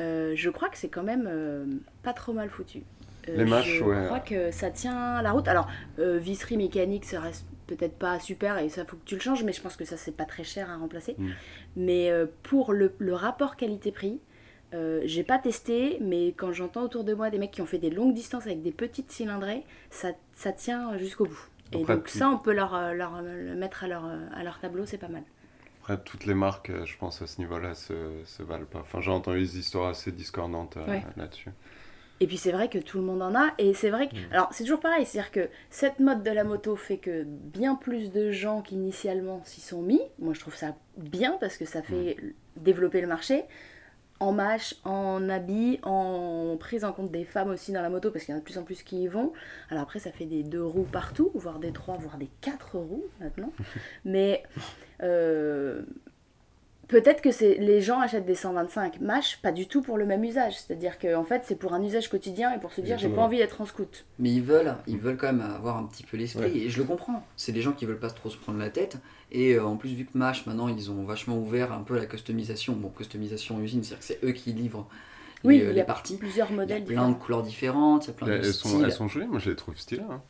Euh, 0.00 0.32
je 0.36 0.50
crois 0.50 0.68
que 0.68 0.76
c'est 0.76 0.88
quand 0.88 1.04
même 1.04 1.26
euh, 1.26 1.64
pas 2.02 2.12
trop 2.12 2.32
mal 2.34 2.50
foutu. 2.50 2.82
Euh, 3.28 3.36
Les 3.38 3.44
mâches, 3.44 3.78
je 3.78 3.84
ouais. 3.84 4.04
crois 4.06 4.20
que 4.20 4.50
ça 4.50 4.70
tient 4.70 5.22
la 5.22 5.32
route. 5.32 5.48
Alors, 5.48 5.68
euh, 5.98 6.18
visserie 6.18 6.58
mécanique, 6.58 7.04
ça 7.04 7.20
reste 7.20 7.46
peut-être 7.66 7.98
pas 7.98 8.18
super 8.20 8.58
et 8.58 8.68
ça 8.68 8.84
faut 8.84 8.96
que 8.96 9.04
tu 9.04 9.14
le 9.16 9.20
changes, 9.20 9.44
mais 9.44 9.52
je 9.52 9.60
pense 9.60 9.76
que 9.76 9.84
ça 9.84 9.96
c'est 9.96 10.16
pas 10.16 10.24
très 10.24 10.44
cher 10.44 10.70
à 10.70 10.76
remplacer. 10.76 11.14
Mm. 11.18 11.30
Mais 11.76 12.10
euh, 12.10 12.26
pour 12.42 12.72
le, 12.72 12.94
le 12.98 13.14
rapport 13.14 13.56
qualité-prix, 13.56 14.20
euh, 14.74 15.00
j'ai 15.04 15.22
pas 15.24 15.38
testé, 15.38 15.98
mais 16.00 16.28
quand 16.28 16.52
j'entends 16.52 16.82
autour 16.82 17.04
de 17.04 17.14
moi 17.14 17.30
des 17.30 17.38
mecs 17.38 17.52
qui 17.52 17.62
ont 17.62 17.66
fait 17.66 17.78
des 17.78 17.90
longues 17.90 18.14
distances 18.14 18.46
avec 18.46 18.62
des 18.62 18.72
petites 18.72 19.10
cylindrées, 19.10 19.64
ça, 19.90 20.08
ça 20.32 20.52
tient 20.52 20.96
jusqu'au 20.98 21.26
bout. 21.26 21.48
Et 21.72 21.84
donc 21.84 22.08
ça, 22.08 22.28
on 22.30 22.38
peut 22.38 22.52
leur, 22.52 22.74
euh, 22.74 22.92
leur, 22.92 23.16
euh, 23.16 23.48
le 23.50 23.54
mettre 23.56 23.84
à 23.84 23.88
leur, 23.88 24.04
à 24.34 24.42
leur 24.44 24.58
tableau, 24.60 24.86
c'est 24.86 24.98
pas 24.98 25.08
mal. 25.08 25.22
Après, 25.80 26.02
toutes 26.02 26.26
les 26.26 26.34
marques, 26.34 26.72
je 26.84 26.96
pense, 26.96 27.22
à 27.22 27.26
ce 27.28 27.38
niveau-là, 27.40 27.74
se, 27.74 27.94
se 28.24 28.42
valent 28.42 28.66
pas. 28.66 28.80
Enfin, 28.80 29.00
j'ai 29.00 29.10
entendu 29.12 29.38
des 29.40 29.58
histoires 29.58 29.88
assez 29.88 30.10
discordantes 30.10 30.76
Ouais. 30.88 31.04
là-dessus. 31.16 31.50
Et 32.20 32.26
puis 32.26 32.36
c'est 32.36 32.52
vrai 32.52 32.68
que 32.68 32.78
tout 32.78 32.98
le 32.98 33.04
monde 33.04 33.22
en 33.22 33.34
a, 33.34 33.52
et 33.58 33.74
c'est 33.74 33.90
vrai 33.90 34.08
que... 34.08 34.14
Mm. 34.14 34.32
Alors 34.32 34.48
c'est 34.52 34.64
toujours 34.64 34.80
pareil, 34.80 35.04
c'est-à-dire 35.04 35.30
que 35.30 35.48
cette 35.70 36.00
mode 36.00 36.22
de 36.22 36.30
la 36.30 36.44
moto 36.44 36.76
fait 36.76 36.98
que 36.98 37.24
bien 37.24 37.74
plus 37.74 38.10
de 38.10 38.30
gens 38.30 38.62
qu'initialement 38.62 39.42
s'y 39.44 39.60
sont 39.60 39.82
mis. 39.82 40.00
Moi 40.18 40.34
je 40.34 40.40
trouve 40.40 40.54
ça 40.56 40.76
bien 40.96 41.36
parce 41.40 41.56
que 41.58 41.64
ça 41.64 41.82
fait 41.82 42.16
développer 42.56 43.00
le 43.00 43.06
marché. 43.06 43.44
En 44.18 44.32
mâche, 44.32 44.76
en 44.84 45.28
habits, 45.28 45.78
en 45.82 46.56
prise 46.58 46.84
en 46.84 46.92
compte 46.94 47.10
des 47.10 47.24
femmes 47.24 47.50
aussi 47.50 47.70
dans 47.72 47.82
la 47.82 47.90
moto, 47.90 48.10
parce 48.10 48.24
qu'il 48.24 48.32
y 48.32 48.34
en 48.34 48.38
a 48.38 48.40
de 48.40 48.46
plus 48.46 48.56
en 48.56 48.62
plus 48.62 48.82
qui 48.82 49.02
y 49.02 49.08
vont. 49.08 49.34
Alors 49.68 49.82
après 49.82 49.98
ça 49.98 50.10
fait 50.10 50.24
des 50.24 50.42
deux 50.42 50.64
roues 50.64 50.88
partout, 50.90 51.30
voire 51.34 51.58
des 51.58 51.70
trois, 51.70 51.98
voire 51.98 52.16
des 52.16 52.30
quatre 52.40 52.78
roues 52.78 53.04
maintenant. 53.20 53.52
Mais... 54.06 54.42
euh, 55.02 55.82
Peut-être 56.88 57.20
que 57.20 57.32
c'est 57.32 57.54
les 57.56 57.80
gens 57.80 57.98
achètent 58.00 58.26
des 58.26 58.36
125 58.36 59.00
mâches, 59.00 59.40
pas 59.42 59.50
du 59.50 59.66
tout 59.66 59.82
pour 59.82 59.98
le 59.98 60.06
même 60.06 60.22
usage. 60.22 60.56
C'est-à-dire 60.56 60.98
que 61.00 61.16
en 61.16 61.24
fait, 61.24 61.42
c'est 61.44 61.56
pour 61.56 61.72
un 61.74 61.82
usage 61.82 62.08
quotidien 62.08 62.54
et 62.54 62.60
pour 62.60 62.72
se 62.72 62.80
dire 62.80 62.96
j'ai 62.96 63.08
pas 63.08 63.22
envie 63.22 63.38
d'être 63.38 63.60
en 63.60 63.66
scout. 63.66 64.04
Mais 64.20 64.30
ils 64.30 64.42
veulent, 64.42 64.76
ils 64.86 64.98
veulent 64.98 65.16
quand 65.16 65.32
même 65.32 65.40
avoir 65.40 65.78
un 65.78 65.84
petit 65.84 66.04
peu 66.04 66.16
l'esprit, 66.16 66.44
Ouais. 66.44 66.56
et 66.56 66.70
je 66.70 66.78
le 66.78 66.84
comprends. 66.84 67.24
C'est 67.36 67.50
des 67.52 67.60
gens 67.62 67.72
qui 67.72 67.86
veulent 67.86 67.98
pas 67.98 68.10
trop 68.10 68.30
se 68.30 68.36
prendre 68.36 68.58
la 68.60 68.70
tête, 68.70 68.98
et 69.32 69.54
euh, 69.54 69.64
en 69.64 69.76
plus, 69.76 69.90
vu 69.94 70.04
que 70.04 70.16
Mash, 70.16 70.46
maintenant, 70.46 70.68
ils 70.68 70.90
ont 70.92 71.02
vachement 71.04 71.36
ouvert 71.38 71.72
un 71.72 71.82
peu 71.82 71.96
la 71.96 72.06
customisation. 72.06 72.74
Bon, 72.74 72.88
customisation 72.90 73.60
usine, 73.60 73.82
c'est-à-dire 73.82 73.98
que 73.98 74.04
c'est 74.04 74.24
eux 74.24 74.32
qui 74.32 74.52
livrent 74.52 74.86
les, 75.42 75.48
Oui, 75.48 75.60
euh, 75.60 75.64
il 75.64 75.70
y 75.70 75.74
les 75.74 75.80
a 75.80 75.84
parties. 75.84 76.16
plusieurs 76.16 76.48
Il 76.50 76.52
y 76.52 76.54
a 76.54 76.60
modèles 76.60 76.84
plein 76.84 76.94
différents. 76.94 77.10
de 77.10 77.14
couleurs 77.16 77.42
différentes, 77.42 78.04
il 78.04 78.08
y 78.08 78.10
a 78.10 78.14
plein 78.14 78.26
de 78.28 78.32
Elles 78.34 78.44
sont, 78.54 78.68
styles. 78.68 78.84
elles 78.84 78.92
sont 78.92 79.08
jolies, 79.08 79.26
moi 79.26 79.40
je 79.40 79.50
les 79.50 79.56
trouve 79.56 79.76
stylées. 79.76 80.02
hein. 80.08 80.22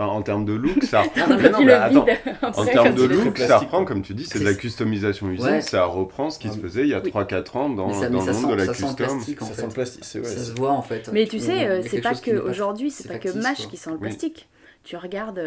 Alors, 0.00 0.14
en 0.14 0.22
termes 0.22 0.44
de 0.46 0.54
look, 0.54 0.82
ça 0.84 1.02
reprend. 1.02 1.36
Mais 1.36 1.50
non, 1.50 1.62
mais 1.62 1.72
attends, 1.72 2.06
En 2.42 2.64
termes 2.64 2.94
de 2.94 3.02
look, 3.04 3.36
ça 3.36 3.46
plastique, 3.46 3.68
reprend, 3.68 3.84
comme 3.84 4.00
tu 4.02 4.14
dis, 4.14 4.24
c'est 4.24 4.38
de 4.38 4.44
la 4.44 4.54
customisation 4.54 5.28
usine, 5.28 5.44
Ouais. 5.44 5.60
ça 5.60 5.84
reprend 5.84 6.30
ce 6.30 6.38
qui 6.38 6.48
se 6.48 6.54
Ouais. 6.54 6.60
faisait 6.62 6.82
il 6.82 6.88
y 6.88 6.94
a 6.94 7.00
Oui. 7.00 7.10
3-4 7.10 7.56
ans 7.58 7.68
dans, 7.68 7.92
ça- 7.92 8.08
le 8.08 8.16
monde 8.16 8.32
sent- 8.32 8.46
de 8.46 8.54
la 8.54 8.64
ça 8.66 8.72
sent 8.74 8.80
custom. 8.86 8.96
plastique, 8.96 9.42
en 9.42 9.44
Ça 9.44 9.52
fait. 9.52 9.60
sent 9.60 9.66
le 9.66 9.72
plastique, 9.74 10.04
ouais. 10.14 10.24
Ça 10.24 10.38
se 10.44 10.52
voit 10.52 10.70
en 10.72 10.82
fait. 10.82 11.10
Mais 11.12 11.26
tu 11.26 11.36
On- 11.36 11.40
sais, 11.40 11.52
il 11.52 11.60
y 11.60 11.64
a 11.64 11.68
euh, 11.70 11.82
c'est 11.88 12.00
pas 12.00 12.14
que 12.14 12.30
aujourd'hui, 12.48 12.90
c'est 12.90 13.08
pas 13.08 13.18
que 13.18 13.28
Mash 13.28 13.68
qui 13.68 13.76
sent 13.76 13.90
le 13.90 13.98
plastique. 13.98 14.48
Tu 14.84 14.96
regardes 14.96 15.38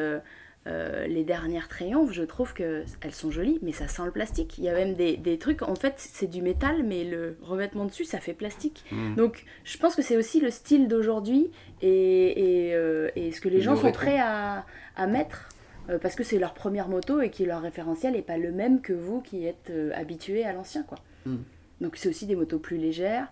euh, 0.66 1.08
les 1.08 1.24
dernières 1.26 1.68
triomphes, 1.68 2.14
je 2.14 2.24
trouve 2.24 2.54
que 2.54 2.84
elles 3.02 3.12
sont 3.12 3.32
jolies, 3.32 3.60
mais 3.62 3.74
ça 3.74 3.88
sent 3.88 4.04
le 4.06 4.12
plastique. 4.12 4.58
Il 4.58 4.64
y 4.64 4.70
a 4.70 4.74
même 4.74 4.94
des, 4.94 5.18
des 5.18 5.38
trucs, 5.38 5.62
en 5.62 5.76
fait, 5.76 5.96
c'est 5.98 6.28
du 6.28 6.42
métal, 6.42 6.84
mais 6.84 7.04
le 7.04 7.38
revêtement 7.42 7.86
dessus, 7.86 8.06
ça 8.06 8.20
fait 8.20 8.34
plastique. 8.34 8.86
Mm. 8.92 9.16
Donc, 9.16 9.44
je 9.66 9.78
pense 9.78 9.96
que 9.96 10.02
c'est 10.02 10.16
aussi 10.16 10.40
le 10.40 10.50
style 10.52 10.88
d'aujourd'hui 10.88 11.52
et, 11.82 12.68
et, 12.70 12.76
euh, 12.76 13.10
et 13.16 13.32
ce 13.34 13.42
que 13.42 13.50
les 13.50 13.62
gens 13.62 13.76
sont 13.76 13.92
prêts 13.92 14.20
à, 14.20 14.66
à 14.96 15.08
mettre. 15.08 15.50
euh, 15.90 16.00
parce 16.00 16.16
que 16.16 16.24
c'est 16.24 16.40
leur 16.40 16.54
première 16.54 16.88
moto 16.88 17.20
et 17.20 17.30
que 17.30 17.44
leur 17.44 17.62
référentiel 17.62 18.14
n'est 18.14 18.22
pas 18.22 18.38
le 18.38 18.52
même 18.54 18.80
que 18.82 18.94
vous 18.94 19.20
qui 19.22 19.46
êtes 19.46 19.72
habitué 19.94 20.46
à 20.46 20.54
l'ancien. 20.54 20.84
quoi. 20.84 20.98
Mm. 21.26 21.38
Donc 21.82 21.98
c'est 21.98 22.08
aussi 22.08 22.26
des 22.26 22.36
motos 22.38 22.60
plus 22.60 22.78
légères, 22.78 23.28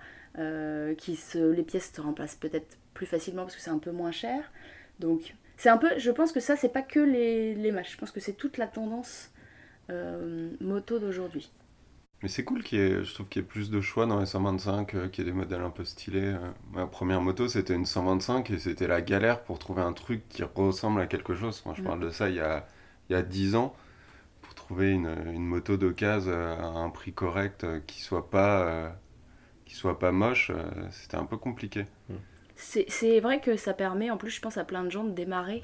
qui 0.97 1.15
se, 1.15 1.51
les 1.51 1.63
pièces 1.63 1.91
se 1.95 2.01
remplacent 2.01 2.35
peut-être 2.35 2.77
plus 2.93 3.05
facilement 3.05 3.43
parce 3.43 3.55
que 3.55 3.61
c'est 3.61 3.69
un 3.69 3.79
peu 3.79 3.91
moins 3.91 4.11
cher. 4.11 4.51
Donc 4.99 5.33
c'est 5.61 5.69
un 5.69 5.77
peu, 5.77 5.89
je 5.97 6.11
pense 6.11 6.31
que 6.31 6.39
ça 6.39 6.55
c'est 6.57 6.69
pas 6.69 6.81
que 6.81 6.99
les, 6.99 7.55
les 7.55 7.71
matchs, 7.71 7.93
je 7.93 7.97
pense 7.97 8.11
que 8.11 8.19
c'est 8.19 8.33
toute 8.33 8.57
la 8.57 8.67
tendance 8.67 9.31
euh, 9.91 10.51
moto 10.61 10.99
d'aujourd'hui. 10.99 11.51
Mais 12.21 12.29
c'est 12.29 12.43
cool 12.43 12.63
qu'il 12.63 12.77
y 12.79 12.81
ait, 12.81 13.03
je 13.03 13.13
trouve 13.13 13.27
qu'il 13.29 13.41
y 13.41 13.45
ait 13.45 13.47
plus 13.47 13.71
de 13.71 13.81
choix 13.81 14.05
dans 14.05 14.19
les 14.19 14.27
125, 14.27 14.93
euh, 14.93 15.07
qu'il 15.09 15.25
y 15.25 15.27
ait 15.27 15.31
des 15.31 15.37
modèles 15.37 15.61
un 15.61 15.71
peu 15.71 15.83
stylés. 15.83 16.21
euh. 16.35 16.51
Ma 16.71 16.85
première 16.87 17.21
moto, 17.21 17.47
c'était 17.47 17.73
une 17.73 17.85
125 17.87 18.51
et 18.51 18.59
c'était 18.59 18.87
la 18.87 19.01
galère 19.01 19.43
pour 19.43 19.57
trouver 19.59 19.81
un 19.81 19.93
truc 19.93 20.27
qui 20.29 20.43
ressemble 20.43 21.01
à 21.01 21.07
quelque 21.07 21.35
chose. 21.35 21.63
Moi, 21.65 21.73
je 21.75 21.81
Mm. 21.81 21.83
parle 21.83 21.99
de 21.99 22.09
ça 22.11 22.29
il 22.29 22.35
y 22.35 22.39
a, 22.39 22.67
il 23.09 23.13
y 23.13 23.15
a 23.15 23.23
10 23.23 23.55
ans. 23.55 23.75
Pour 24.41 24.55
trouver 24.55 24.91
une, 24.91 25.07
une 25.33 25.45
moto 25.45 25.77
d'occasion 25.77 26.33
à 26.33 26.65
un 26.79 26.89
prix 26.91 27.13
correct 27.13 27.65
qui 27.87 28.01
soit 28.01 28.29
pas, 28.31 28.63
euh, 28.67 28.89
qui 29.65 29.75
soit 29.75 29.99
pas 29.99 30.11
moche, 30.13 30.51
c'était 30.91 31.17
un 31.17 31.25
peu 31.25 31.37
compliqué. 31.37 31.85
C'est 31.85 32.30
c'est 32.61 33.19
vrai 33.19 33.39
que 33.41 33.55
ça 33.57 33.73
permet, 33.73 34.09
en 34.11 34.17
plus 34.17 34.29
je 34.29 34.41
pense 34.41 34.57
à 34.57 34.63
plein 34.63 34.83
de 34.83 34.89
gens 34.89 35.03
de 35.03 35.11
démarrer 35.11 35.63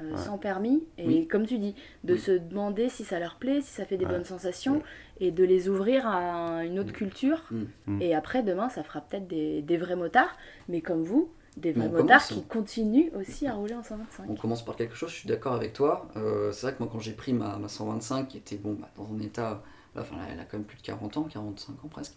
euh, 0.00 0.10
Ouais. 0.10 0.16
sans 0.16 0.38
permis, 0.38 0.82
et 0.98 1.06
Oui. 1.06 1.28
comme 1.28 1.46
tu 1.46 1.56
dis, 1.58 1.76
de 2.02 2.14
Oui. 2.14 2.18
se 2.20 2.32
demander 2.32 2.88
si 2.88 3.04
ça 3.04 3.20
leur 3.20 3.36
plaît, 3.36 3.60
si 3.60 3.70
ça 3.72 3.84
fait 3.84 3.96
des 3.96 4.04
Ouais. 4.04 4.10
bonnes 4.10 4.24
sensations, 4.24 4.82
et 5.20 5.30
de 5.30 5.44
les 5.44 5.68
ouvrir 5.68 6.04
à 6.08 6.64
une 6.64 6.80
autre 6.80 6.92
culture. 6.92 7.40
Mm. 7.52 7.62
Mm. 7.86 8.02
Et 8.02 8.12
après, 8.14 8.42
demain, 8.42 8.68
ça 8.68 8.82
fera 8.82 9.00
peut-être 9.02 9.28
des, 9.28 9.62
des 9.62 9.76
vrais 9.76 9.94
motards, 9.94 10.36
mais 10.68 10.80
comme 10.80 11.04
vous, 11.04 11.30
des 11.56 11.70
vrais 11.70 11.88
motards 11.88 12.06
commence. 12.26 12.26
qui 12.26 12.42
continuent 12.42 13.10
aussi 13.14 13.46
à 13.46 13.54
rouler 13.54 13.74
en 13.74 13.84
125. 13.84 14.24
On 14.28 14.34
commence 14.34 14.64
par 14.64 14.74
quelque 14.74 14.96
chose, 14.96 15.10
je 15.10 15.14
suis 15.14 15.28
d'accord 15.28 15.52
avec 15.54 15.72
toi. 15.74 16.08
Euh, 16.16 16.50
c'est 16.50 16.66
vrai 16.66 16.74
que 16.74 16.82
moi, 16.82 16.88
quand 16.92 16.98
j'ai 16.98 17.12
pris 17.12 17.32
ma, 17.32 17.56
ma 17.58 17.68
125, 17.68 18.26
qui 18.26 18.38
était 18.38 18.56
bon, 18.56 18.72
bah, 18.72 18.90
dans 18.96 19.06
un 19.14 19.20
état. 19.20 19.62
Enfin, 19.96 20.16
elle 20.32 20.40
a 20.40 20.44
quand 20.44 20.56
même 20.58 20.66
plus 20.66 20.78
de 20.78 20.82
40 20.82 21.18
ans, 21.18 21.22
45 21.22 21.84
ans 21.84 21.88
presque. 21.88 22.14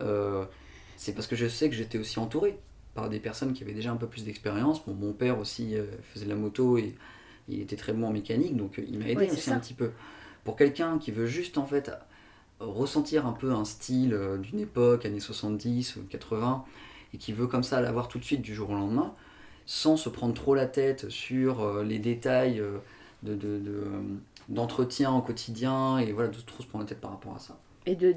euh, 0.00 0.46
c'est 0.96 1.12
parce 1.14 1.26
que 1.26 1.36
je 1.36 1.46
sais 1.48 1.68
que 1.68 1.74
j'étais 1.76 1.98
aussi 1.98 2.18
entouré 2.18 2.58
par 3.00 3.08
des 3.10 3.20
personnes 3.20 3.52
qui 3.54 3.62
avaient 3.64 3.72
déjà 3.74 3.90
un 3.92 3.96
peu 3.96 4.06
plus 4.06 4.24
d'expérience. 4.24 4.84
Bon, 4.84 4.94
mon 4.94 5.12
père 5.12 5.38
aussi 5.38 5.76
euh, 5.76 5.84
faisait 6.12 6.26
de 6.26 6.30
la 6.30 6.36
moto 6.36 6.78
et 6.78 6.94
il 7.48 7.60
était 7.60 7.76
très 7.76 7.92
bon 7.92 8.06
en 8.08 8.12
mécanique, 8.12 8.56
donc 8.56 8.78
euh, 8.78 8.84
il 8.88 8.98
m'a 8.98 9.06
aidé 9.08 9.26
aussi 9.32 9.50
un 9.50 9.58
petit 9.60 9.74
peu. 9.74 9.90
Pour 10.44 10.56
quelqu'un 10.56 10.98
qui 10.98 11.10
veut 11.12 11.26
juste 11.26 11.58
en 11.58 11.66
fait 11.66 11.90
ressentir 12.60 13.26
un 13.26 13.32
peu 13.32 13.52
un 13.52 13.64
style 13.64 14.14
euh, 14.14 14.36
d'une 14.38 14.60
époque, 14.60 15.06
années 15.06 15.20
70 15.20 15.96
ou 15.96 16.02
80, 16.08 16.64
et 17.14 17.18
qui 17.18 17.32
veut 17.32 17.46
comme 17.46 17.62
ça 17.64 17.80
l'avoir 17.80 18.08
tout 18.08 18.18
de 18.18 18.24
suite 18.24 18.42
du 18.42 18.54
jour 18.54 18.70
au 18.70 18.74
lendemain, 18.74 19.14
sans 19.66 19.96
se 19.96 20.08
prendre 20.08 20.34
trop 20.34 20.54
la 20.54 20.66
tête 20.66 21.08
sur 21.10 21.82
les 21.82 21.98
détails 21.98 22.62
de, 23.22 23.34
de- 23.34 23.58
de, 23.58 23.84
d'entretien 24.48 25.12
au 25.12 25.22
quotidien 25.22 25.98
et 25.98 26.12
voilà, 26.12 26.28
de 26.30 26.40
trop 26.40 26.62
se 26.62 26.68
prendre 26.68 26.84
la 26.84 26.88
tête 26.88 27.00
par 27.00 27.10
rapport 27.12 27.34
à 27.36 27.38
ça. 27.38 27.58
Et 27.90 27.96
de, 27.96 28.12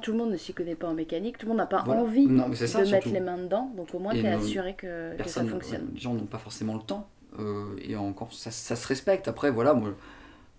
tout 0.00 0.12
le 0.12 0.18
monde 0.18 0.30
ne 0.30 0.36
s'y 0.36 0.54
connaît 0.54 0.74
pas 0.74 0.88
en 0.88 0.94
mécanique, 0.94 1.36
tout 1.38 1.46
le 1.46 1.50
monde 1.50 1.58
n'a 1.58 1.66
pas 1.66 1.82
Voilà. 1.84 2.02
envie 2.02 2.26
Non, 2.26 2.50
ça, 2.54 2.82
de 2.84 2.90
mettre 2.90 3.08
les 3.08 3.20
mains 3.20 3.38
dedans, 3.38 3.70
donc 3.76 3.94
au 3.94 3.98
moins 3.98 4.12
tu 4.12 4.20
es 4.20 4.28
assuré 4.28 4.74
que, 4.74 5.16
que 5.16 5.28
ça 5.28 5.44
fonctionne. 5.44 5.82
ouais, 5.82 5.94
les 5.94 6.00
gens 6.00 6.14
n'ont 6.14 6.26
pas 6.26 6.38
forcément 6.38 6.74
le 6.74 6.82
temps 6.82 7.08
euh, 7.38 7.76
et 7.82 7.96
encore 7.96 8.32
ça, 8.32 8.50
ça 8.50 8.76
se 8.76 8.86
respecte. 8.88 9.28
Après, 9.28 9.50
voilà, 9.50 9.74
moi, 9.74 9.90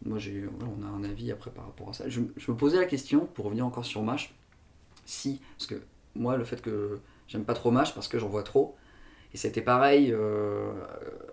moi 0.06 0.20
j'ai, 0.20 0.42
voilà, 0.58 0.74
on 0.80 0.84
a 0.84 0.88
un 0.88 1.04
avis 1.04 1.32
après 1.32 1.52
par 1.52 1.66
rapport 1.66 1.90
à 1.90 1.94
ça. 1.94 2.08
Je, 2.08 2.22
je 2.38 2.52
me 2.52 2.56
posais 2.58 2.78
la 2.78 2.86
question 2.86 3.28
pour 3.34 3.46
revenir 3.46 3.66
encore 3.66 3.86
sur 3.86 4.04
Mash, 4.04 4.34
si, 5.06 5.42
parce 5.58 5.68
que 5.68 5.76
moi, 6.16 6.38
le 6.38 6.44
fait 6.44 6.62
que 6.62 7.00
j'aime 7.28 7.44
pas 7.46 7.54
trop 7.56 7.72
Mash 7.72 7.96
parce 7.96 8.08
que 8.08 8.20
j'en 8.20 8.30
vois 8.30 8.44
trop, 8.44 8.76
et 9.34 9.38
c'était 9.38 9.62
pareil 9.62 10.12
euh, 10.12 10.72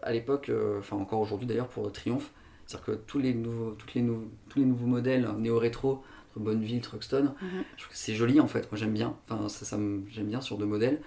à 0.02 0.12
l'époque, 0.12 0.48
euh, 0.48 0.78
enfin 0.78 0.96
encore 0.96 1.20
aujourd'hui 1.20 1.46
d'ailleurs 1.46 1.68
pour 1.68 1.90
Triumph, 1.92 2.30
c'est-à-dire 2.66 2.86
que 2.86 2.92
tous 2.92 3.18
les 3.18 3.34
nouveaux, 3.34 3.72
toutes 3.72 3.94
les 3.94 4.02
nou- 4.02 4.28
tous 4.48 4.58
les 4.60 4.64
nouveaux 4.66 4.86
modèles 4.86 5.28
néo-rétro, 5.38 6.02
entre 6.30 6.40
Bonneville, 6.40 6.80
Truxton, 6.80 7.34
Mhm. 7.40 7.64
je 7.76 7.82
trouve 7.84 7.92
que 7.92 7.98
c'est 7.98 8.14
joli 8.14 8.40
en 8.40 8.48
fait, 8.48 8.70
moi 8.70 8.78
j'aime 8.78 8.92
bien, 8.94 9.16
enfin 9.28 9.48
ça, 9.48 9.64
ça 9.64 9.76
me- 9.78 10.04
j'aime 10.10 10.26
bien 10.28 10.40
sur 10.40 10.58
deux 10.58 10.66
modèles, 10.66 11.00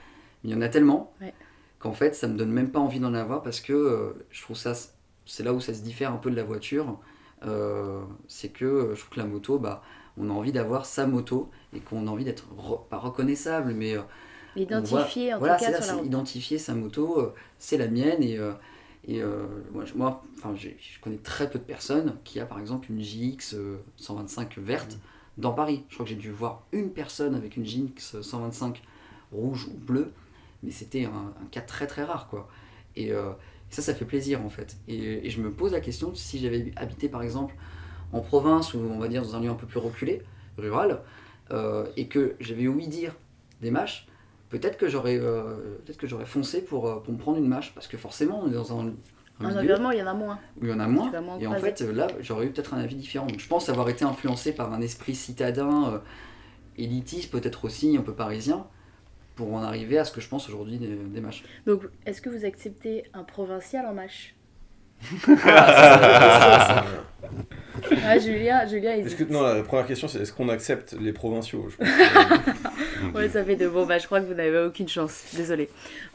mais 0.44 0.50
il 0.52 0.54
y 0.54 0.56
en 0.56 0.62
a 0.62 0.70
tellement 0.70 1.14
Ouais. 1.22 1.34
qu'en 1.80 1.94
fait 1.94 2.16
ça 2.16 2.28
me 2.28 2.38
donne 2.38 2.52
même 2.52 2.72
pas 2.72 2.80
envie 2.80 3.00
d'en 3.00 3.14
avoir 3.14 3.42
parce 3.44 3.62
que 3.62 3.74
euh, 3.74 4.14
je 4.32 4.42
trouve 4.42 4.58
ça, 4.58 4.74
c'est 5.26 5.44
là 5.44 5.54
où 5.54 5.60
ça 5.62 5.74
se 5.74 5.82
diffère 5.84 6.12
un 6.14 6.18
peu 6.18 6.32
de 6.32 6.36
la 6.36 6.44
voiture, 6.44 7.00
euh, 7.46 8.02
c'est 8.28 8.50
que 8.50 8.66
euh, 8.66 8.96
je 8.96 9.02
trouve 9.02 9.12
que 9.16 9.20
la 9.20 9.26
moto, 9.28 9.60
bah, 9.60 9.84
on 10.18 10.30
a 10.30 10.34
envie 10.34 10.52
d'avoir 10.52 10.86
sa 10.86 11.08
moto 11.08 11.50
et 11.74 11.80
qu'on 11.80 12.08
a 12.08 12.12
envie 12.12 12.26
d'être 12.26 12.46
re- 12.58 12.88
pas 12.90 12.98
reconnaissable, 12.98 13.74
mais 13.74 13.96
euh, 13.98 14.02
Identifié 14.56 15.34
en 15.34 15.40
voilà, 15.40 15.56
tout 15.58 15.66
cas 15.66 15.72
sur 15.72 15.86
la 15.88 15.94
c'est 15.94 15.94
route. 15.94 16.06
identifier 16.08 16.58
sa 16.58 16.74
moto, 16.76 17.34
c'est 17.58 17.78
la 17.78 17.88
mienne 17.88 18.22
et, 18.24 18.38
et 19.08 19.22
euh, 19.22 19.46
moi, 19.74 19.86
je, 19.86 19.94
moi, 19.96 20.24
enfin, 20.38 20.54
j'ai- 20.56 20.78
je 20.80 21.00
connais 21.02 21.18
très 21.18 21.50
peu 21.50 21.60
de 21.60 21.64
personnes 21.64 22.16
qui 22.24 22.40
a 22.40 22.46
par 22.46 22.60
exemple 22.60 22.92
une 22.92 23.02
JX 23.02 23.56
euh, 23.56 23.78
125 23.98 24.58
verte 24.58 24.98
dans 25.38 25.54
Paris. 25.54 25.84
Je 25.90 25.96
crois 25.96 26.06
que 26.06 26.10
j'ai 26.12 26.16
dû 26.18 26.32
voir 26.32 26.64
une 26.72 26.92
personne 26.92 27.36
avec 27.36 27.58
une 27.58 27.66
JX 27.66 28.22
125 28.22 28.82
rouge 29.32 29.68
ou 29.68 29.74
bleue, 29.78 30.12
mais 30.64 30.72
c'était 30.72 31.06
un, 31.06 31.34
un 31.42 31.46
cas 31.52 31.62
très 31.62 31.88
très 31.88 32.04
rare 32.04 32.28
quoi. 32.30 32.48
Et, 32.96 33.12
euh, 33.12 33.32
ça, 33.70 33.82
ça 33.82 33.96
fait 33.96 34.06
plaisir 34.06 34.42
en 34.46 34.50
fait. 34.50 34.76
Et, 34.88 35.26
et 35.26 35.30
je 35.30 35.42
me 35.42 35.50
pose 35.52 35.72
la 35.72 35.80
question 35.82 36.14
si 36.14 36.40
j'avais 36.40 36.72
habité 36.76 37.08
par 37.10 37.24
exemple 37.24 37.56
en 38.14 38.22
province 38.22 38.74
ou 38.74 38.80
on 38.80 39.00
va 39.00 39.08
dire 39.08 39.24
dans 39.24 39.36
un 39.36 39.42
lieu 39.42 39.50
un 39.50 39.56
peu 39.56 39.68
plus 39.68 39.80
reculé, 39.80 40.22
rural, 40.58 41.02
euh, 41.52 41.88
et 41.98 42.08
que 42.08 42.36
j'avais 42.40 42.68
ouï 42.68 42.88
dire 42.88 43.16
des 43.62 43.72
mâches, 43.72 44.08
peut-être 44.52 44.78
que 44.78 44.88
j'aurais 44.88 45.18
euh, 45.18 45.56
peut-être 45.84 45.98
que 45.98 46.08
j'aurais 46.08 46.26
foncé 46.26 46.62
pour, 46.62 46.88
euh, 46.88 47.00
pour 47.00 47.14
me 47.14 47.18
prendre 47.18 47.38
une 47.40 47.48
mâche 47.48 47.74
parce 47.74 47.88
que 47.88 47.98
forcément 47.98 48.42
on 48.44 48.50
est 48.50 48.54
dans 48.54 48.80
un, 48.80 48.94
un 49.40 49.58
environnement, 49.58 49.92
il 49.92 50.00
y 50.00 50.04
en 50.04 50.08
a 50.08 50.14
moins. 50.14 50.40
où 50.60 50.66
il 50.66 50.70
y 50.70 50.74
en 50.74 50.80
a 50.80 50.88
moins 50.88 51.12
et 51.40 51.48
en 51.48 51.56
fait 51.56 51.82
là 51.82 52.08
j'aurais 52.20 52.46
eu 52.46 52.52
peut-être 52.52 52.76
un 52.76 52.80
avis 52.80 52.96
différent. 52.96 53.26
Donc, 53.26 53.40
je 53.40 53.48
pense 53.48 53.70
avoir 53.70 53.90
été 53.90 54.06
influencé 54.06 54.54
par 54.54 54.72
un 54.72 54.82
esprit 54.82 55.16
citadin 55.16 55.94
euh, 55.94 55.98
élitiste 56.78 57.32
peut-être 57.32 57.66
aussi 57.66 57.98
un 57.98 58.02
peu 58.02 58.14
parisien 58.14 58.68
pour 59.36 59.54
en 59.54 59.64
arriver 59.64 59.98
à 59.98 60.06
ce 60.06 60.12
que 60.12 60.22
je 60.22 60.28
pense 60.28 60.48
aujourd'hui 60.50 60.78
des, 60.78 60.96
des 60.96 61.22
mâches. 61.22 61.44
Donc, 61.66 61.84
est-ce 62.06 62.22
que 62.22 62.30
vous 62.30 62.46
acceptez 62.46 63.06
un 63.14 63.24
provincial 63.24 63.86
en 63.86 63.94
mâche? 63.94 64.36
Ah, 68.04 68.20
Julien, 68.20 68.66
Julien, 68.68 68.96
il 68.96 69.08
Est-ce 69.08 69.16
que, 69.16 69.24
non, 69.24 69.42
la 69.42 69.64
première 69.64 69.86
question, 69.88 70.08
c'est 70.08 70.20
est-ce 70.20 70.34
qu'on 70.34 70.50
accepte 70.50 70.94
les 71.00 71.14
provinciaux? 71.14 71.70
Je 71.70 71.78
pense. 71.78 71.88
Mon 71.88 72.71
Ouais, 73.14 73.30
ça 73.30 73.44
fait 73.44 73.56
de 73.56 73.68
bon, 73.68 73.86
bah 73.86 73.98
je 74.00 74.06
crois 74.06 74.22
que 74.22 74.26
vous 74.26 74.34
n'avez 74.34 74.60
aucune 74.60 74.88
chance, 74.88 75.24
désolé. 75.36 75.70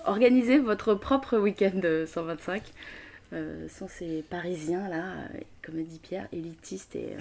Organisez 0.05 0.59
votre 0.59 0.95
propre 0.95 1.39
week-end 1.39 1.72
de 1.74 2.05
125 2.07 2.62
euh, 3.32 3.66
sans 3.68 3.89
ces 3.89 4.22
parisiens 4.30 4.89
là, 4.89 5.03
euh, 5.34 5.39
comme 5.64 5.78
a 5.78 5.82
dit 5.82 5.99
Pierre, 6.01 6.28
élitistes 6.32 6.95
et, 6.95 7.14
euh, 7.14 7.20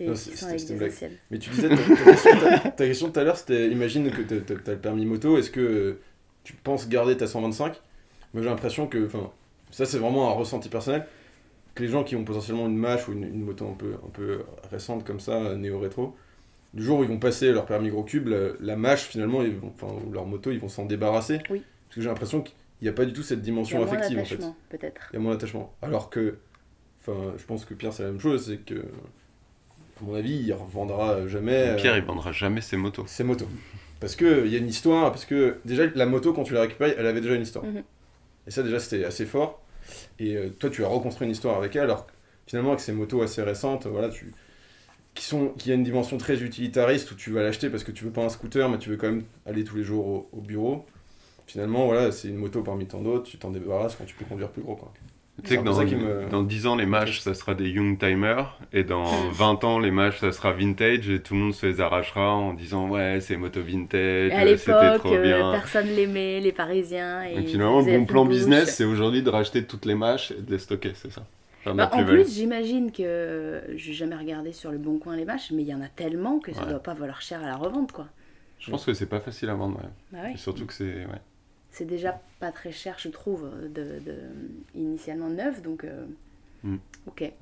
et 0.00 0.06
Non, 0.08 0.14
qui 0.14 0.36
sont 0.36 0.46
avec 0.46 0.64
des 0.66 0.82
anciennes. 0.86 1.16
Mais 1.30 1.38
tu 1.38 1.50
disais, 1.50 1.68
ta, 1.68 2.70
ta 2.70 2.86
question, 2.86 3.10
tout 3.10 3.20
à 3.20 3.24
l'heure, 3.24 3.36
c'était 3.36 3.68
imagine 3.68 4.10
que 4.10 4.22
t'as- 4.22 4.54
t'as 4.56 4.72
le 4.72 4.78
permis 4.78 5.04
moto, 5.04 5.36
est-ce 5.38 5.50
que 5.50 5.60
euh, 5.60 6.00
tu 6.44 6.54
penses 6.54 6.88
garder 6.88 7.16
ta 7.16 7.26
125 7.26 7.80
Moi 8.34 8.42
j'ai 8.42 8.48
l'impression 8.48 8.86
que, 8.86 9.04
enfin, 9.06 9.30
ça 9.70 9.84
c'est 9.86 9.98
vraiment 9.98 10.30
un 10.30 10.34
ressenti 10.34 10.68
personnel, 10.70 11.06
que 11.74 11.82
les 11.82 11.88
gens 11.90 12.04
qui 12.04 12.16
ont 12.16 12.24
potentiellement 12.24 12.66
une 12.66 12.76
mâche 12.76 13.08
ou 13.08 13.12
une, 13.12 13.24
une 13.24 13.42
moto 13.42 13.66
un 13.68 13.74
peu, 13.74 13.94
un 13.94 14.10
peu 14.12 14.44
récente 14.70 15.04
comme 15.04 15.20
ça, 15.20 15.32
euh, 15.34 15.56
néo-rétro, 15.56 16.16
du 16.74 16.82
jour 16.82 16.98
où 17.00 17.02
ils 17.04 17.08
vont 17.08 17.18
passer 17.18 17.52
leur 17.52 17.64
permis 17.66 17.88
gros 17.88 18.02
cube, 18.04 18.28
la, 18.28 18.48
la 18.60 18.76
mâche 18.76 19.04
finalement, 19.04 19.42
ils 19.42 19.54
vont, 19.56 19.72
enfin, 19.74 19.92
ou 20.06 20.12
leur 20.12 20.26
moto, 20.26 20.50
ils 20.50 20.58
vont 20.60 20.68
s'en 20.68 20.84
débarrasser. 20.84 21.40
Oui. 21.50 21.62
Parce 21.88 21.96
que 21.96 22.00
j'ai 22.02 22.08
l'impression 22.08 22.42
qu'il 22.42 22.54
n'y 22.82 22.88
a 22.88 22.92
pas 22.92 23.04
du 23.04 23.12
tout 23.12 23.22
cette 23.22 23.38
Il 23.38 23.42
dimension 23.42 23.82
affective 23.82 24.18
en 24.18 24.24
fait. 24.24 24.38
peut-être. 24.68 25.08
Il 25.12 25.14
y 25.14 25.16
a 25.16 25.20
moins 25.20 25.32
d'attachement. 25.32 25.72
Alors 25.82 26.10
que, 26.10 26.36
enfin, 27.00 27.32
je 27.38 27.44
pense 27.44 27.64
que 27.64 27.74
Pierre 27.74 27.92
c'est 27.92 28.02
la 28.02 28.10
même 28.10 28.20
chose, 28.20 28.46
c'est 28.46 28.58
que, 28.58 28.74
à 28.80 30.04
mon 30.04 30.14
avis, 30.14 30.34
il 30.36 30.52
revendra 30.52 31.26
jamais. 31.26 31.68
euh, 31.70 31.76
Pierre, 31.76 31.96
il 31.96 32.04
vendra 32.04 32.32
jamais 32.32 32.60
ses 32.60 32.76
motos. 32.76 33.04
ses 33.06 33.24
motos. 33.24 33.48
Parce 33.98 34.14
qu'il 34.14 34.48
y 34.48 34.54
a 34.54 34.58
une 34.58 34.68
histoire, 34.68 35.10
parce 35.10 35.24
que 35.24 35.56
déjà 35.64 35.84
la 35.94 36.04
moto 36.04 36.34
quand 36.34 36.42
tu 36.42 36.52
la 36.52 36.60
récupères, 36.62 36.94
elle 36.98 37.06
avait 37.06 37.22
déjà 37.22 37.34
une 37.34 37.42
histoire. 37.42 37.64
Mhm. 37.64 37.82
Et 38.46 38.50
ça 38.50 38.62
déjà 38.62 38.78
c'était 38.78 39.04
assez 39.04 39.24
fort. 39.24 39.62
Et 40.18 40.36
euh, 40.36 40.50
toi 40.50 40.68
tu 40.68 40.84
as 40.84 40.88
reconstruit 40.88 41.24
une 41.26 41.32
histoire 41.32 41.56
avec 41.56 41.74
elle, 41.76 41.84
alors 41.84 42.06
que, 42.06 42.12
finalement 42.46 42.70
avec 42.70 42.80
ces 42.80 42.92
motos 42.92 43.22
assez 43.22 43.42
récentes, 43.42 43.86
voilà, 43.86 44.10
tu 44.10 44.34
qui 45.16 45.24
sont 45.24 45.48
qui 45.58 45.72
a 45.72 45.74
une 45.74 45.82
dimension 45.82 46.18
très 46.18 46.42
utilitariste 46.42 47.10
où 47.10 47.14
tu 47.16 47.32
vas 47.32 47.42
l'acheter 47.42 47.70
parce 47.70 47.82
que 47.84 47.90
tu 47.92 48.04
veux 48.04 48.12
pas 48.12 48.24
un 48.24 48.28
scooter 48.28 48.68
mais 48.68 48.78
tu 48.78 48.90
veux 48.90 48.96
quand 48.96 49.08
même 49.10 49.24
aller 49.46 49.64
tous 49.64 49.76
les 49.76 49.82
jours 49.82 50.06
au, 50.06 50.28
au 50.32 50.40
bureau. 50.40 50.86
Finalement 51.46 51.86
voilà, 51.86 52.12
c'est 52.12 52.28
une 52.28 52.36
moto 52.36 52.62
parmi 52.62 52.86
tant 52.86 53.00
d'autres, 53.00 53.28
tu 53.30 53.38
t'en 53.38 53.50
débarrasses 53.50 53.96
quand 53.96 54.04
tu 54.04 54.14
peux 54.14 54.24
conduire 54.24 54.50
plus 54.50 54.62
gros 54.62 54.76
quoi. 54.76 54.92
Tu 55.42 55.48
sais 55.48 55.54
C'est 55.56 55.60
que 55.60 55.64
dans, 55.64 55.74
ça 55.74 55.84
qui 55.84 55.94
me- 55.96 56.30
dans 56.30 56.42
10 56.42 56.66
ans, 56.66 56.76
les 56.76 56.86
mâches, 56.86 57.20
ça 57.20 57.34
sera 57.34 57.54
des 57.54 57.68
young 57.68 57.98
timers. 57.98 58.58
Et 58.72 58.84
dans 58.84 59.04
20 59.32 59.62
ans, 59.64 59.78
les 59.78 59.90
mâches, 59.90 60.18
ça 60.20 60.32
sera 60.32 60.52
vintage. 60.52 61.10
Et 61.10 61.20
tout 61.20 61.34
le 61.34 61.40
monde 61.40 61.54
se 61.54 61.66
les 61.66 61.80
arrachera 61.82 62.34
en 62.34 62.54
disant 62.54 62.88
Ouais, 62.88 63.18
c'est 63.20 63.36
moto 63.36 63.60
vintage, 63.62 64.32
c'était 64.56 64.98
trop 64.98 65.12
euh, 65.12 65.22
bien. 65.22 65.52
personne 65.52 65.88
l'aimait, 65.88 66.40
les 66.40 66.52
Parisiens. 66.52 67.22
Et 67.24 67.34
Donc 67.34 67.46
finalement, 67.48 67.80
le 67.80 67.84
bon 67.84 67.98
la 68.00 68.06
plan 68.06 68.24
business, 68.24 68.76
c'est 68.76 68.84
aujourd'hui 68.84 69.22
de 69.22 69.28
racheter 69.28 69.64
toutes 69.64 69.84
les 69.84 69.94
mâches 69.94 70.30
et 70.30 70.40
de 70.40 70.50
les 70.50 70.58
stocker, 70.58 70.92
c'est 70.94 71.12
ça. 71.12 71.22
Bah, 71.74 71.90
en 71.92 72.04
plus, 72.04 72.32
j'imagine 72.34 72.92
que 72.92 73.62
j'ai 73.74 73.92
jamais 73.92 74.16
regardé 74.16 74.52
sur 74.52 74.70
le 74.70 74.78
bon 74.78 74.98
coin 74.98 75.16
les 75.16 75.24
mâches, 75.24 75.50
mais 75.52 75.62
il 75.62 75.68
y 75.68 75.74
en 75.74 75.80
a 75.80 75.88
tellement 75.88 76.38
que 76.38 76.52
ça 76.52 76.62
Ouais. 76.64 76.70
doit 76.70 76.82
pas 76.82 76.94
valoir 76.94 77.20
cher 77.22 77.42
à 77.42 77.46
la 77.46 77.56
revente, 77.56 77.92
quoi. 77.92 78.08
Je 78.58 78.70
pense 78.70 78.84
que 78.84 78.94
c'est 78.94 79.06
pas 79.06 79.20
facile 79.20 79.50
à 79.50 79.54
vendre, 79.54 79.76
ouais. 79.78 79.88
Bah 80.12 80.18
ouais. 80.24 80.32
Et 80.34 80.36
surtout 80.36 80.66
que 80.66 80.72
c'est. 80.72 81.04
Ouais. 81.06 81.20
C'est 81.70 81.84
déjà 81.84 82.20
pas 82.40 82.52
très 82.52 82.72
cher, 82.72 82.96
je 82.98 83.08
trouve, 83.08 83.50
de, 83.62 83.98
de- 84.00 84.22
initialement 84.74 85.28
neuf, 85.28 85.60
donc 85.62 85.84
euh, 85.84 86.06
Mm. 86.64 86.76
ok. 87.06 87.32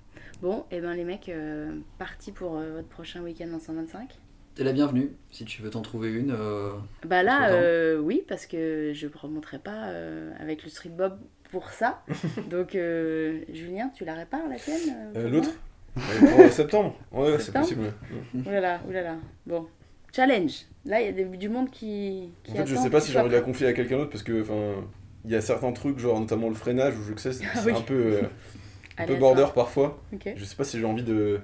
Bon, 0.42 0.64
et 0.72 0.80
ben 0.80 0.92
les 0.94 1.04
mecs, 1.04 1.28
euh, 1.28 1.72
partis 1.98 2.32
pour 2.32 2.58
euh, 2.58 2.72
votre 2.74 2.88
prochain 2.88 3.22
week-end 3.22 3.48
en 3.54 3.60
125 3.60 4.08
T'es 4.56 4.64
la 4.64 4.72
bienvenue 4.72 5.12
si 5.30 5.44
tu 5.44 5.62
veux 5.62 5.70
t'en 5.70 5.82
trouver 5.82 6.12
une. 6.12 6.30
euh, 6.32 6.72
Bah 7.06 7.22
là, 7.22 7.52
euh, 7.52 7.98
oui, 7.98 8.22
parce 8.28 8.46
que 8.46 8.92
je 8.94 9.06
ne 9.06 9.12
remonterai 9.16 9.58
pas 9.60 9.86
euh, 9.88 10.32
avec 10.40 10.62
le 10.64 10.68
street 10.68 10.90
bob 10.90 11.18
pour 11.54 11.70
ça. 11.70 12.02
donc, 12.50 12.74
euh, 12.74 13.40
Julien, 13.52 13.90
tu 13.94 14.04
la 14.04 14.14
répares 14.14 14.48
la 14.48 14.56
tienne 14.56 14.80
euh, 15.16 15.26
Euh, 15.26 15.30
L'autre 15.30 15.50
pour 15.94 16.50
septembre 16.52 16.96
Ouais, 17.12 17.38
c'est 17.38 17.52
possible. 17.52 17.82
ouais. 17.82 18.40
Oulala, 18.46 18.80
oulala. 18.88 19.14
Bon, 19.46 19.68
challenge. 20.12 20.66
Là, 20.84 21.00
il 21.00 21.06
y 21.06 21.08
a 21.08 21.12
des- 21.12 21.24
du 21.36 21.48
monde 21.48 21.70
qui. 21.70 22.30
qui 22.42 22.52
En 22.52 22.56
fait, 22.56 22.66
je 22.66 22.74
sais 22.76 22.90
pas 22.90 23.00
si 23.00 23.12
j'ai 23.12 23.18
envie 23.20 23.30
de 23.30 23.34
la 23.36 23.40
confier 23.40 23.68
à 23.68 23.72
quelqu'un 23.72 23.98
d'autre 23.98 24.10
parce 24.10 24.24
que, 24.24 24.42
enfin, 24.42 24.84
il 25.24 25.30
y 25.30 25.36
a 25.36 25.40
certains 25.40 25.72
trucs, 25.72 25.98
genre 26.00 26.18
notamment 26.18 26.48
le 26.48 26.54
freinage, 26.56 26.94
où 26.98 27.02
je 27.04 27.16
sais, 27.20 27.32
c'est 27.32 27.44
Ah 27.46 27.58
c'est 27.60 27.70
oui. 27.72 27.78
un 27.78 27.82
peu, 27.82 27.94
euh, 27.94 28.22
un 28.98 29.06
peu 29.06 29.14
border 29.16 29.46
parfois. 29.54 30.02
Ok. 30.12 30.32
Je 30.36 30.44
sais 30.44 30.56
pas 30.56 30.64
si 30.64 30.78
j'ai 30.80 30.84
envie 30.84 31.04
de 31.04 31.40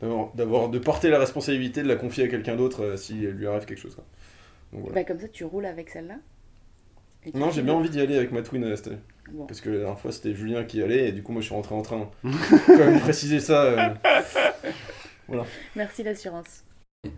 d'avoir 0.00 0.32
d'avoir- 0.34 0.68
de 0.68 0.78
porter 0.80 1.08
la 1.10 1.20
responsabilité 1.20 1.82
de 1.84 1.88
la 1.88 1.94
confier 1.94 2.24
à 2.24 2.28
quelqu'un 2.28 2.56
d'autre 2.56 2.82
euh, 2.82 2.96
si 2.96 3.14
lui 3.14 3.46
arrive 3.46 3.64
quelque 3.66 3.78
chose. 3.78 3.94
quoi. 3.94 4.04
Donc, 4.72 4.82
voilà. 4.82 4.94
Bah, 4.96 5.04
comme 5.04 5.20
ça, 5.20 5.28
tu 5.28 5.44
roules 5.44 5.66
avec 5.66 5.88
celle-là. 5.90 6.16
Non, 7.34 7.50
j'ai 7.52 7.62
bien 7.62 7.74
envie 7.74 7.88
d'y 7.88 8.00
aller 8.00 8.16
avec 8.16 8.32
ma 8.32 8.42
twin 8.42 8.64
euh, 8.64 8.74
cette 8.74 8.88
année. 8.88 8.98
Bon. 9.30 9.46
Parce 9.46 9.60
que 9.60 9.70
la 9.70 9.78
dernière 9.78 9.98
fois 9.98 10.12
c'était 10.12 10.34
Julien 10.34 10.64
qui 10.64 10.78
y 10.78 10.82
allait 10.82 11.08
et 11.08 11.12
du 11.12 11.22
coup 11.22 11.32
moi 11.32 11.40
je 11.40 11.46
suis 11.46 11.54
rentré 11.54 11.74
en 11.74 11.82
train. 11.82 12.10
Quand 12.66 12.78
même 12.78 13.00
préciser 13.00 13.40
ça. 13.40 13.62
euh. 13.62 13.94
Merci 15.76 16.02
l'assurance. 16.02 16.64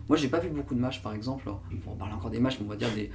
Moi, 0.07 0.17
j'ai 0.17 0.29
pas 0.29 0.39
vu 0.39 0.49
beaucoup 0.49 0.73
de 0.73 0.79
mâches, 0.79 1.01
par 1.03 1.13
exemple. 1.13 1.47
On 1.47 1.91
va 1.91 1.95
parler 1.97 2.13
encore 2.13 2.31
des 2.31 2.39
mâches, 2.39 2.59
mais 2.59 2.65
on 2.65 2.69
va 2.69 2.75
dire 2.75 2.91
des, 2.95 3.11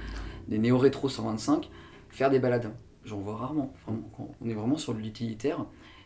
des 0.47 0.57
néo-rétro 0.57 1.09
125 1.09 1.69
faire 2.09 2.29
des 2.29 2.39
balades. 2.39 2.71
J'en 3.03 3.17
vois 3.17 3.35
rarement. 3.35 3.73
Vraiment. 3.85 4.09
On 4.41 4.49
est 4.49 4.53
vraiment 4.53 4.77
sur 4.77 4.93
l'utilitaire. 4.93 5.65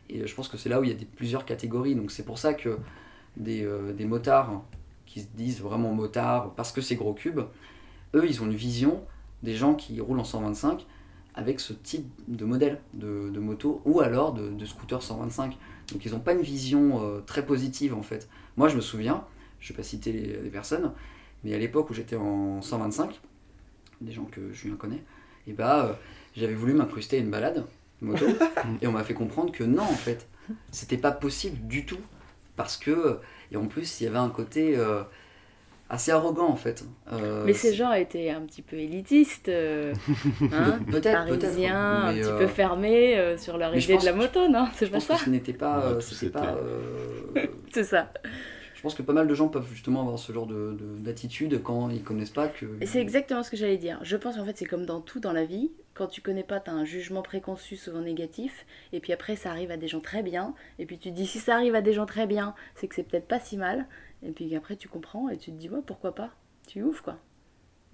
Et 0.09 0.21
euh, 0.21 0.27
je 0.27 0.33
pense 0.33 0.47
que 0.47 0.57
c'est 0.57 0.69
là 0.69 0.79
où 0.79 0.83
il 0.83 0.89
y 0.89 0.93
a 0.93 0.95
des, 0.95 1.05
plusieurs 1.05 1.45
catégories. 1.45 1.93
Donc, 1.95 2.09
c'est 2.09 2.23
pour 2.23 2.39
ça 2.39 2.53
que 2.53 2.79
des, 3.37 3.63
euh, 3.63 3.93
des 3.93 4.05
motards 4.05 4.63
qui 5.05 5.21
se 5.21 5.27
disent 5.35 5.61
vraiment 5.61 5.93
motards 5.93 6.53
parce 6.55 6.71
que 6.71 6.81
c'est 6.81 6.95
gros 6.95 7.13
cube, 7.13 7.41
eux, 8.15 8.25
ils 8.27 8.41
ont 8.41 8.45
une 8.45 8.55
vision 8.55 9.03
des 9.43 9.55
gens 9.55 9.75
qui 9.75 9.99
roulent 9.99 10.19
en 10.19 10.23
125 10.23 10.85
avec 11.35 11.59
ce 11.59 11.73
type 11.73 12.07
de 12.27 12.45
modèle 12.45 12.81
de, 12.93 13.29
de 13.29 13.39
moto 13.39 13.81
ou 13.85 13.99
alors 13.99 14.33
de, 14.33 14.49
de 14.49 14.65
scooter 14.65 15.01
125. 15.01 15.57
Donc, 15.91 16.05
ils 16.05 16.11
n'ont 16.11 16.19
pas 16.19 16.33
une 16.33 16.41
vision 16.41 17.03
euh, 17.03 17.19
très 17.21 17.45
positive 17.45 17.93
en 17.93 18.01
fait. 18.01 18.29
Moi, 18.57 18.69
je 18.69 18.75
me 18.75 18.81
souviens, 18.81 19.25
je 19.59 19.73
vais 19.73 19.77
pas 19.77 19.83
citer 19.83 20.11
les, 20.11 20.41
les 20.41 20.49
personnes, 20.49 20.93
mais 21.43 21.53
à 21.53 21.57
l'époque 21.57 21.89
où 21.89 21.93
j'étais 21.93 22.15
en 22.15 22.61
125, 22.61 23.19
des 24.01 24.11
gens 24.11 24.25
que 24.25 24.51
Julien 24.51 24.75
connaît, 24.75 25.03
et 25.47 25.53
bah 25.53 25.85
euh, 25.85 25.93
j'avais 26.35 26.55
voulu 26.55 26.73
m'incruster 26.73 27.17
à 27.17 27.19
une 27.19 27.29
balade 27.29 27.65
moto 28.01 28.25
et 28.81 28.87
on 28.87 28.91
m'a 28.91 29.03
fait 29.03 29.13
comprendre 29.13 29.51
que 29.51 29.63
non 29.63 29.83
en 29.83 29.87
fait, 29.87 30.27
c'était 30.71 30.97
pas 30.97 31.11
possible 31.11 31.67
du 31.67 31.85
tout 31.85 31.99
parce 32.55 32.77
que 32.77 33.19
et 33.51 33.57
en 33.57 33.67
plus 33.67 33.99
il 33.99 34.05
y 34.05 34.07
avait 34.07 34.17
un 34.17 34.29
côté 34.29 34.77
euh, 34.77 35.03
assez 35.89 36.11
arrogant 36.11 36.47
en 36.49 36.55
fait. 36.55 36.83
Euh, 37.13 37.43
Mais 37.45 37.53
ces 37.53 37.69
c'est- 37.69 37.75
gens 37.75 37.91
étaient 37.93 38.29
un 38.31 38.41
petit 38.41 38.61
peu 38.61 38.75
élitistes, 38.77 39.49
euh, 39.49 39.93
hein, 40.51 40.79
Peut-être, 40.89 41.25
parisiens, 41.37 41.79
un 41.79 42.13
mais, 42.13 42.21
petit 42.21 42.29
euh, 42.29 42.37
peu 42.39 42.47
fermés 42.47 43.17
euh, 43.17 43.37
sur 43.37 43.57
leur 43.57 43.71
mais 43.71 43.83
idée 43.83 43.97
de 43.97 44.05
la 44.05 44.11
pense- 44.13 44.21
moto, 44.21 44.47
non 44.47 44.67
C'est 44.73 44.87
je 44.87 44.91
pas 44.91 44.97
pense 44.97 45.05
ça 45.07 45.13
que 45.15 45.21
ce 45.25 45.29
n'était 45.29 45.53
pas, 45.53 45.77
Ouais, 45.79 45.85
euh, 45.85 45.95
tout 45.95 46.01
c'était 46.01 46.15
c'était- 46.25 46.31
pas 46.39 46.55
euh, 46.55 47.45
C'est 47.73 47.83
ça. 47.83 48.11
je 48.75 48.81
pense 48.81 48.95
que 48.95 49.01
pas 49.03 49.13
mal 49.13 49.27
de 49.27 49.33
gens 49.35 49.47
peuvent 49.47 49.69
justement 49.71 50.01
avoir 50.01 50.17
ce 50.19 50.31
genre 50.31 50.47
de- 50.47 50.75
de- 50.79 50.97
d'attitude 51.03 51.61
quand 51.63 51.89
ils 51.89 52.03
connaissent 52.03 52.29
pas 52.31 52.47
que 52.47 52.65
Et 52.81 52.85
c'est 52.85 52.99
exactement 53.01 53.43
ce 53.43 53.51
que 53.51 53.57
j'allais 53.57 53.77
dire. 53.77 53.99
Je 54.03 54.15
pense 54.17 54.35
qu'en 54.37 54.45
fait, 54.45 54.57
c'est 54.57 54.65
comme 54.65 54.85
dans 54.85 55.01
tout 55.01 55.19
dans 55.19 55.33
la 55.33 55.45
vie. 55.45 55.71
Quand 55.95 56.07
tu 56.07 56.21
connais 56.21 56.43
pas, 56.43 56.59
tu 56.59 56.69
as 56.69 56.73
un 56.73 56.83
jugement 56.83 57.21
préconçu, 57.21 57.77
souvent 57.77 58.01
négatif. 58.01 58.65
Et 58.91 58.99
puis 58.99 59.13
après, 59.13 59.37
ça 59.37 59.49
arrive 59.49 59.71
à 59.71 59.77
des 59.77 59.87
gens 59.87 60.01
très 60.01 60.23
bien. 60.23 60.53
Et 60.77 60.85
puis 60.85 60.97
tu 60.97 61.09
te 61.09 61.15
dis, 61.15 61.25
si 61.25 61.39
ça 61.39 61.55
arrive 61.55 61.73
à 61.73 61.81
des 61.81 61.93
gens 61.93 62.05
très 62.05 62.27
bien, 62.27 62.53
c'est 62.75 62.87
que 62.87 62.95
c'est 62.95 63.03
peut-être 63.03 63.27
pas 63.27 63.39
si 63.39 63.55
mal. 63.55 63.85
Et 64.21 64.31
puis 64.31 64.53
après, 64.57 64.75
tu 64.75 64.89
comprends 64.89 65.29
et 65.29 65.37
tu 65.37 65.51
te 65.51 65.55
dis, 65.55 65.69
ouais, 65.69 65.79
pourquoi 65.85 66.13
pas 66.13 66.31
Tu 66.67 66.83
ouvres 66.83 67.01
quoi. 67.01 67.17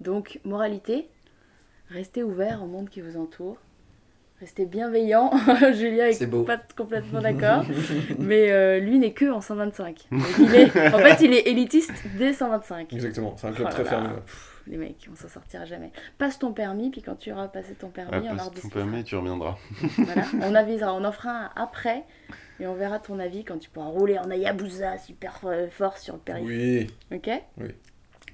Donc, 0.00 0.40
moralité, 0.44 1.06
restez 1.90 2.24
ouvert 2.24 2.64
au 2.64 2.66
monde 2.66 2.90
qui 2.90 3.00
vous 3.00 3.16
entoure. 3.16 3.56
Restez 4.40 4.66
bienveillant. 4.66 5.30
Julien 5.72 6.06
est, 6.06 6.26
beau. 6.26 6.42
pas 6.42 6.60
complètement 6.76 7.20
d'accord. 7.20 7.64
mais 8.18 8.50
euh, 8.50 8.80
lui 8.80 8.98
n'est 8.98 9.12
que 9.12 9.30
en 9.30 9.40
125. 9.40 10.08
Donc, 10.10 10.20
il 10.40 10.54
est, 10.56 10.92
en 10.92 10.98
fait, 10.98 11.24
il 11.24 11.32
est 11.32 11.46
élitiste 11.46 11.92
dès 12.18 12.32
125. 12.32 12.92
Exactement, 12.92 13.36
c'est 13.36 13.46
un 13.46 13.52
club 13.52 13.68
Oh 13.70 13.72
très 13.72 13.84
fermé. 13.84 14.08
Les 14.70 14.76
mecs, 14.76 15.08
on 15.10 15.16
s'en 15.16 15.28
sortira 15.28 15.64
jamais. 15.64 15.90
Passe 16.18 16.38
ton 16.38 16.52
permis, 16.52 16.90
puis 16.90 17.02
quand 17.02 17.16
tu 17.16 17.32
auras 17.32 17.48
passé 17.48 17.74
ton 17.74 17.88
permis, 17.88 18.12
Ouais, 18.26 18.28
on 18.30 18.38
en 18.38 18.50
passe 18.50 18.62
ton 18.62 18.68
permis, 18.68 19.04
tu 19.04 19.16
reviendras. 19.16 19.56
Voilà, 19.98 20.24
on 20.42 20.54
avisera, 20.54 20.94
on 20.94 21.04
en 21.04 21.12
fera 21.12 21.30
un 21.30 21.50
après, 21.56 22.04
et 22.60 22.66
on 22.66 22.74
verra 22.74 22.98
ton 22.98 23.18
avis 23.18 23.44
quand 23.44 23.58
tu 23.58 23.70
pourras 23.70 23.86
rouler 23.88 24.18
en 24.18 24.30
Hayabusa 24.30 24.98
super 24.98 25.40
fort 25.70 25.98
sur 25.98 26.14
le 26.14 26.20
périph'. 26.20 26.44
Oui, 26.46 26.86
Ok? 27.14 27.30
Oui. 27.58 27.68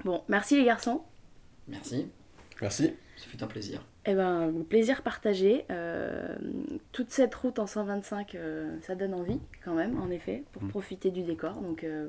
Bon, 0.04 0.22
merci 0.28 0.56
les 0.56 0.64
garçons. 0.64 1.02
Merci, 1.66 2.08
merci. 2.60 2.94
ça 3.16 3.26
fait 3.26 3.42
un 3.42 3.46
plaisir. 3.46 3.84
Eh 4.06 4.14
ben, 4.14 4.52
plaisir 4.70 5.02
partagé. 5.02 5.66
Euh, 5.70 6.34
toute 6.92 7.10
cette 7.10 7.34
route 7.34 7.58
en 7.58 7.66
125, 7.66 8.34
euh, 8.36 8.78
ça 8.82 8.94
donne 8.94 9.12
envie 9.12 9.38
quand 9.64 9.74
même, 9.74 10.00
en 10.00 10.08
effet, 10.10 10.44
pour 10.52 10.62
Mm. 10.62 10.68
profiter 10.68 11.10
du 11.10 11.22
décor. 11.22 11.54
Donc, 11.60 11.84
euh, 11.84 12.08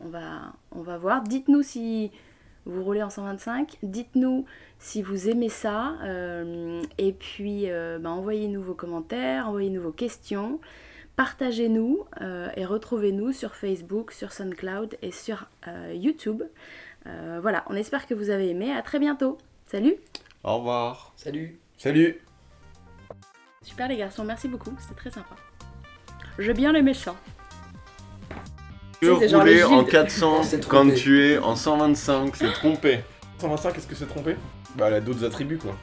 on, 0.00 0.08
va, 0.08 0.52
on 0.72 0.82
va 0.82 0.98
voir. 0.98 1.22
Dites-nous 1.22 1.62
si 1.62 2.10
vous 2.66 2.82
roulez 2.82 3.02
en 3.02 3.10
125. 3.10 3.78
Dites-nous 3.82 4.44
si 4.78 5.02
vous 5.02 5.28
aimez 5.28 5.48
ça. 5.48 5.96
euh, 6.04 6.82
et 6.98 7.12
puis, 7.12 7.70
euh, 7.70 7.98
ben, 7.98 8.10
envoyez-nous 8.10 8.62
vos 8.62 8.74
commentaires, 8.74 9.48
envoyez-nous 9.48 9.82
vos 9.82 9.92
questions. 9.92 10.60
Partagez-nous 11.16 12.04
euh, 12.20 12.48
et 12.56 12.64
retrouvez-nous 12.64 13.32
sur 13.32 13.54
Facebook, 13.54 14.12
sur 14.12 14.32
SoundCloud 14.32 14.96
et 15.02 15.10
sur 15.10 15.46
euh, 15.68 15.92
YouTube. 15.94 16.42
Euh, 17.06 17.38
voilà, 17.42 17.64
on 17.68 17.74
espère 17.74 18.06
que 18.06 18.14
vous 18.14 18.30
avez 18.30 18.48
aimé. 18.48 18.72
À 18.72 18.82
très 18.82 18.98
bientôt. 18.98 19.38
Salut 19.66 19.96
Au 20.44 20.56
revoir. 20.58 21.12
Salut 21.16 21.58
Salut 21.76 22.18
Super 23.62 23.88
les 23.88 23.96
garçons, 23.96 24.24
merci 24.24 24.48
beaucoup, 24.48 24.72
c'était 24.78 24.94
très 24.94 25.10
sympa. 25.10 25.36
J'ai 26.38 26.54
bien 26.54 26.74
aimé 26.74 26.94
ça. 26.94 27.14
Genre 29.02 29.18
rouler 29.18 29.64
en 29.64 29.80
Gilles. 29.80 29.90
400 29.90 30.42
C'est 30.44 30.68
quand 30.68 30.94
tu 30.94 31.26
es 31.26 31.38
en 31.38 31.56
125, 31.56 32.36
c'est 32.36 32.52
trompé. 32.52 33.00
125, 33.38 33.72
qu'est-ce 33.72 33.86
que 33.86 33.94
c'est 33.94 34.06
trompé? 34.06 34.36
Bah, 34.76 34.86
elle 34.88 34.94
a 34.94 35.00
d'autres 35.00 35.24
attributs, 35.24 35.58
quoi. 35.58 35.74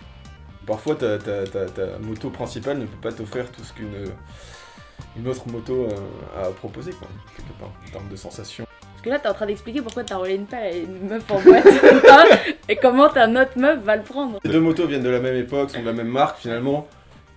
Parfois, 0.66 0.96
ta, 0.96 1.18
ta, 1.18 1.46
ta, 1.46 1.66
ta 1.66 2.00
moto 2.00 2.30
principale 2.30 2.78
ne 2.78 2.86
peut 2.86 3.02
pas 3.02 3.12
t'offrir 3.12 3.52
tout 3.52 3.64
ce 3.64 3.74
qu'une 3.74 3.88
une 5.18 5.28
autre 5.28 5.48
moto 5.50 5.88
euh, 5.88 6.48
a 6.48 6.52
proposé, 6.52 6.92
quoi, 6.92 7.08
quelque 7.36 7.52
part, 7.60 7.70
en 7.70 7.92
termes 7.92 8.10
de 8.10 8.16
sensations. 8.16 8.66
Parce 8.82 9.02
que 9.02 9.10
là, 9.10 9.20
t'es 9.20 9.30
en 9.30 9.34
train 9.34 9.46
d'expliquer 9.46 9.82
pourquoi 9.82 10.04
t'as 10.04 10.18
roulé 10.18 10.36
une 10.36 10.46
pelle 10.46 10.64
à 10.64 10.76
une 10.76 11.08
meuf 11.08 11.30
en 11.32 11.40
boîte 11.42 11.66
hein, 12.10 12.26
et 12.68 12.76
comment 12.76 13.10
ta 13.10 13.30
autre 13.30 13.58
meuf 13.58 13.80
va 13.80 13.96
le 13.96 14.04
prendre. 14.04 14.40
Les 14.44 14.52
deux 14.52 14.60
motos 14.60 14.88
viennent 14.88 15.04
de 15.04 15.10
la 15.10 15.20
même 15.20 15.36
époque, 15.36 15.72
sont 15.72 15.82
de 15.82 15.86
la 15.86 15.94
même 15.94 16.10
marque, 16.10 16.40
finalement. 16.40 16.88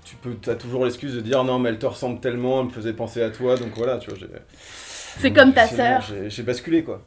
Tu 0.04 0.16
peux, 0.16 0.36
as 0.50 0.56
toujours 0.56 0.84
l'excuse 0.84 1.14
de 1.14 1.20
dire 1.20 1.44
non, 1.44 1.60
mais 1.60 1.68
elle 1.68 1.78
te 1.78 1.86
ressemble 1.86 2.20
tellement, 2.20 2.60
elle 2.60 2.66
me 2.66 2.70
faisait 2.70 2.92
penser 2.92 3.22
à 3.22 3.30
toi, 3.30 3.56
donc 3.56 3.70
voilà, 3.76 3.98
tu 3.98 4.10
vois. 4.10 4.18
C'est 5.18 5.32
comme 5.32 5.52
ta 5.52 5.66
sœur. 5.66 6.02
J'ai 6.28 6.42
basculé, 6.42 6.82
quoi. 6.84 7.02